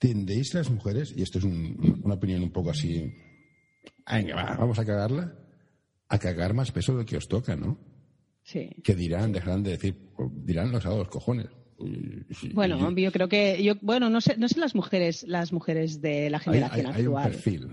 ¿tendéis 0.00 0.52
las 0.54 0.68
mujeres, 0.70 1.14
y 1.16 1.22
esto 1.22 1.38
es 1.38 1.44
un- 1.44 2.00
una 2.02 2.14
opinión 2.14 2.42
un 2.42 2.50
poco 2.50 2.70
así, 2.70 3.12
venga, 4.10 4.34
va, 4.34 4.56
vamos 4.56 4.78
a 4.80 4.84
cagarla, 4.84 5.36
a 6.08 6.18
cagar 6.18 6.54
más 6.54 6.72
peso 6.72 6.96
del 6.96 7.06
que 7.06 7.16
os 7.18 7.28
toca, 7.28 7.54
¿no? 7.54 7.78
Sí. 8.42 8.70
Que 8.82 8.94
dirán, 8.96 9.30
dejarán 9.30 9.62
de 9.62 9.72
decir, 9.72 9.94
pues, 10.16 10.28
dirán 10.44 10.72
los 10.72 10.84
los 10.84 11.08
cojones. 11.08 11.46
Y- 11.78 12.46
y- 12.46 12.52
Bueno, 12.52 12.90
yo 12.96 13.12
creo 13.12 13.28
que 13.28 13.62
yo, 13.62 13.74
bueno, 13.82 14.10
no 14.10 14.20
sé, 14.20 14.36
no 14.36 14.48
sé 14.48 14.58
las 14.58 14.74
mujeres, 14.74 15.22
las 15.28 15.52
mujeres 15.52 16.00
de 16.00 16.28
la 16.30 16.38
hay, 16.38 16.44
generación 16.44 16.86
hay- 16.86 16.92
hay 16.94 17.06
un 17.06 17.16
actual. 17.18 17.30
perfil. 17.32 17.68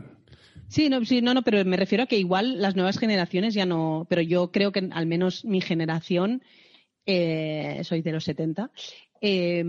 Sí, 0.70 0.90
no, 0.90 1.04
sí, 1.06 1.22
no, 1.22 1.34
no, 1.34 1.44
pero 1.44 1.64
me 1.64 1.78
refiero 1.78 2.04
a 2.04 2.08
que 2.08 2.20
igual 2.20 2.62
las 2.62 2.76
nuevas 2.76 3.00
generaciones 3.00 3.54
ya 3.54 3.66
no, 3.66 4.06
pero 4.10 4.22
yo 4.22 4.52
creo 4.52 4.72
que 4.74 4.88
al 4.92 5.06
menos 5.08 5.46
mi 5.46 5.62
generación, 5.62 6.42
eh, 7.06 7.80
soy 7.86 8.02
de 8.02 8.12
los 8.12 8.26
70, 8.26 8.70
eh, 9.22 9.64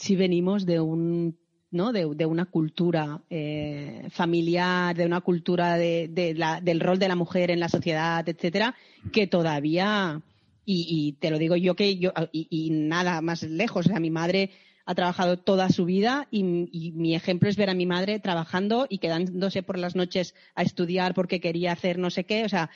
sí 0.00 0.16
venimos 0.16 0.64
de 0.66 0.80
un 0.80 1.36
¿no? 1.72 1.92
de, 1.92 2.04
de 2.16 2.26
una 2.26 2.46
cultura 2.46 3.20
eh, 3.30 4.08
familiar, 4.10 4.96
de 4.96 5.06
una 5.06 5.20
cultura 5.20 5.76
de, 5.76 6.08
de 6.08 6.34
la- 6.34 6.60
del 6.60 6.80
rol 6.80 6.98
de 6.98 7.06
la 7.06 7.14
mujer 7.14 7.50
en 7.52 7.60
la 7.60 7.68
sociedad, 7.68 8.28
etcétera, 8.28 8.74
que 9.12 9.28
todavía, 9.28 10.20
y, 10.64 10.86
y 10.88 11.12
te 11.20 11.30
lo 11.30 11.38
digo 11.38 11.54
yo 11.54 11.76
que 11.76 11.96
yo, 11.96 12.12
y, 12.32 12.48
y 12.50 12.70
nada 12.70 13.20
más 13.20 13.44
lejos, 13.44 13.86
o 13.86 13.88
sea, 13.88 14.00
mi 14.00 14.10
madre 14.10 14.50
ha 14.84 14.94
trabajado 14.96 15.38
toda 15.38 15.68
su 15.68 15.84
vida 15.84 16.26
y, 16.32 16.40
y 16.72 16.90
mi 16.92 17.14
ejemplo 17.14 17.48
es 17.48 17.56
ver 17.56 17.70
a 17.70 17.74
mi 17.74 17.86
madre 17.86 18.18
trabajando 18.18 18.86
y 18.88 18.98
quedándose 18.98 19.62
por 19.62 19.78
las 19.78 19.94
noches 19.94 20.34
a 20.56 20.62
estudiar 20.62 21.14
porque 21.14 21.40
quería 21.40 21.70
hacer 21.70 21.98
no 21.98 22.10
sé 22.10 22.24
qué, 22.24 22.44
o 22.44 22.48
sea, 22.48 22.68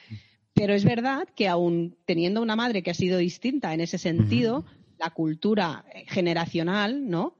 pero 0.55 0.73
es 0.73 0.85
verdad 0.85 1.27
que 1.35 1.49
aún 1.49 1.97
teniendo 2.07 2.41
una 2.41 2.55
madre 2.55 2.85
que 2.85 2.93
ha 2.93 2.95
sido 2.95 3.19
distinta 3.19 3.75
en 3.75 3.81
ese 3.81 3.99
sentido, 3.99 4.65
la 4.99 5.11
cultura 5.11 5.85
generacional, 6.07 7.09
¿no? 7.09 7.37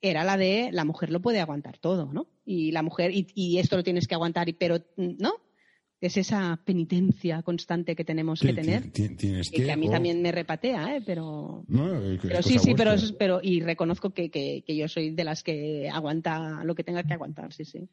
Era 0.00 0.24
la 0.24 0.36
de 0.36 0.70
la 0.72 0.84
mujer 0.84 1.10
lo 1.10 1.20
puede 1.20 1.40
aguantar 1.40 1.78
todo, 1.78 2.12
¿no? 2.12 2.26
Y 2.44 2.72
la 2.72 2.82
mujer, 2.82 3.10
y, 3.12 3.26
y 3.34 3.58
esto 3.58 3.76
lo 3.76 3.82
tienes 3.82 4.06
que 4.06 4.14
aguantar, 4.14 4.48
y, 4.48 4.52
pero, 4.52 4.78
¿no? 4.96 5.32
Es 6.00 6.18
esa 6.18 6.60
penitencia 6.64 7.42
constante 7.42 7.96
que 7.96 8.04
tenemos 8.04 8.40
que 8.40 8.52
tener. 8.52 8.82
ti- 8.90 9.08
ti- 9.08 9.16
Tienes 9.16 9.50
y 9.50 9.62
que 9.62 9.72
a 9.72 9.76
mí 9.76 9.86
o- 9.88 9.90
también 9.90 10.20
me 10.20 10.30
repatea, 10.32 10.96
¿eh? 10.96 11.02
Pero, 11.06 11.64
No, 11.66 11.88
pero 12.20 12.42
sí, 12.42 12.58
sí, 12.58 12.74
pero, 12.74 12.90
pero 13.18 13.40
y 13.42 13.60
reconozco 13.60 14.10
que, 14.10 14.30
que, 14.30 14.62
que 14.66 14.76
yo 14.76 14.86
soy 14.88 15.10
de 15.10 15.24
las 15.24 15.42
que 15.42 15.88
aguanta 15.90 16.62
lo 16.64 16.74
que 16.74 16.84
tenga 16.84 17.04
que 17.04 17.14
aguantar, 17.14 17.52
sí, 17.54 17.64
sí. 17.64 17.88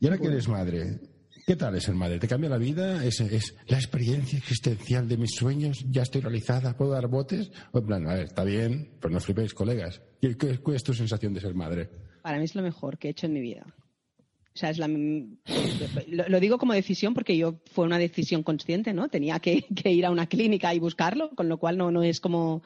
Y 0.00 0.06
ahora 0.06 0.18
que 0.18 0.26
eres 0.26 0.48
madre, 0.48 0.98
¿qué 1.48 1.56
tal 1.56 1.74
es 1.76 1.84
ser 1.84 1.94
madre? 1.94 2.18
¿Te 2.18 2.28
cambia 2.28 2.50
la 2.50 2.58
vida? 2.58 3.02
¿Es, 3.02 3.20
la 3.68 3.78
experiencia 3.78 4.38
existencial 4.38 5.08
de 5.08 5.16
mis 5.16 5.30
sueños? 5.30 5.82
¿Ya 5.88 6.02
estoy 6.02 6.20
realizada? 6.20 6.76
¿Puedo 6.76 6.90
dar 6.90 7.08
botes? 7.08 7.50
O 7.72 7.78
en 7.78 7.86
plan, 7.86 8.06
a 8.06 8.12
ver, 8.12 8.24
está 8.24 8.44
bien, 8.44 8.90
pero 9.00 9.14
no 9.14 9.18
flipéis, 9.18 9.54
colegas. 9.54 10.02
¿Qué, 10.20 10.36
cuál 10.58 10.76
es 10.76 10.84
tu 10.84 10.92
sensación 10.92 11.32
de 11.32 11.40
ser 11.40 11.54
madre? 11.54 11.88
Para 12.20 12.36
mí 12.36 12.44
es 12.44 12.54
lo 12.54 12.60
mejor 12.60 12.98
que 12.98 13.08
he 13.08 13.12
hecho 13.12 13.24
en 13.24 13.32
mi 13.32 13.40
vida. 13.40 13.64
O 13.66 14.58
sea, 14.58 14.68
es 14.68 14.76
la, 14.76 14.88
lo, 14.88 16.38
digo 16.38 16.58
como 16.58 16.74
decisión 16.74 17.14
porque 17.14 17.34
yo 17.38 17.62
fue 17.72 17.86
una 17.86 17.98
decisión 17.98 18.42
consciente, 18.42 18.92
¿no? 18.92 19.08
Tenía 19.08 19.40
que, 19.40 19.62
que 19.74 19.90
ir 19.90 20.04
a 20.04 20.10
una 20.10 20.26
clínica 20.26 20.74
y 20.74 20.78
buscarlo, 20.78 21.30
con 21.30 21.48
lo 21.48 21.56
cual 21.56 21.78
no, 21.78 21.90
no 21.90 22.02
es 22.02 22.20
como... 22.20 22.62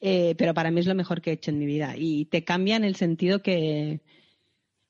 eh, 0.00 0.34
pero 0.36 0.52
para 0.52 0.72
mí 0.72 0.80
es 0.80 0.86
lo 0.86 0.96
mejor 0.96 1.20
que 1.20 1.30
he 1.30 1.34
hecho 1.34 1.52
en 1.52 1.60
mi 1.60 1.66
vida. 1.66 1.94
Y 1.96 2.24
te 2.24 2.42
cambia 2.42 2.74
en 2.74 2.82
el 2.82 2.96
sentido 2.96 3.40
que... 3.40 4.00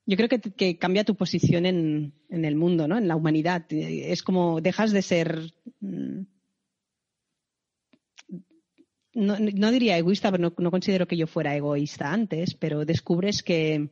Yo 0.06 0.16
creo 0.16 0.28
que, 0.28 0.78
cambia 0.78 1.04
tu 1.04 1.16
posición 1.16 1.66
en, 1.66 2.12
el 2.30 2.54
mundo, 2.54 2.86
¿no? 2.86 2.96
En 2.96 3.08
la 3.08 3.16
humanidad. 3.16 3.66
Es 3.70 4.22
como 4.22 4.60
dejas 4.60 4.92
de 4.92 5.02
ser... 5.02 5.52
mm, 5.80 6.22
no, 9.14 9.70
diría 9.72 9.96
egoísta, 9.96 10.30
pero 10.30 10.52
no, 10.56 10.70
considero 10.70 11.08
que 11.08 11.16
yo 11.16 11.26
fuera 11.26 11.56
egoísta 11.56 12.12
antes, 12.12 12.54
pero 12.54 12.84
descubres 12.84 13.42
que, 13.42 13.88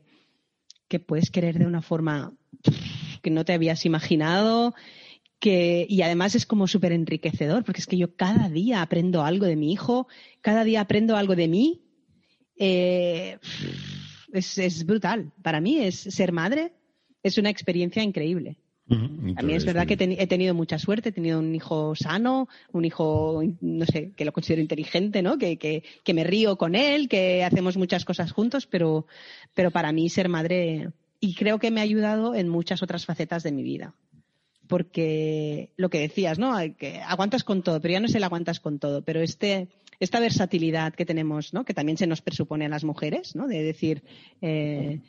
que 0.87 1.01
puedes 1.01 1.31
querer 1.31 1.59
de 1.59 1.67
una 1.67 1.81
forma 1.81 2.37
que 3.23 3.31
no 3.31 3.45
te 3.45 3.55
habías 3.55 3.87
imaginado, 3.87 4.75
que, 5.41 5.87
y 5.89 6.03
además 6.03 6.35
es 6.35 6.45
como 6.45 6.69
súper 6.69 6.93
enriquecedor, 6.93 7.65
porque 7.65 7.81
es 7.81 7.87
que 7.87 7.97
yo 7.97 8.15
cada 8.15 8.51
día 8.51 8.83
aprendo 8.83 9.23
algo 9.23 9.47
de 9.47 9.57
mi 9.57 9.73
hijo, 9.73 10.09
cada 10.43 10.63
día 10.63 10.83
aprendo 10.83 11.17
algo 11.17 11.35
de 11.35 11.49
mí. 11.49 11.81
Eh, 12.57 13.39
es, 14.35 14.59
es 14.59 14.85
brutal. 14.85 15.31
Para 15.43 15.61
mí 15.61 15.79
es 15.79 15.95
ser 15.97 16.33
madre 16.33 16.73
es 17.23 17.39
una 17.39 17.49
experiencia 17.51 18.03
increíble. 18.03 18.57
A 19.39 19.43
mí 19.43 19.55
es 19.55 19.65
verdad 19.65 19.87
que 19.87 19.95
he 19.95 19.99
teni- 19.99 20.17
he 20.19 20.27
tenido 20.27 20.53
mucha 20.53 20.79
suerte, 20.79 21.09
he 21.09 21.13
tenido 21.13 21.39
un 21.39 21.55
hijo 21.55 21.95
sano, 21.95 22.49
un 22.71 22.85
hijo, 22.85 23.43
no 23.63 23.87
sé, 23.87 24.11
que 24.15 24.27
lo 24.27 24.33
considero 24.33 24.61
inteligente, 24.61 25.23
¿no? 25.23 25.39
Que, 25.39 25.57
que, 25.57 25.83
que 26.05 26.13
me 26.13 26.23
río 26.23 26.59
con 26.59 26.75
él, 26.75 27.09
que 27.09 27.45
hacemos 27.45 27.79
muchas 27.79 28.05
cosas 28.05 28.31
juntos, 28.33 28.67
pero, 28.67 29.07
pero 29.55 29.71
para 29.71 29.91
mí 29.93 30.11
ser 30.11 30.29
madre, 30.29 30.91
y 31.19 31.35
creo 31.35 31.59
que 31.59 31.71
me 31.71 31.81
ha 31.81 31.85
ayudado 31.85 32.35
en 32.35 32.51
muchas 32.51 32.83
otras 32.83 33.07
facetas 33.07 33.43
de 33.43 33.53
mi 33.53 33.63
vida. 33.63 33.95
porque 34.67 35.71
lo 35.77 35.89
que 35.89 36.01
decías, 36.01 36.39
¿no? 36.39 36.55
Que 36.77 37.01
aguantas 37.01 37.45
con 37.45 37.63
todo, 37.63 37.81
pero 37.81 37.93
ya 37.93 38.01
no 38.01 38.07
es 38.07 38.15
el 38.15 38.25
aguantas 38.25 38.61
con 38.61 38.79
todo, 38.79 39.03
pero 39.03 39.21
este, 39.21 39.69
esta 40.01 40.21
versatilidad 40.21 40.95
que 40.95 41.05
tenemos, 41.05 41.53
¿no? 41.53 41.65
Que 41.65 41.75
también 41.75 41.99
se 41.99 42.07
nos 42.07 42.21
presupone 42.21 42.67
a 42.67 42.69
las 42.69 42.85
mujeres, 42.85 43.35
¿no? 43.35 43.47
De 43.47 43.63
decir, 43.63 44.03
eh, 44.41 45.01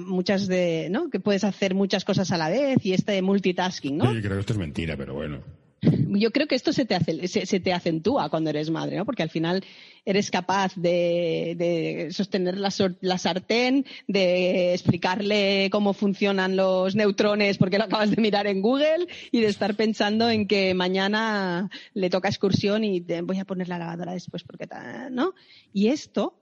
muchas 0.00 0.46
de, 0.46 0.88
¿no? 0.90 1.10
Que 1.10 1.20
puedes 1.20 1.44
hacer 1.44 1.74
muchas 1.74 2.04
cosas 2.04 2.30
a 2.32 2.38
la 2.38 2.48
vez 2.48 2.84
y 2.84 2.92
este 2.92 3.20
multitasking, 3.22 3.96
¿no? 3.96 4.12
Yo 4.12 4.20
creo 4.20 4.34
que 4.34 4.40
esto 4.40 4.52
es 4.52 4.58
mentira, 4.58 4.96
pero 4.96 5.14
bueno. 5.14 5.42
Yo 5.82 6.30
creo 6.30 6.46
que 6.46 6.54
esto 6.54 6.72
se 6.72 6.84
te, 6.84 6.94
hace, 6.94 7.26
se, 7.26 7.60
te 7.60 7.72
acentúa 7.72 8.28
cuando 8.28 8.50
eres 8.50 8.70
madre, 8.70 8.96
¿no? 8.96 9.04
Porque 9.04 9.24
al 9.24 9.30
final 9.30 9.64
eres 10.04 10.30
capaz 10.30 10.74
de, 10.76 12.08
sostener 12.12 12.56
la, 12.56 12.70
sartén, 13.18 13.84
de 14.06 14.74
explicarle 14.74 15.68
cómo 15.72 15.92
funcionan 15.92 16.54
los 16.54 16.94
neutrones 16.94 17.58
porque 17.58 17.78
lo 17.78 17.84
acabas 17.84 18.10
de 18.10 18.22
mirar 18.22 18.46
en 18.46 18.62
Google 18.62 19.08
y 19.32 19.40
de 19.40 19.48
estar 19.48 19.74
pensando 19.74 20.30
en 20.30 20.46
que 20.46 20.72
mañana 20.74 21.68
le 21.94 22.10
toca 22.10 22.28
excursión 22.28 22.84
y 22.84 23.00
te 23.00 23.22
voy 23.22 23.40
a 23.40 23.44
poner 23.44 23.68
la 23.68 23.78
lavadora 23.78 24.12
después 24.12 24.44
porque, 24.44 24.68
¿no? 25.10 25.34
Y 25.72 25.88
esto, 25.88 26.38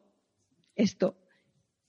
esto, 0.74 1.16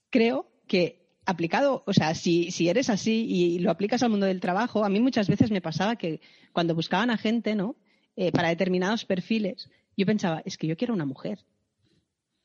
creo 0.08 0.50
que 0.66 1.01
aplicado, 1.24 1.82
o 1.86 1.92
sea, 1.92 2.14
si, 2.14 2.50
si 2.50 2.68
eres 2.68 2.90
así 2.90 3.26
y 3.28 3.58
lo 3.60 3.70
aplicas 3.70 4.02
al 4.02 4.10
mundo 4.10 4.26
del 4.26 4.40
trabajo, 4.40 4.84
a 4.84 4.88
mí 4.88 5.00
muchas 5.00 5.28
veces 5.28 5.50
me 5.50 5.60
pasaba 5.60 5.96
que 5.96 6.20
cuando 6.52 6.74
buscaban 6.74 7.10
a 7.10 7.16
gente, 7.16 7.54
¿no? 7.54 7.76
Eh, 8.16 8.32
para 8.32 8.48
determinados 8.48 9.04
perfiles, 9.04 9.70
yo 9.96 10.06
pensaba, 10.06 10.42
es 10.44 10.58
que 10.58 10.66
yo 10.66 10.76
quiero 10.76 10.94
una 10.94 11.06
mujer. 11.06 11.44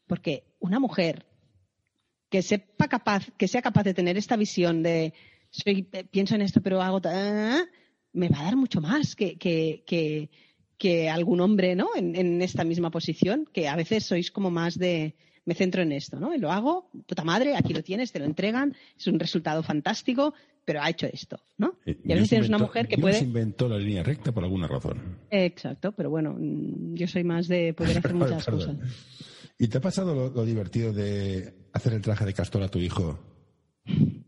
Porque 0.06 0.44
una 0.60 0.80
mujer 0.80 1.26
que 2.30 2.42
sepa 2.42 2.88
capaz, 2.88 3.30
que 3.38 3.48
sea 3.48 3.62
capaz 3.62 3.84
de 3.84 3.94
tener 3.94 4.18
esta 4.18 4.36
visión 4.36 4.84
de 4.84 5.14
soy, 5.50 5.88
eh, 5.92 6.04
pienso 6.04 6.36
en 6.36 6.42
esto, 6.42 6.62
pero 6.62 6.82
hago 6.82 7.02
me 8.14 8.30
va 8.30 8.40
a 8.40 8.44
dar 8.44 8.56
mucho 8.56 8.82
más 8.82 9.16
que, 9.16 9.38
que, 9.38 9.84
que, 9.86 10.30
que 10.78 11.10
algún 11.10 11.42
hombre, 11.42 11.76
¿no? 11.76 11.90
En, 11.96 12.16
en, 12.16 12.42
esta 12.42 12.64
misma 12.64 12.90
posición, 12.92 13.48
que 13.52 13.68
a 13.68 13.76
veces 13.76 14.06
sois 14.06 14.32
como 14.32 14.50
más 14.50 14.78
de 14.78 15.16
me 15.48 15.56
centro 15.56 15.82
en 15.82 15.94
esto, 15.94 16.20
¿no? 16.20 16.36
Y 16.36 16.40
lo 16.40 16.52
hago, 16.52 16.90
puta 17.08 17.24
madre, 17.24 17.56
aquí 17.56 17.74
lo 17.74 17.82
tienes, 17.82 18.12
te 18.12 18.20
lo 18.20 18.26
entregan, 18.26 18.76
es 18.98 19.08
un 19.08 19.18
resultado 19.18 19.64
fantástico, 19.64 20.34
pero 20.66 20.82
ha 20.82 20.90
hecho 20.90 21.08
esto, 21.08 21.40
¿no? 21.58 21.76
Eh, 21.86 21.98
y 22.04 22.12
a 22.12 22.16
veces 22.16 22.30
tienes 22.32 22.50
una 22.50 22.58
mujer 22.58 22.90
que 22.90 22.98
puede... 22.98 23.20
inventó 23.20 23.70
la 23.70 23.78
línea 23.78 24.04
recta 24.04 24.34
por 24.34 24.44
alguna 24.44 24.68
razón. 24.68 25.20
Exacto, 25.32 25.94
pero 25.94 26.10
bueno, 26.10 26.36
yo 26.38 27.08
soy 27.08 27.24
más 27.24 27.48
de 27.48 27.74
poder 27.74 27.98
hacer 27.98 28.14
muchas 28.14 28.46
cosas. 28.46 28.76
¿Y 29.58 29.70
te 29.70 29.78
ha 29.78 29.82
pasado 29.82 30.32
lo, 30.36 30.46
divertido 30.46 30.92
de 30.92 31.54
hacer 31.72 31.94
el 31.94 32.02
traje 32.02 32.26
de 32.26 32.34
castor 32.34 32.64
a 32.64 32.68
tu 32.68 32.80
hijo? 32.80 33.18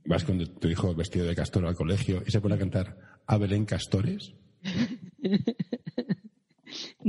Vas 0.05 0.23
con 0.23 0.39
tu 0.55 0.69
hijo 0.69 0.95
vestido 0.95 1.25
de 1.25 1.35
castor 1.35 1.65
al 1.65 1.75
colegio 1.75 2.23
y 2.25 2.31
se 2.31 2.39
pone 2.39 2.55
a 2.55 2.57
cantar 2.57 2.97
a 3.27 3.37
Belén 3.37 3.65
Castores. 3.65 4.33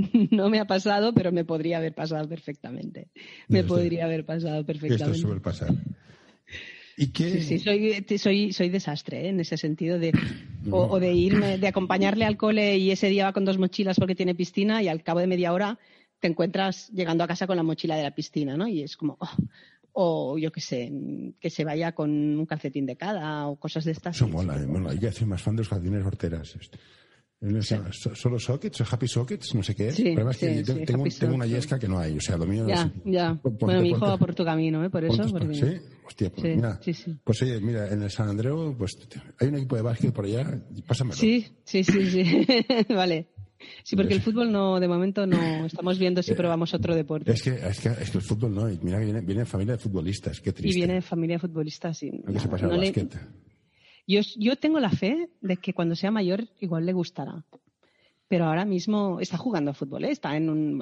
no 0.30 0.51
me 0.51 0.61
ha 0.61 0.66
pasado, 0.66 1.12
pero 1.14 1.32
me 1.32 1.44
podría 1.44 1.78
haber 1.78 1.94
pasado 1.94 2.28
perfectamente. 2.28 3.09
Me 3.48 3.64
podría 3.64 4.05
haber 4.05 4.24
pasado 4.24 4.64
perfectamente. 4.64 5.16
Esto 5.16 5.28
suele 5.28 5.40
pasar. 5.40 5.74
¿Y 6.96 7.09
qué? 7.09 7.40
Sí, 7.40 7.59
soy, 7.59 8.05
soy, 8.18 8.53
soy 8.53 8.68
desastre 8.68 9.24
¿eh? 9.24 9.28
en 9.28 9.40
ese 9.40 9.57
sentido 9.57 9.98
de 9.98 10.12
o, 10.70 11.01
de 11.01 11.14
irme, 11.14 11.57
de 11.57 11.66
acompañarle 11.66 12.26
al 12.26 12.36
cole 12.36 12.76
y 12.76 12.90
ese 12.90 13.09
día 13.09 13.24
va 13.24 13.32
con 13.32 13.46
dos 13.46 13.59
mochilas 13.59 13.98
porque 13.98 14.14
tiene 14.14 14.34
piscina 14.34 14.82
y 14.82 14.88
al 14.88 15.03
cabo 15.03 15.20
de 15.20 15.26
media 15.26 15.53
hora 15.53 15.78
te 16.18 16.28
encuentras 16.28 16.90
llegando 16.90 17.24
a 17.24 17.26
casa 17.26 17.46
con 17.46 17.57
la 17.57 17.62
mochila 17.62 17.96
de 17.96 18.03
la 18.03 18.14
piscina, 18.14 18.57
¿no? 18.57 18.68
Y 18.68 18.82
es 18.82 18.98
como, 18.98 19.16
oh, 19.18 19.30
o 19.92 20.38
yo 20.38 20.53
qué 20.53 20.61
sé, 20.61 20.92
que 21.40 21.48
se 21.48 21.64
vaya 21.64 21.92
con 21.92 22.11
un 22.11 22.46
calcetín 22.46 22.84
de 22.86 22.96
cada 22.96 23.46
o 23.46 23.57
cosas 23.57 23.84
de 23.84 23.92
estas. 23.92 24.16
Eso 24.16 24.28
mola, 24.28 24.57
¿eh? 24.57 24.66
bueno, 24.66 24.92
yo 24.92 25.11
soy 25.11 25.26
más 25.26 25.42
fan 25.42 25.57
de 25.57 25.62
los 25.62 25.68
calcetines 25.68 26.05
horteras. 26.05 26.55
Solo 27.41 28.38
sockets 28.38 28.82
o 28.82 28.84
happy 28.84 29.09
sockets, 29.09 29.55
no 29.55 29.62
sé 29.62 29.74
qué. 29.74 29.93
Sí, 29.93 30.12
Pero 30.14 30.28
que 30.30 30.62
tengo, 30.62 31.05
tengo, 31.09 31.34
una 31.34 31.47
yesca 31.47 31.78
que 31.78 31.88
no 31.88 31.99
hay, 31.99 32.14
o 32.14 32.20
sea, 32.20 32.36
lo 32.36 32.45
mío 32.45 32.68
Ya, 32.68 32.93
ya. 33.05 33.41
bueno, 33.43 33.80
mi 33.80 33.91
hijo 33.91 34.01
va 34.01 34.18
por 34.18 34.34
tu 34.34 34.45
camino, 34.45 34.84
¿eh? 34.84 34.91
Por 34.91 35.05
eso. 35.07 35.26
Porque... 35.30 35.55
Sí, 35.55 35.80
hostia, 36.05 36.30
pues 36.30 36.57
mira. 36.57 36.78
Pues 37.24 37.43
oye, 37.43 37.59
mira, 37.61 37.91
en 37.91 38.03
el 38.03 38.11
San 38.11 38.28
Andreu, 38.28 38.76
pues 38.76 38.93
hay 39.38 39.49
un 39.49 39.55
equipo 39.55 39.76
de 39.76 39.82
básquet 39.82 40.12
por 40.12 40.26
allá, 40.26 40.61
pásamelo. 40.86 41.16
Sí, 41.16 41.47
sí, 41.64 41.82
sí, 41.82 42.11
sí. 42.11 42.47
vale. 42.91 43.28
Sí, 43.84 43.97
porque 43.97 44.14
el 44.14 44.20
fútbol 44.20 44.53
no, 44.53 44.78
de 44.78 44.88
momento 44.88 45.26
no. 45.26 45.64
Estamos 45.64 45.99
viendo 45.99 46.22
si 46.22 46.32
eh, 46.32 46.36
probamos 46.36 46.74
otro 46.74 46.95
deporte. 46.95 47.32
Es 47.32 47.43
que, 47.43 47.51
es 47.51 47.80
que, 47.80 47.88
es 47.88 48.11
que 48.11 48.18
el 48.18 48.24
fútbol 48.24 48.55
no. 48.55 48.66
Mira 48.82 48.99
que 48.99 49.05
viene, 49.05 49.20
viene 49.22 49.45
familia 49.47 49.74
de 49.74 49.78
futbolistas, 49.78 50.41
qué 50.41 50.53
triste. 50.53 50.78
Y 50.78 50.80
viene 50.80 51.01
familia 51.01 51.36
de 51.36 51.41
futbolistas, 51.41 51.97
sí. 51.97 52.11
No, 52.11 52.38
se 52.38 52.49
pasa 52.49 52.66
no 52.66 52.74
el 52.74 52.80
básquet. 52.80 53.18
Yo, 54.07 54.20
yo 54.36 54.57
tengo 54.57 54.80
la 54.80 54.90
fe 54.90 55.30
de 55.40 55.57
que 55.57 55.72
cuando 55.74 55.94
sea 55.94 56.11
mayor 56.11 56.48
igual 56.61 56.86
le 56.86 56.92
gustará 56.92 57.44
pero 58.30 58.44
ahora 58.44 58.64
mismo 58.64 59.18
está 59.18 59.36
jugando 59.36 59.72
a 59.72 59.74
fútbol, 59.74 60.05
¿eh? 60.05 60.12
está 60.12 60.36
en 60.36 60.48
un, 60.48 60.80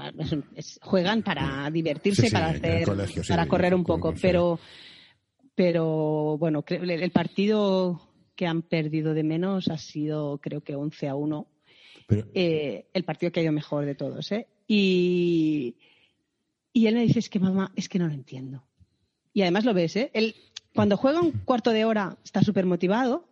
juegan 0.83 1.23
para 1.23 1.71
divertirse, 1.71 2.31
para 2.31 2.49
hacer, 2.49 2.87
para 3.27 3.49
correr 3.49 3.75
un 3.75 3.85
poco, 3.85 4.13
pero, 4.21 4.61
pero 5.55 6.37
bueno, 6.37 6.63
el 6.69 7.11
partido 7.11 8.03
que 8.37 8.47
han 8.47 8.61
perdido 8.61 9.15
de 9.15 9.23
menos 9.23 9.69
ha 9.69 9.79
sido 9.79 10.37
creo 10.43 10.61
que 10.61 10.77
11 10.77 11.09
a 11.09 11.15
1. 11.15 11.47
Eh, 12.35 12.87
el 12.93 13.05
partido 13.05 13.33
que 13.33 13.41
ha 13.41 13.43
ido 13.45 13.53
mejor 13.53 13.87
de 13.87 13.95
todos, 13.95 14.31
¿eh? 14.31 14.47
Y, 14.67 15.75
y 16.75 16.87
él 16.87 16.97
me 16.97 17.03
dice, 17.03 17.19
es 17.19 17.31
que 17.31 17.39
mamá, 17.39 17.73
es 17.77 17.89
que 17.89 17.99
no 17.99 18.09
lo 18.09 18.13
entiendo. 18.13 18.63
Y 19.33 19.41
además 19.41 19.65
lo 19.65 19.73
ves, 19.73 19.97
¿eh? 19.97 20.11
Él, 20.13 20.35
cuando 20.79 20.97
juega 20.97 21.21
un 21.21 21.33
cuarto 21.33 21.73
de 21.73 21.85
hora 21.85 22.17
está 22.23 22.41
súper 22.41 22.65
motivado, 22.65 23.25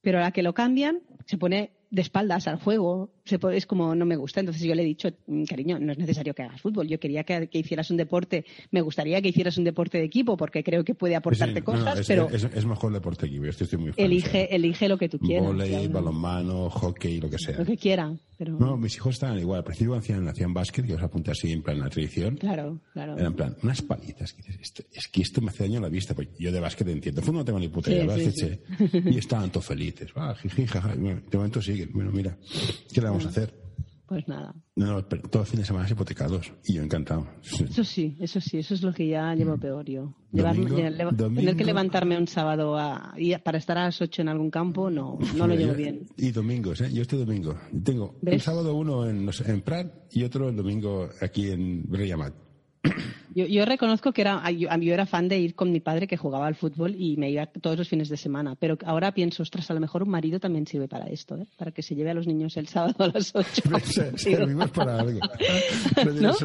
pero 0.00 0.16
a 0.16 0.22
la 0.22 0.30
que 0.30 0.42
lo 0.42 0.54
cambian 0.54 1.02
se 1.26 1.36
pone 1.36 1.72
de 1.90 2.02
espaldas 2.02 2.46
al 2.48 2.58
juego, 2.58 3.10
es 3.52 3.66
como 3.66 3.94
no 3.94 4.04
me 4.04 4.16
gusta. 4.16 4.40
Entonces 4.40 4.62
yo 4.62 4.74
le 4.74 4.82
he 4.82 4.86
dicho, 4.86 5.08
mm, 5.26 5.44
cariño, 5.44 5.78
no 5.78 5.92
es 5.92 5.98
necesario 5.98 6.34
que 6.34 6.42
hagas 6.42 6.60
fútbol. 6.60 6.86
Yo 6.86 6.98
quería 7.00 7.24
que, 7.24 7.48
hicieras 7.52 7.90
un 7.90 7.96
deporte, 7.96 8.44
me 8.70 8.80
gustaría 8.80 9.20
que 9.22 9.28
hicieras 9.28 9.56
un 9.58 9.64
deporte 9.64 9.98
de 9.98 10.04
equipo 10.04 10.36
porque 10.36 10.62
creo 10.62 10.84
que 10.84 10.94
puede 10.94 11.16
aportarte 11.16 11.62
cosas, 11.62 12.00
es, 12.00 12.06
pero. 12.06 12.28
Es, 12.30 12.66
mejor 12.66 12.92
deporte 12.92 13.26
de 13.26 13.28
equipo, 13.28 13.46
estoy 13.46 13.78
muy 13.78 13.92
Elige, 13.96 14.54
elige 14.54 14.88
lo 14.88 14.98
que 14.98 15.08
tú 15.08 15.18
quieras. 15.18 15.46
Volei, 15.46 15.88
balonmano, 15.88 16.70
hockey, 16.70 17.20
lo 17.20 17.30
que 17.30 17.38
sea. 17.38 17.58
Lo 17.58 17.64
que 17.64 17.76
quieran. 17.76 18.20
Pero... 18.36 18.56
No, 18.56 18.76
mis 18.76 18.94
hijos 18.94 19.14
estaban 19.14 19.38
igual. 19.38 19.58
Al 19.58 19.64
principio 19.64 19.94
hacían, 19.94 20.28
hacían 20.28 20.54
básquet, 20.54 20.86
que 20.86 20.94
os 20.94 21.02
apunté 21.02 21.32
así 21.32 21.50
en 21.50 21.60
plan 21.60 21.80
la 21.80 21.88
tradición. 21.88 22.36
Claro, 22.36 22.80
claro. 22.92 23.16
Era 23.16 23.26
en 23.26 23.34
plan, 23.34 23.56
unas 23.64 23.82
palitas. 23.82 24.32
Que 24.32 24.42
dices, 24.42 24.86
es 24.92 25.08
que 25.08 25.22
esto 25.22 25.40
me 25.40 25.48
hace 25.48 25.64
daño 25.64 25.78
a 25.78 25.82
la 25.82 25.88
vista. 25.88 26.14
Pues 26.14 26.28
yo 26.38 26.52
de 26.52 26.60
básquet 26.60 26.86
entiendo. 26.86 27.20
Fútbol 27.20 27.38
no 27.38 27.44
tengo 27.44 27.58
ni 27.58 27.68
puta 27.68 27.90
idea, 27.90 28.16
Y 29.06 29.18
estaban 29.18 29.50
todos 29.50 29.66
felices. 29.66 30.12
Ah, 30.14 30.36
jiji, 30.40 30.66
jaja. 30.66 30.94
De 30.94 31.36
momento 31.36 31.60
Bueno, 31.86 32.10
mira, 32.12 32.36
¿qué 32.92 33.00
le 33.00 33.08
vamos 33.08 33.26
a 33.26 33.28
hacer? 33.28 33.68
Pues 34.08 34.26
nada. 34.26 34.54
No, 34.74 35.06
pero 35.06 35.28
todo 35.28 35.42
el 35.42 35.48
fin 35.48 35.60
de 35.60 35.66
semana 35.66 35.86
hipotecados. 35.86 36.50
Y 36.64 36.74
yo 36.74 36.82
encantado. 36.82 37.26
Eso 37.42 37.84
sí, 37.84 38.16
eso 38.18 38.40
sí, 38.40 38.56
eso 38.56 38.72
es 38.72 38.80
lo 38.80 38.94
que 38.94 39.06
ya 39.06 39.34
llevo 39.34 39.58
mm. 39.58 39.60
peor 39.60 39.84
yo. 39.84 40.14
tener 40.32 41.56
que 41.56 41.64
levantarme 41.64 42.16
un 42.16 42.26
sábado 42.26 42.78
para 43.44 43.58
estar 43.58 43.76
a 43.76 43.84
las 43.84 44.00
8 44.00 44.22
en 44.22 44.28
algún 44.30 44.50
campo, 44.50 44.88
no, 44.88 45.18
no 45.36 45.46
lo 45.46 45.54
llevo 45.54 45.74
bien. 45.74 46.06
Y 46.16 46.30
domingos, 46.30 46.80
¿eh? 46.80 46.90
Yo 46.90 47.02
este 47.02 47.18
domingo. 47.18 47.54
Tengo 47.84 48.18
un 48.22 48.40
sábado 48.40 48.74
uno 48.74 49.06
en, 49.06 49.28
en 49.46 49.60
Prat 49.60 49.92
y 50.10 50.24
otro 50.24 50.48
el 50.48 50.56
domingo 50.56 51.10
aquí 51.20 51.50
en 51.50 51.82
Breyamat. 51.86 52.47
Yo, 53.34 53.64
reconozco 53.64 54.12
que 54.12 54.22
era, 54.22 54.50
yo, 54.50 54.68
yo, 54.80 54.94
era 54.94 55.06
fan 55.06 55.28
de 55.28 55.38
ir 55.38 55.54
con 55.54 55.70
mi 55.70 55.78
padre 55.78 56.08
que 56.08 56.16
jugaba 56.16 56.46
al 56.46 56.56
fútbol 56.56 56.96
y 56.98 57.16
me 57.16 57.30
iba 57.30 57.46
todos 57.46 57.78
los 57.78 57.88
fines 57.88 58.08
de 58.08 58.16
semana. 58.16 58.56
Pero 58.56 58.76
ahora 58.84 59.12
pienso, 59.12 59.42
ostras, 59.42 59.70
a 59.70 59.74
lo 59.74 59.80
mejor 59.80 60.02
un 60.02 60.08
marido 60.08 60.40
también 60.40 60.66
sirve 60.66 60.88
para 60.88 61.06
esto, 61.06 61.36
¿eh? 61.36 61.46
para 61.56 61.70
que 61.70 61.82
se 61.82 61.94
lleve 61.94 62.10
a 62.10 62.14
los 62.14 62.26
niños 62.26 62.56
el 62.56 62.66
sábado 62.66 62.96
a 63.04 63.08
las 63.08 63.32
8. 63.34 63.62
Servimos 64.16 64.70
para 64.70 64.98
algo. 65.00 65.20
¿No? 66.20 66.30
es, 66.32 66.38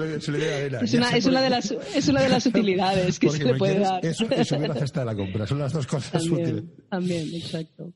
una, 0.93 1.09
es, 1.15 1.25
una 1.25 1.41
de 1.41 1.49
las, 1.49 1.71
es 1.71 2.07
una 2.07 2.21
de 2.21 2.29
las 2.29 2.45
utilidades 2.45 3.17
que 3.17 3.29
se 3.29 3.43
le 3.43 3.55
puede 3.55 3.79
dar. 3.79 4.05
Eso 4.05 4.25
y 4.25 4.45
subir 4.45 4.67
la 4.67 4.75
cesta 4.75 4.99
de 4.99 5.05
la 5.07 5.15
compra. 5.15 5.47
Son 5.47 5.59
las 5.59 5.73
dos 5.73 5.87
cosas 5.87 6.11
también, 6.11 6.33
útiles. 6.33 6.63
También, 6.89 7.27
exacto. 7.33 7.91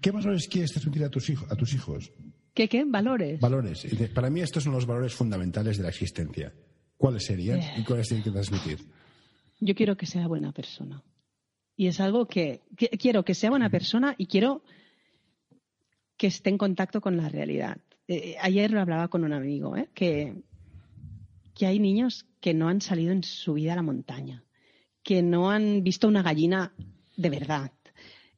¿Qué 0.00 0.10
valores 0.10 0.48
quieres 0.48 0.72
transmitir 0.72 1.04
a 1.04 1.10
tus, 1.10 1.30
hijos, 1.30 1.50
a 1.50 1.54
tus 1.54 1.72
hijos? 1.74 2.10
¿Qué, 2.54 2.68
qué? 2.68 2.84
¿Valores? 2.84 3.38
Valores. 3.38 3.86
Para 4.14 4.30
mí 4.30 4.40
estos 4.40 4.64
son 4.64 4.72
los 4.72 4.86
valores 4.86 5.14
fundamentales 5.14 5.76
de 5.76 5.82
la 5.82 5.90
existencia. 5.90 6.52
¿Cuáles 6.96 7.24
serían 7.24 7.60
y 7.78 7.84
cuáles 7.84 8.08
tienen 8.08 8.24
que 8.24 8.30
transmitir? 8.30 8.78
Yo 9.60 9.74
quiero 9.74 9.96
que 9.96 10.06
sea 10.06 10.26
buena 10.26 10.52
persona. 10.52 11.02
Y 11.76 11.88
es 11.88 12.00
algo 12.00 12.26
que, 12.26 12.62
quiero 12.98 13.24
que 13.24 13.34
sea 13.34 13.50
buena 13.50 13.68
persona 13.68 14.14
y 14.16 14.26
quiero 14.26 14.62
que 16.16 16.28
esté 16.28 16.50
en 16.50 16.58
contacto 16.58 17.00
con 17.00 17.16
la 17.16 17.28
realidad. 17.28 17.76
Eh, 18.08 18.36
ayer 18.40 18.70
lo 18.70 18.80
hablaba 18.80 19.08
con 19.08 19.24
un 19.24 19.32
amigo, 19.32 19.76
¿eh? 19.76 19.88
que, 19.92 20.42
que 21.54 21.66
hay 21.66 21.78
niños 21.78 22.24
que 22.40 22.54
no 22.54 22.68
han 22.68 22.80
salido 22.80 23.12
en 23.12 23.24
su 23.24 23.54
vida 23.54 23.74
a 23.74 23.76
la 23.76 23.82
montaña, 23.82 24.44
que 25.02 25.22
no 25.22 25.50
han 25.50 25.82
visto 25.82 26.08
una 26.08 26.22
gallina 26.22 26.72
de 27.16 27.30
verdad, 27.30 27.72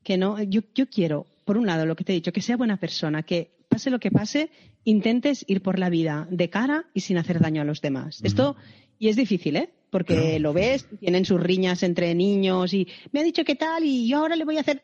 que 0.03 0.17
no, 0.17 0.43
yo, 0.43 0.63
yo 0.75 0.89
quiero, 0.89 1.27
por 1.45 1.59
un 1.59 1.67
lado, 1.67 1.87
lo 1.87 1.95
que 1.95 2.05
te 2.05 2.13
he 2.13 2.17
dicho, 2.17 2.33
que 2.33 2.41
sea 2.41 2.57
buena 2.57 2.79
persona, 2.79 3.23
que 3.23 3.58
pase 3.69 3.91
lo 3.91 4.01
que 4.01 4.11
pase, 4.11 4.51
intentes 4.85 5.45
ir 5.49 5.63
por 5.63 5.79
la 5.79 5.91
vida 5.91 6.27
de 6.31 6.51
cara 6.51 6.87
y 6.95 7.01
sin 7.01 7.19
hacer 7.19 7.41
daño 7.41 7.63
a 7.63 7.65
los 7.65 7.81
demás. 7.81 8.21
Esto, 8.25 8.57
y 8.99 9.09
es 9.09 9.17
difícil, 9.17 9.57
¿eh? 9.57 9.71
Porque 9.91 10.39
lo 10.39 10.53
ves, 10.53 10.87
tienen 11.01 11.25
sus 11.25 11.41
riñas 11.41 11.83
entre 11.83 12.15
niños 12.15 12.75
y 12.75 12.89
me 13.11 13.21
ha 13.21 13.23
dicho 13.23 13.45
qué 13.45 13.55
tal 13.55 13.85
y 13.85 14.07
yo 14.07 14.19
ahora 14.19 14.37
le 14.37 14.45
voy 14.45 14.59
a 14.59 14.61
hacer. 14.61 14.83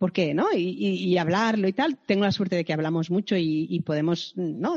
¿por 0.00 0.14
qué? 0.14 0.32
¿no? 0.32 0.46
Y, 0.56 1.14
hablarlo 1.18 1.68
y 1.68 1.74
tal. 1.74 1.98
Tengo 2.06 2.24
la 2.24 2.32
suerte 2.32 2.56
de 2.56 2.64
que 2.64 2.72
hablamos 2.72 3.10
mucho 3.10 3.36
y, 3.36 3.80
podemos 3.84 4.32
¿no? 4.34 4.76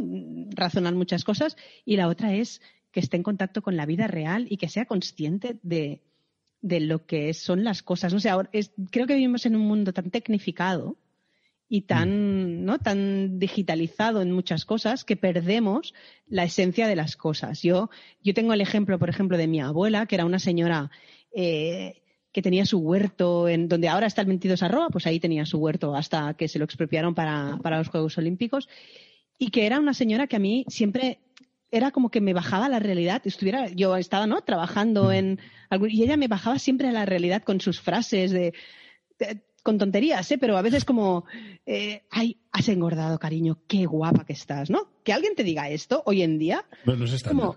razonar 0.50 0.96
muchas 0.96 1.24
cosas. 1.24 1.56
Y 1.86 1.96
la 1.96 2.10
otra 2.10 2.36
es 2.36 2.62
que 2.92 3.00
esté 3.00 3.16
en 3.16 3.24
contacto 3.24 3.62
con 3.62 3.78
la 3.78 3.86
vida 3.86 4.08
real 4.08 4.48
y 4.50 4.58
que 4.58 4.68
sea 4.68 4.86
consciente 4.86 5.60
de, 5.64 6.02
lo 6.62 7.06
que 7.06 7.34
son 7.34 7.64
las 7.64 7.84
cosas. 7.84 8.14
No 8.14 8.20
creo 8.92 9.08
que 9.08 9.16
vivimos 9.16 9.46
en 9.46 9.56
un 9.56 9.62
mundo 9.62 9.94
tan 9.94 10.12
tecnificado 10.12 10.98
y 11.70 11.82
tan, 11.82 12.62
mm. 12.62 12.66
¿no? 12.66 12.80
tan 12.80 13.40
digitalizado 13.40 14.22
en 14.22 14.32
muchas 14.32 14.66
cosas 14.66 15.04
que 15.04 15.16
perdemos 15.16 15.94
la 16.28 16.44
esencia 16.44 16.88
de 16.88 16.96
las 16.96 17.18
cosas. 17.18 17.62
Yo, 17.62 17.90
yo 18.22 18.34
tengo 18.34 18.54
el 18.54 18.62
ejemplo, 18.62 19.00
por 19.00 19.10
ejemplo, 19.10 19.38
de 19.38 19.48
mi 19.48 19.62
abuela, 19.62 20.06
que 20.06 20.16
era 20.16 20.26
una 20.26 20.40
señora 20.40 20.92
eh, 21.34 22.02
que 22.32 22.42
tenía 22.42 22.66
su 22.66 22.80
huerto 22.80 23.48
en 23.48 23.70
donde 23.70 23.88
ahora 23.88 24.08
está 24.08 24.22
el 24.22 24.28
22 24.28 24.64
arroba, 24.64 24.90
pues 24.90 25.06
ahí 25.06 25.20
tenía 25.20 25.46
su 25.46 25.60
huerto 25.60 25.96
hasta 25.96 26.34
que 26.34 26.48
se 26.48 26.60
lo 26.60 26.66
expropiaron 26.66 27.14
para, 27.14 27.60
los 27.78 27.88
Juegos 27.88 28.18
Olímpicos 28.18 28.68
y 29.38 29.50
que 29.52 29.66
era 29.66 29.80
una 29.80 29.94
señora 29.94 30.28
que 30.28 30.36
a 30.36 30.40
mí 30.40 30.66
siempre 30.68 31.20
era 31.72 31.92
como 31.92 32.10
que 32.10 32.22
me 32.22 32.34
bajaba 32.34 32.70
la 32.70 32.80
realidad, 32.80 33.22
estuviera, 33.26 33.68
yo 33.70 33.96
estaba, 33.98 34.28
¿no? 34.28 34.42
Trabajando 34.42 35.06
mm. 35.06 35.12
en 35.12 35.40
y 35.90 36.04
ella 36.04 36.18
me 36.18 36.28
bajaba 36.28 36.60
siempre 36.60 36.88
a 36.88 36.92
la 36.92 37.06
realidad 37.06 37.44
con 37.44 37.62
sus 37.62 37.80
frases 37.80 38.32
de, 38.32 38.54
con 39.64 39.78
tonterías, 39.78 40.30
¿eh? 40.32 40.38
Pero 40.38 40.58
a 40.58 40.62
veces 40.62 40.86
como, 40.86 41.26
eh, 41.66 42.04
ay, 42.12 42.38
has 42.52 42.70
engordado, 42.70 43.18
cariño, 43.18 43.60
qué 43.68 43.86
guapa 43.86 44.26
que 44.26 44.34
estás, 44.34 44.70
¿no? 44.70 44.90
Que 45.04 45.14
alguien 45.14 45.36
te 45.36 45.44
diga 45.44 45.70
esto 45.70 46.04
hoy 46.06 46.22
en 46.22 46.38
día. 46.38 46.66
No, 46.86 46.96
no 46.96 47.06
es 47.06 47.24
como, 47.24 47.56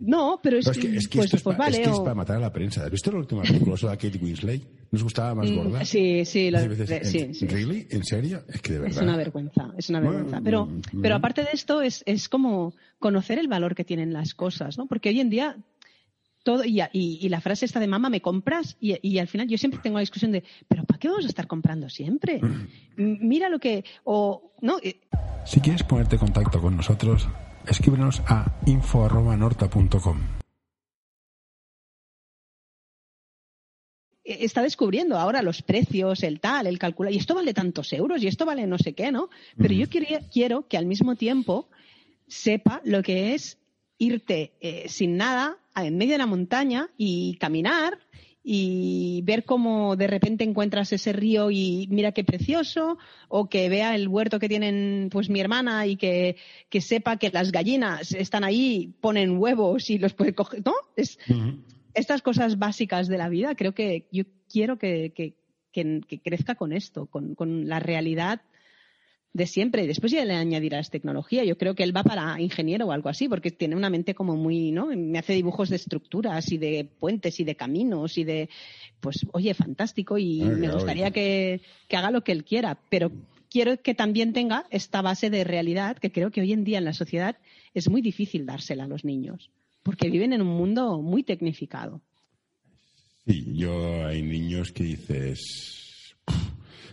no, 0.00 0.38
pero 0.42 0.58
es, 0.58 0.68
que, 0.70 0.96
es, 0.96 1.08
que 1.08 1.18
pues, 1.18 1.42
pues 1.42 1.58
vale, 1.58 1.82
es, 1.82 1.98
para 2.00 2.14
matar 2.14 2.36
a 2.36 2.40
la 2.40 2.52
prensa. 2.52 2.84
¿Has 2.84 2.90
visto 2.90 3.10
la 3.10 3.18
última 3.18 3.42
película 3.42 3.74
de 3.74 3.96
Kate 3.98 4.18
Winslet? 4.22 4.62
¿Nos 4.92 5.02
gustaba 5.02 5.34
más 5.34 5.50
mm, 5.50 5.56
gorda? 5.56 5.84
Sí, 5.84 6.24
sí, 6.24 6.50
lo, 6.50 6.60
sí, 6.60 7.34
sí. 7.34 7.46
¿Really? 7.46 7.86
¿En 7.90 8.04
serio? 8.04 8.44
Es 8.48 8.62
que 8.62 8.74
de 8.74 8.78
verdad. 8.78 8.96
Es 8.96 9.02
una 9.02 9.16
vergüenza, 9.16 9.72
es 9.76 9.90
una 9.90 10.00
vergüenza. 10.00 10.40
pero, 10.42 10.66
mm, 10.66 11.02
pero 11.02 11.16
aparte 11.16 11.42
de 11.42 11.50
esto, 11.52 11.82
es, 11.82 12.04
es 12.06 12.28
como 12.28 12.74
conocer 13.00 13.40
el 13.40 13.48
valor 13.48 13.74
que 13.74 13.84
tienen 13.84 14.12
las 14.12 14.34
cosas, 14.34 14.78
¿no? 14.78 14.86
Porque 14.86 15.08
hoy 15.08 15.20
en 15.20 15.30
día 15.30 15.56
todo, 16.48 16.64
y, 16.64 16.80
y, 16.94 17.28
la 17.28 17.42
frase 17.42 17.66
esta 17.66 17.78
de 17.78 17.86
mamá, 17.86 18.08
¿me 18.08 18.22
compras? 18.22 18.78
Y, 18.80 18.96
y, 19.06 19.18
al 19.18 19.28
final 19.28 19.48
yo 19.48 19.58
siempre 19.58 19.80
tengo 19.82 19.98
la 19.98 20.00
discusión 20.00 20.32
de, 20.32 20.44
¿pero 20.66 20.82
para 20.84 20.98
qué 20.98 21.08
vamos 21.08 21.26
a 21.26 21.28
estar 21.28 21.46
comprando 21.46 21.90
siempre? 21.90 22.40
Mira 22.96 23.50
lo 23.50 23.58
que. 23.58 23.84
O, 24.04 24.54
¿no? 24.62 24.78
Si 25.44 25.60
quieres 25.60 25.82
ponerte 25.82 26.14
en 26.14 26.20
contacto 26.20 26.58
con 26.58 26.74
nosotros, 26.74 27.28
escríbenos 27.66 28.22
a 28.26 28.50
info.norta.com. 28.64 30.20
E, 34.24 34.44
está 34.46 34.62
descubriendo 34.62 35.18
ahora 35.18 35.42
los 35.42 35.60
precios, 35.60 36.22
el 36.22 36.40
tal, 36.40 36.66
el 36.66 36.78
calcular, 36.78 37.12
y 37.12 37.18
esto 37.18 37.34
vale 37.34 37.52
tantos 37.52 37.92
euros, 37.92 38.22
y 38.22 38.26
esto 38.26 38.46
vale 38.46 38.66
no 38.66 38.78
sé 38.78 38.94
qué, 38.94 39.12
¿no? 39.12 39.28
Pero 39.58 39.74
yo 39.74 39.86
quiero 40.32 40.66
que 40.66 40.78
al 40.78 40.86
mismo 40.86 41.14
tiempo 41.14 41.68
sepa 42.26 42.80
lo 42.84 43.02
que 43.02 43.34
es 43.34 43.58
irte 43.98 44.52
eh, 44.60 44.88
sin 44.88 45.16
nada 45.16 45.58
en 45.76 45.96
medio 45.96 46.12
de 46.12 46.18
la 46.18 46.26
montaña 46.26 46.90
y 46.96 47.36
caminar 47.38 47.98
y 48.50 49.20
ver 49.24 49.44
cómo 49.44 49.94
de 49.96 50.06
repente 50.06 50.42
encuentras 50.42 50.92
ese 50.92 51.12
río 51.12 51.50
y 51.50 51.86
mira 51.90 52.12
qué 52.12 52.24
precioso, 52.24 52.96
o 53.28 53.48
que 53.48 53.68
vea 53.68 53.94
el 53.94 54.08
huerto 54.08 54.38
que 54.38 54.48
tienen 54.48 55.10
pues 55.12 55.28
mi 55.28 55.40
hermana 55.40 55.86
y 55.86 55.96
que, 55.96 56.36
sepa 56.80 57.18
que 57.18 57.30
las 57.30 57.52
gallinas 57.52 58.12
están 58.12 58.44
ahí, 58.44 58.94
ponen 59.02 59.36
huevos 59.36 59.90
y 59.90 59.98
los 59.98 60.14
puede 60.14 60.34
coger, 60.34 60.62
¿no? 60.64 60.72
Es, 60.96 61.18
Estas 61.92 62.22
cosas 62.22 62.58
básicas 62.58 63.08
de 63.08 63.18
la 63.18 63.28
vida 63.28 63.54
creo 63.54 63.74
que 63.74 64.06
yo 64.10 64.24
quiero 64.50 64.78
que, 64.78 65.12
que, 65.14 65.34
crezca 66.24 66.54
con 66.54 66.72
esto, 66.72 67.06
con, 67.06 67.34
con 67.34 67.68
la 67.68 67.80
realidad 67.80 68.40
de 69.32 69.46
siempre. 69.46 69.86
Después 69.86 70.12
ya 70.12 70.24
le 70.24 70.34
añadirás 70.34 70.90
tecnología. 70.90 71.44
Yo 71.44 71.56
creo 71.58 71.74
que 71.74 71.82
él 71.82 71.96
va 71.96 72.02
para 72.02 72.40
ingeniero 72.40 72.86
o 72.86 72.92
algo 72.92 73.08
así, 73.08 73.28
porque 73.28 73.50
tiene 73.50 73.76
una 73.76 73.90
mente 73.90 74.14
como 74.14 74.36
muy, 74.36 74.72
¿no? 74.72 74.86
Me 74.86 75.18
hace 75.18 75.32
dibujos 75.32 75.68
de 75.68 75.76
estructuras 75.76 76.50
y 76.52 76.58
de 76.58 76.88
puentes 76.98 77.38
y 77.40 77.44
de 77.44 77.54
caminos 77.54 78.18
y 78.18 78.24
de, 78.24 78.48
pues, 79.00 79.26
oye, 79.32 79.54
fantástico 79.54 80.18
y 80.18 80.40
me 80.40 80.70
gustaría 80.70 81.10
que, 81.10 81.60
haga 81.90 82.10
lo 82.10 82.22
que 82.22 82.32
él 82.32 82.44
quiera, 82.44 82.78
pero 82.90 83.10
quiero 83.50 83.80
que 83.80 83.94
también 83.94 84.32
tenga 84.32 84.66
esta 84.70 85.02
base 85.02 85.30
de 85.30 85.44
realidad 85.44 85.98
que 85.98 86.12
creo 86.12 86.30
que 86.30 86.40
hoy 86.40 86.52
en 86.52 86.64
día 86.64 86.78
en 86.78 86.84
la 86.84 86.92
sociedad 86.92 87.36
es 87.74 87.88
muy 87.88 88.02
difícil 88.02 88.46
dársela 88.46 88.84
a 88.84 88.88
los 88.88 89.04
niños, 89.04 89.50
porque 89.82 90.10
viven 90.10 90.32
en 90.32 90.42
un 90.42 90.48
mundo 90.48 91.00
muy 91.00 91.22
tecnificado. 91.22 92.02
Sí, 93.26 93.44
yo 93.54 94.06
hay 94.06 94.22
niños 94.22 94.72
que 94.72 94.84
dices, 94.84 96.14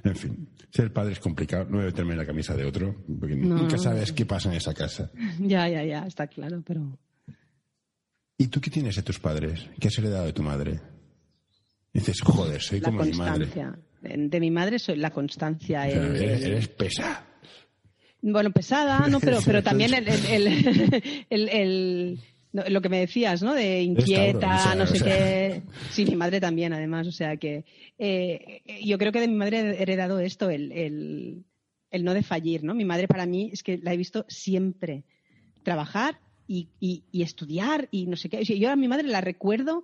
en 0.04 0.16
fin, 0.16 0.50
ser 0.76 0.92
padre 0.92 1.14
es 1.14 1.20
complicado, 1.20 1.66
no 1.70 1.78
meterme 1.78 2.12
en 2.12 2.18
la 2.18 2.26
camisa 2.26 2.56
de 2.56 2.66
otro, 2.66 2.96
porque 3.20 3.36
nunca 3.36 3.78
sabes 3.78 4.12
qué 4.12 4.26
pasa 4.26 4.50
en 4.50 4.56
esa 4.56 4.74
casa. 4.74 5.10
Ya, 5.40 5.68
ya, 5.70 5.84
ya, 5.84 6.06
está 6.06 6.28
claro, 6.28 6.62
pero. 6.66 6.98
¿Y 8.38 8.48
tú 8.48 8.60
qué 8.60 8.70
tienes 8.70 8.96
de 8.96 9.04
tus 9.04 9.20
padres? 9.20 9.70
¿Qué 9.80 9.88
has 9.88 9.98
heredado 9.98 10.26
de 10.26 10.34
tu 10.34 10.44
madre? 10.44 10.80
dices, 11.94 12.20
joder, 12.22 12.62
soy 12.62 12.82
como 12.82 13.04
mi 13.04 13.14
madre. 13.14 13.48
De 14.02 14.40
mi 14.42 14.52
madre 14.52 14.80
soy 14.80 14.98
la 14.98 15.12
constancia. 15.12 15.88
eres, 15.88 16.68
pesada. 16.68 17.26
Bueno, 18.22 18.52
pesada, 18.52 19.08
no, 19.08 19.20
pero, 19.22 19.40
pero 19.46 19.64
también 19.64 19.94
el 19.94 22.20
lo 22.70 22.82
que 22.82 22.89
me 22.89 22.99
decías, 22.99 23.43
¿no? 23.43 23.53
De 23.53 23.82
inquieta, 23.82 24.76
no 24.76 24.88
sé 24.88 25.03
qué. 25.03 25.62
Sí, 25.91 26.06
mi 26.06 26.16
madre 26.16 26.39
también, 26.39 26.74
además. 26.74 27.08
O 27.08 27.12
sea 27.12 27.38
que 27.38 27.66
eh, 27.97 28.62
yo 28.84 28.97
creo 28.97 29.12
que 29.12 29.20
de 29.20 29.28
mi 29.28 29.36
madre 29.36 29.60
he 29.60 29.82
heredado 29.82 30.20
esto, 30.20 30.49
el, 30.49 30.72
el, 30.72 31.45
el, 31.91 32.03
no 32.03 32.14
de 32.14 32.24
fallir, 32.24 32.64
¿no? 32.64 32.74
Mi 32.74 32.86
madre 32.86 33.08
para 33.08 33.26
mí 33.26 33.49
es 33.51 33.64
que 33.64 33.78
la 33.78 33.93
he 33.93 33.97
visto 33.97 34.26
siempre 34.30 35.03
trabajar 35.64 36.20
y, 36.47 36.70
y, 36.80 37.22
estudiar 37.22 37.88
y 37.91 38.06
no 38.06 38.16
sé 38.16 38.30
qué. 38.30 38.43
yo 38.43 38.72
a 38.72 38.76
mi 38.76 38.88
madre 38.88 39.08
la 39.08 39.22
recuerdo 39.22 39.84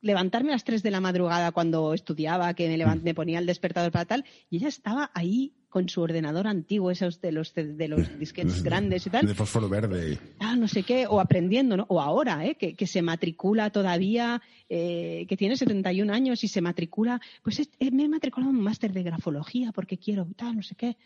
levantarme 0.00 0.50
a 0.50 0.54
las 0.54 0.64
3 0.64 0.82
de 0.82 0.90
la 0.90 1.00
madrugada 1.00 1.52
cuando 1.52 1.94
estudiaba, 1.94 2.54
que 2.54 2.68
me, 2.68 2.96
me 2.96 3.14
ponía 3.14 3.38
el 3.38 3.46
despertador 3.46 3.92
para 3.92 4.04
tal, 4.04 4.24
y 4.50 4.56
ella 4.56 4.68
estaba 4.68 5.10
ahí 5.14 5.54
con 5.68 5.88
su 5.88 6.00
ordenador 6.00 6.46
antiguo, 6.46 6.90
esos 6.90 7.20
de 7.20 7.32
los, 7.32 7.54
de, 7.54 7.88
los 7.88 8.18
disquetes 8.18 8.62
grandes 8.62 9.06
y 9.06 9.10
tal. 9.10 9.26
De 9.26 9.34
fósforo 9.34 9.68
verde. 9.68 10.18
Ah, 10.38 10.56
no 10.56 10.68
sé 10.68 10.82
qué, 10.82 11.06
o 11.06 11.20
aprendiendo, 11.20 11.76
¿no? 11.76 11.86
O 11.88 12.00
ahora, 12.00 12.44
¿eh? 12.46 12.54
Que, 12.54 12.86
se 12.86 13.02
matricula 13.02 13.70
todavía, 13.70 14.40
eh, 14.68 15.26
que 15.28 15.36
tiene 15.36 15.56
71 15.56 16.12
años 16.12 16.42
y 16.42 16.48
se 16.48 16.60
matricula, 16.60 17.20
pues 17.42 17.60
eh, 17.60 17.90
me 17.90 18.04
he 18.04 18.08
matriculado 18.08 18.50
en 18.50 18.56
un 18.56 18.64
máster 18.64 18.92
de 18.92 19.02
grafología 19.02 19.72
porque 19.72 19.98
quiero, 19.98 20.26
tal, 20.36 20.56
no 20.56 20.62
sé 20.62 20.74
qué. 20.74 20.96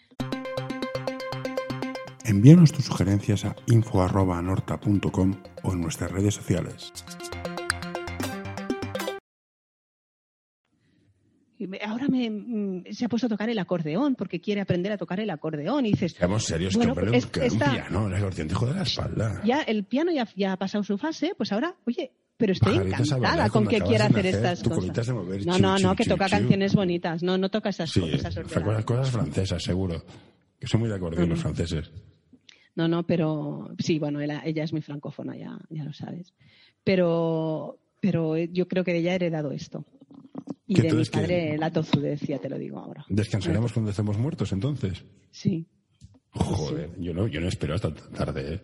Envíanos 2.24 2.70
tus 2.70 2.84
sugerencias 2.84 3.44
a 3.44 3.56
info.norta.com 3.66 5.34
o 5.64 5.72
en 5.72 5.80
nuestras 5.80 6.12
redes 6.12 6.34
sociales. 6.34 6.92
ahora 11.84 12.08
me, 12.08 12.26
se 12.90 13.04
ha 13.04 13.08
puesto 13.08 13.26
a 13.26 13.30
tocar 13.30 13.48
el 13.50 13.58
acordeón 13.58 14.14
porque 14.14 14.40
quiere 14.40 14.60
aprender 14.60 14.92
a 14.92 14.98
tocar 14.98 15.20
el 15.20 15.30
acordeón. 15.30 15.86
Y 15.86 15.92
dices. 15.92 16.12
Seamos 16.12 16.44
serios, 16.44 16.76
bueno, 16.76 16.94
que 16.94 17.16
es, 17.16 17.52
un 17.52 17.58
piano, 17.58 18.06
el 18.08 18.14
acordeón 18.14 18.48
te 18.48 18.54
jode 18.54 18.74
la 18.74 18.82
espalda. 18.82 19.42
Ya, 19.44 19.62
el 19.62 19.84
piano 19.84 20.12
ya, 20.12 20.28
ya 20.36 20.52
ha 20.52 20.56
pasado 20.56 20.84
su 20.84 20.98
fase, 20.98 21.34
pues 21.36 21.52
ahora, 21.52 21.74
oye, 21.86 22.12
pero 22.36 22.52
estoy 22.52 22.76
encantada 22.76 23.50
con 23.50 23.66
que 23.66 23.80
quiera 23.80 24.06
hacer 24.06 24.26
estas 24.26 24.62
cosas. 24.62 25.08
no, 25.46 25.58
no, 25.58 25.78
no, 25.78 25.94
que 25.94 26.04
toca 26.04 26.28
canciones 26.28 26.74
bonitas. 26.74 27.22
No, 27.22 27.38
no 27.38 27.50
toca 27.50 27.68
esas 27.68 27.92
cosas. 27.92 28.34
Cosas, 28.34 28.84
cosas 28.84 29.10
francesas, 29.10 29.62
seguro. 29.62 30.02
Que 30.58 30.66
son 30.66 30.80
muy 30.80 30.88
de 30.88 30.96
acordeón 30.96 31.28
los 31.28 31.40
franceses. 31.40 31.92
No, 32.74 32.88
no, 32.88 33.06
pero 33.06 33.74
sí, 33.78 33.98
bueno, 33.98 34.20
ella, 34.20 34.42
ella 34.44 34.64
es 34.64 34.72
muy 34.72 34.82
francófona, 34.82 35.36
ya, 35.36 35.58
ya 35.68 35.84
lo 35.84 35.92
sabes. 35.92 36.32
Pero, 36.82 37.78
pero 38.00 38.36
yo 38.36 38.66
creo 38.66 38.82
que 38.82 38.92
de 38.92 38.98
ella 38.98 39.12
he 39.12 39.16
heredado 39.16 39.52
esto. 39.52 39.84
Y 40.78 40.80
de 40.80 40.92
mi 40.92 41.04
padre 41.04 41.58
la 41.58 41.70
tozudecia, 41.70 42.38
te 42.38 42.48
lo 42.48 42.58
digo 42.58 42.78
ahora. 42.78 43.04
¿Descansaremos 43.08 43.72
cuando 43.72 43.90
estemos 43.90 44.18
muertos 44.18 44.52
entonces? 44.52 45.04
Sí. 45.30 45.66
Joder, 46.30 46.90
yo 46.98 47.12
no, 47.12 47.26
yo 47.26 47.40
no 47.40 47.48
espero 47.48 47.74
hasta 47.74 47.92
tarde, 47.92 48.54
¿eh? 48.54 48.60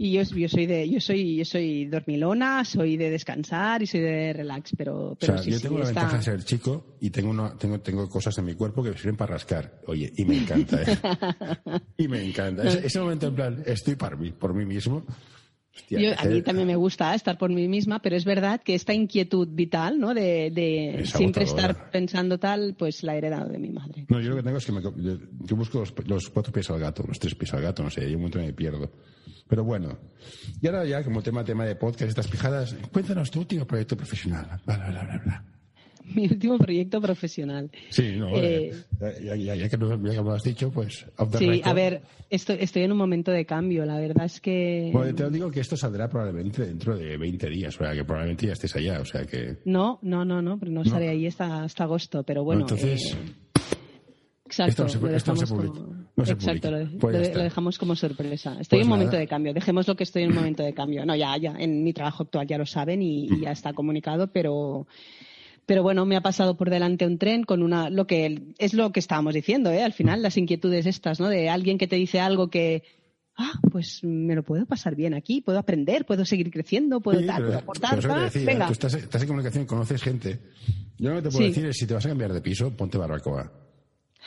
Y 0.00 0.12
yo, 0.12 0.22
yo, 0.22 0.48
soy 0.48 0.66
de, 0.66 0.88
yo 0.88 1.00
soy, 1.00 1.36
yo 1.38 1.44
soy 1.44 1.86
dormilona, 1.86 2.64
soy 2.64 2.96
de 2.96 3.10
descansar 3.10 3.82
y 3.82 3.86
soy 3.86 3.98
de 3.98 4.32
relax, 4.32 4.70
pero, 4.76 5.16
pero 5.18 5.34
o 5.34 5.38
sea, 5.38 5.52
yo 5.52 5.60
tengo 5.60 5.78
la 5.78 5.86
ventaja 5.86 6.18
de 6.18 6.22
ser 6.22 6.44
chico 6.44 6.96
y 7.00 7.10
tengo, 7.10 7.30
una, 7.30 7.58
tengo, 7.58 7.80
tengo 7.80 8.08
cosas 8.08 8.38
en 8.38 8.44
mi 8.44 8.54
cuerpo 8.54 8.84
que 8.84 8.90
me 8.90 8.96
sirven 8.96 9.16
para 9.16 9.32
rascar. 9.32 9.80
Oye, 9.88 10.12
y 10.16 10.24
me 10.24 10.38
encanta, 10.38 10.82
¿eh? 10.82 10.98
y 11.98 12.06
me 12.06 12.22
encanta. 12.22 12.62
Ese, 12.62 12.86
ese, 12.86 13.00
momento 13.00 13.26
en 13.26 13.34
plan, 13.34 13.62
estoy 13.66 13.96
por 13.96 14.16
mí, 14.16 14.30
por 14.30 14.54
mí 14.54 14.64
mismo 14.64 15.04
a 16.16 16.24
mí 16.24 16.42
también 16.42 16.66
me 16.66 16.76
gusta 16.76 17.14
estar 17.14 17.38
por 17.38 17.50
mí 17.50 17.68
misma, 17.68 18.00
pero 18.00 18.16
es 18.16 18.24
verdad 18.24 18.60
que 18.62 18.74
esta 18.74 18.94
inquietud 18.94 19.48
vital, 19.50 19.98
¿no? 19.98 20.14
De, 20.14 21.02
siempre 21.04 21.44
estar 21.44 21.90
pensando 21.90 22.38
tal, 22.38 22.74
pues 22.78 23.02
la 23.02 23.14
he 23.14 23.18
heredado 23.18 23.48
de 23.48 23.58
mi 23.58 23.70
madre. 23.70 24.06
No, 24.08 24.20
yo 24.20 24.30
lo 24.30 24.36
que 24.36 24.42
tengo 24.42 24.58
es 24.58 24.66
que 24.66 24.72
yo, 24.72 25.56
busco 25.56 25.84
los, 26.06 26.28
cuatro 26.30 26.52
pies 26.52 26.70
al 26.70 26.80
gato, 26.80 27.04
los 27.06 27.18
tres 27.18 27.34
pies 27.34 27.52
al 27.54 27.62
gato, 27.62 27.82
no 27.82 27.90
sé, 27.90 28.02
yo 28.02 28.16
un 28.16 28.22
momento 28.22 28.38
me 28.38 28.52
pierdo. 28.52 28.90
Pero 29.48 29.64
bueno, 29.64 29.98
y 30.60 30.66
ahora 30.66 30.84
ya 30.84 31.02
como 31.02 31.22
tema 31.22 31.42
tema 31.42 31.64
de 31.64 31.74
podcast, 31.74 32.10
estas 32.10 32.28
pijadas, 32.28 32.74
cuéntanos 32.92 33.30
tu 33.30 33.40
último 33.40 33.66
proyecto 33.66 33.96
profesional, 33.96 34.60
bla, 34.66 34.76
bla, 34.76 35.02
bla, 35.04 35.22
bla. 35.24 35.57
mi 36.14 36.24
último 36.24 36.58
proyecto 36.58 37.00
profesional. 37.00 37.70
Sí, 37.90 38.16
no, 38.16 38.28
eh, 38.34 38.72
ya, 39.22 39.36
ya, 39.36 39.54
ya, 39.54 39.68
que 39.68 39.76
lo 39.76 40.32
has 40.32 40.42
dicho, 40.42 40.70
pues... 40.70 41.06
Sí, 41.38 41.60
a 41.64 41.72
ver, 41.72 42.02
estoy, 42.30 42.58
estoy 42.60 42.82
en 42.82 42.92
un 42.92 42.98
momento 42.98 43.30
de 43.30 43.44
cambio, 43.44 43.84
la 43.84 43.98
verdad 43.98 44.24
es 44.24 44.40
que... 44.40 44.90
Bueno, 44.92 45.14
te 45.14 45.28
digo 45.30 45.50
que 45.50 45.60
esto 45.60 45.76
saldrá 45.76 46.08
probablemente 46.08 46.64
dentro 46.64 46.96
de 46.96 47.16
20 47.16 47.48
días, 47.48 47.74
o 47.76 47.84
sea, 47.84 47.92
que 47.94 48.04
probablemente 48.04 48.46
ya 48.46 48.52
estés 48.52 48.74
allá, 48.76 49.00
o 49.00 49.04
sea 49.04 49.24
que... 49.24 49.58
No, 49.64 49.98
no, 50.02 50.24
no, 50.24 50.42
no, 50.42 50.58
pero 50.58 50.72
no, 50.72 50.82
estaré 50.82 51.08
ahí 51.08 51.26
hasta, 51.26 51.64
hasta 51.64 51.84
agosto, 51.84 52.22
pero 52.22 52.44
bueno... 52.44 52.62
entonces... 52.62 53.14
Eh, 53.14 53.16
exacto, 54.46 54.86
esto 54.86 55.00
lo 55.00 55.08
dejamos 55.08 55.50
como... 55.50 56.08
Exacto, 56.16 56.70
lo, 56.72 56.98
pues 56.98 57.32
dejamos 57.32 57.78
como 57.78 57.94
sorpresa. 57.94 58.56
Estoy 58.60 58.78
pues 58.78 58.80
en 58.80 58.92
un 58.92 58.98
momento 58.98 59.16
de 59.16 59.28
cambio. 59.28 59.54
Dejemos 59.54 59.86
lo 59.86 59.94
que 59.94 60.02
estoy 60.02 60.24
en 60.24 60.30
un 60.30 60.34
momento 60.34 60.64
de 60.64 60.74
cambio. 60.74 61.06
No, 61.06 61.14
ya, 61.14 61.36
ya, 61.36 61.54
en 61.56 61.84
mi 61.84 61.92
trabajo 61.92 62.24
actual 62.24 62.44
ya 62.44 62.58
lo 62.58 62.66
saben 62.66 63.02
y, 63.02 63.26
y 63.26 63.42
ya 63.42 63.52
está 63.52 63.72
comunicado, 63.72 64.26
pero 64.32 64.88
pero 65.68 65.82
bueno, 65.82 66.06
me 66.06 66.16
ha 66.16 66.22
pasado 66.22 66.56
por 66.56 66.70
delante 66.70 67.04
un 67.04 67.18
tren 67.18 67.44
con 67.44 67.62
una, 67.62 67.90
lo 67.90 68.06
que 68.06 68.54
es 68.56 68.72
lo 68.72 68.90
que 68.90 69.00
estábamos 69.00 69.34
diciendo, 69.34 69.70
¿eh? 69.70 69.82
Al 69.82 69.92
final, 69.92 70.22
las 70.22 70.38
inquietudes 70.38 70.86
estas, 70.86 71.20
¿no? 71.20 71.28
De 71.28 71.50
alguien 71.50 71.76
que 71.76 71.86
te 71.86 71.96
dice 71.96 72.20
algo 72.20 72.48
que, 72.48 72.84
ah, 73.36 73.52
pues 73.70 74.02
me 74.02 74.34
lo 74.34 74.42
puedo 74.42 74.64
pasar 74.64 74.96
bien 74.96 75.12
aquí, 75.12 75.42
puedo 75.42 75.58
aprender, 75.58 76.06
puedo 76.06 76.24
seguir 76.24 76.50
creciendo, 76.50 77.02
puedo, 77.02 77.20
aportar. 77.30 78.00
venga. 78.34 78.66
Tú 78.68 78.72
estás, 78.72 78.94
estás, 78.94 79.20
en 79.20 79.28
comunicación, 79.28 79.66
conoces 79.66 80.02
gente. 80.02 80.40
Yo 80.96 81.12
no 81.12 81.22
te 81.22 81.28
puedo 81.28 81.46
decir 81.46 81.74
si 81.74 81.86
te 81.86 81.92
vas 81.92 82.06
a 82.06 82.08
cambiar 82.08 82.32
de 82.32 82.40
piso, 82.40 82.74
ponte 82.74 82.96
barbacoa. 82.96 83.52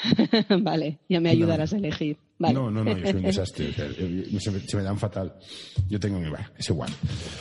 vale, 0.61 0.99
ya 1.09 1.19
me 1.21 1.31
ayudarás 1.31 1.73
a 1.73 1.77
elegir. 1.77 2.17
No, 2.49 2.71
no, 2.71 2.83
no, 2.83 2.97
yo 2.97 3.05
soy 3.05 3.15
un 3.15 3.21
desastre. 3.23 3.73
se, 3.73 4.77
me, 4.77 4.83
dan 4.83 4.97
fatal. 4.97 5.35
Yo 5.89 5.99
tengo 5.99 6.19
mi 6.19 6.29
bar, 6.29 6.51
es 6.57 6.69
igual. 6.69 6.91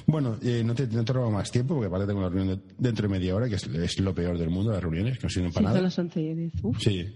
Bueno, 0.06 0.38
eh, 0.42 0.62
no, 0.64 0.74
te, 0.74 0.86
no 0.86 1.04
te 1.04 1.12
robo 1.12 1.30
más 1.30 1.50
tiempo 1.50 1.74
porque 1.74 1.88
aparte 1.88 2.06
tengo 2.06 2.20
una 2.20 2.28
reunión 2.28 2.62
dentro 2.78 3.08
de 3.08 3.12
media 3.12 3.34
hora, 3.34 3.48
que 3.48 3.54
es, 3.54 4.00
lo 4.00 4.14
peor 4.14 4.38
del 4.38 4.50
mundo, 4.50 4.72
las 4.72 4.82
reuniones, 4.82 5.18
que 5.18 5.24
no 5.24 5.30
sirven 5.30 5.52
para 5.52 5.68
sí, 5.68 5.68
nada. 5.68 5.82
las 5.82 5.98
11 5.98 6.20
y 6.20 6.34
10. 6.34 6.52
Uf. 6.62 6.78
Sí. 6.78 7.06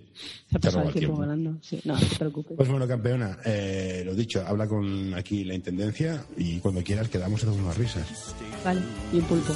Se 0.50 0.56
ha 0.56 0.60
pasado 0.60 0.88
el 0.88 0.94
tiempo, 0.94 1.16
volando. 1.16 1.58
Sí, 1.60 1.80
no, 1.84 1.94
no 1.94 2.00
te 2.00 2.16
preocupes. 2.16 2.56
Pues 2.56 2.68
bueno, 2.68 2.86
campeona, 2.86 3.38
eh, 3.44 4.02
lo 4.04 4.14
dicho, 4.14 4.44
habla 4.46 4.68
con 4.68 5.14
aquí 5.14 5.44
la 5.44 5.54
intendencia 5.54 6.24
y 6.36 6.58
cuando 6.58 6.82
quieras 6.82 7.08
quedamos 7.08 7.42
y 7.42 7.46
unas 7.46 7.76
risas. 7.76 8.34
Vale, 8.64 8.80
y 9.12 9.18
un 9.18 9.24
pulpo. 9.24 9.52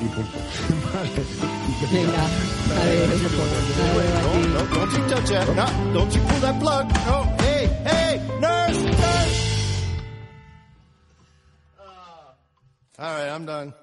Y 0.00 0.06
pulpo. 0.06 0.38
vale. 0.94 1.10
Venga, 1.92 2.26
a 2.26 2.84
ver, 2.84 3.08
No, 4.22 4.48
no, 4.48 4.74
don't 4.74 4.92
you 4.92 5.08
touch 5.08 5.28
that. 5.30 5.48
No, 5.54 5.92
don't 5.94 6.14
you 6.14 6.20
pull 6.22 6.40
that 6.40 6.60
plug. 6.60 6.88
No, 7.06 7.36
hey. 7.40 7.51
Hey, 7.66 8.20
nurse, 8.40 8.82
nurse. 8.82 9.86
Uh, 11.78 11.82
all 12.98 13.14
right, 13.14 13.28
I'm 13.28 13.46
done. 13.46 13.74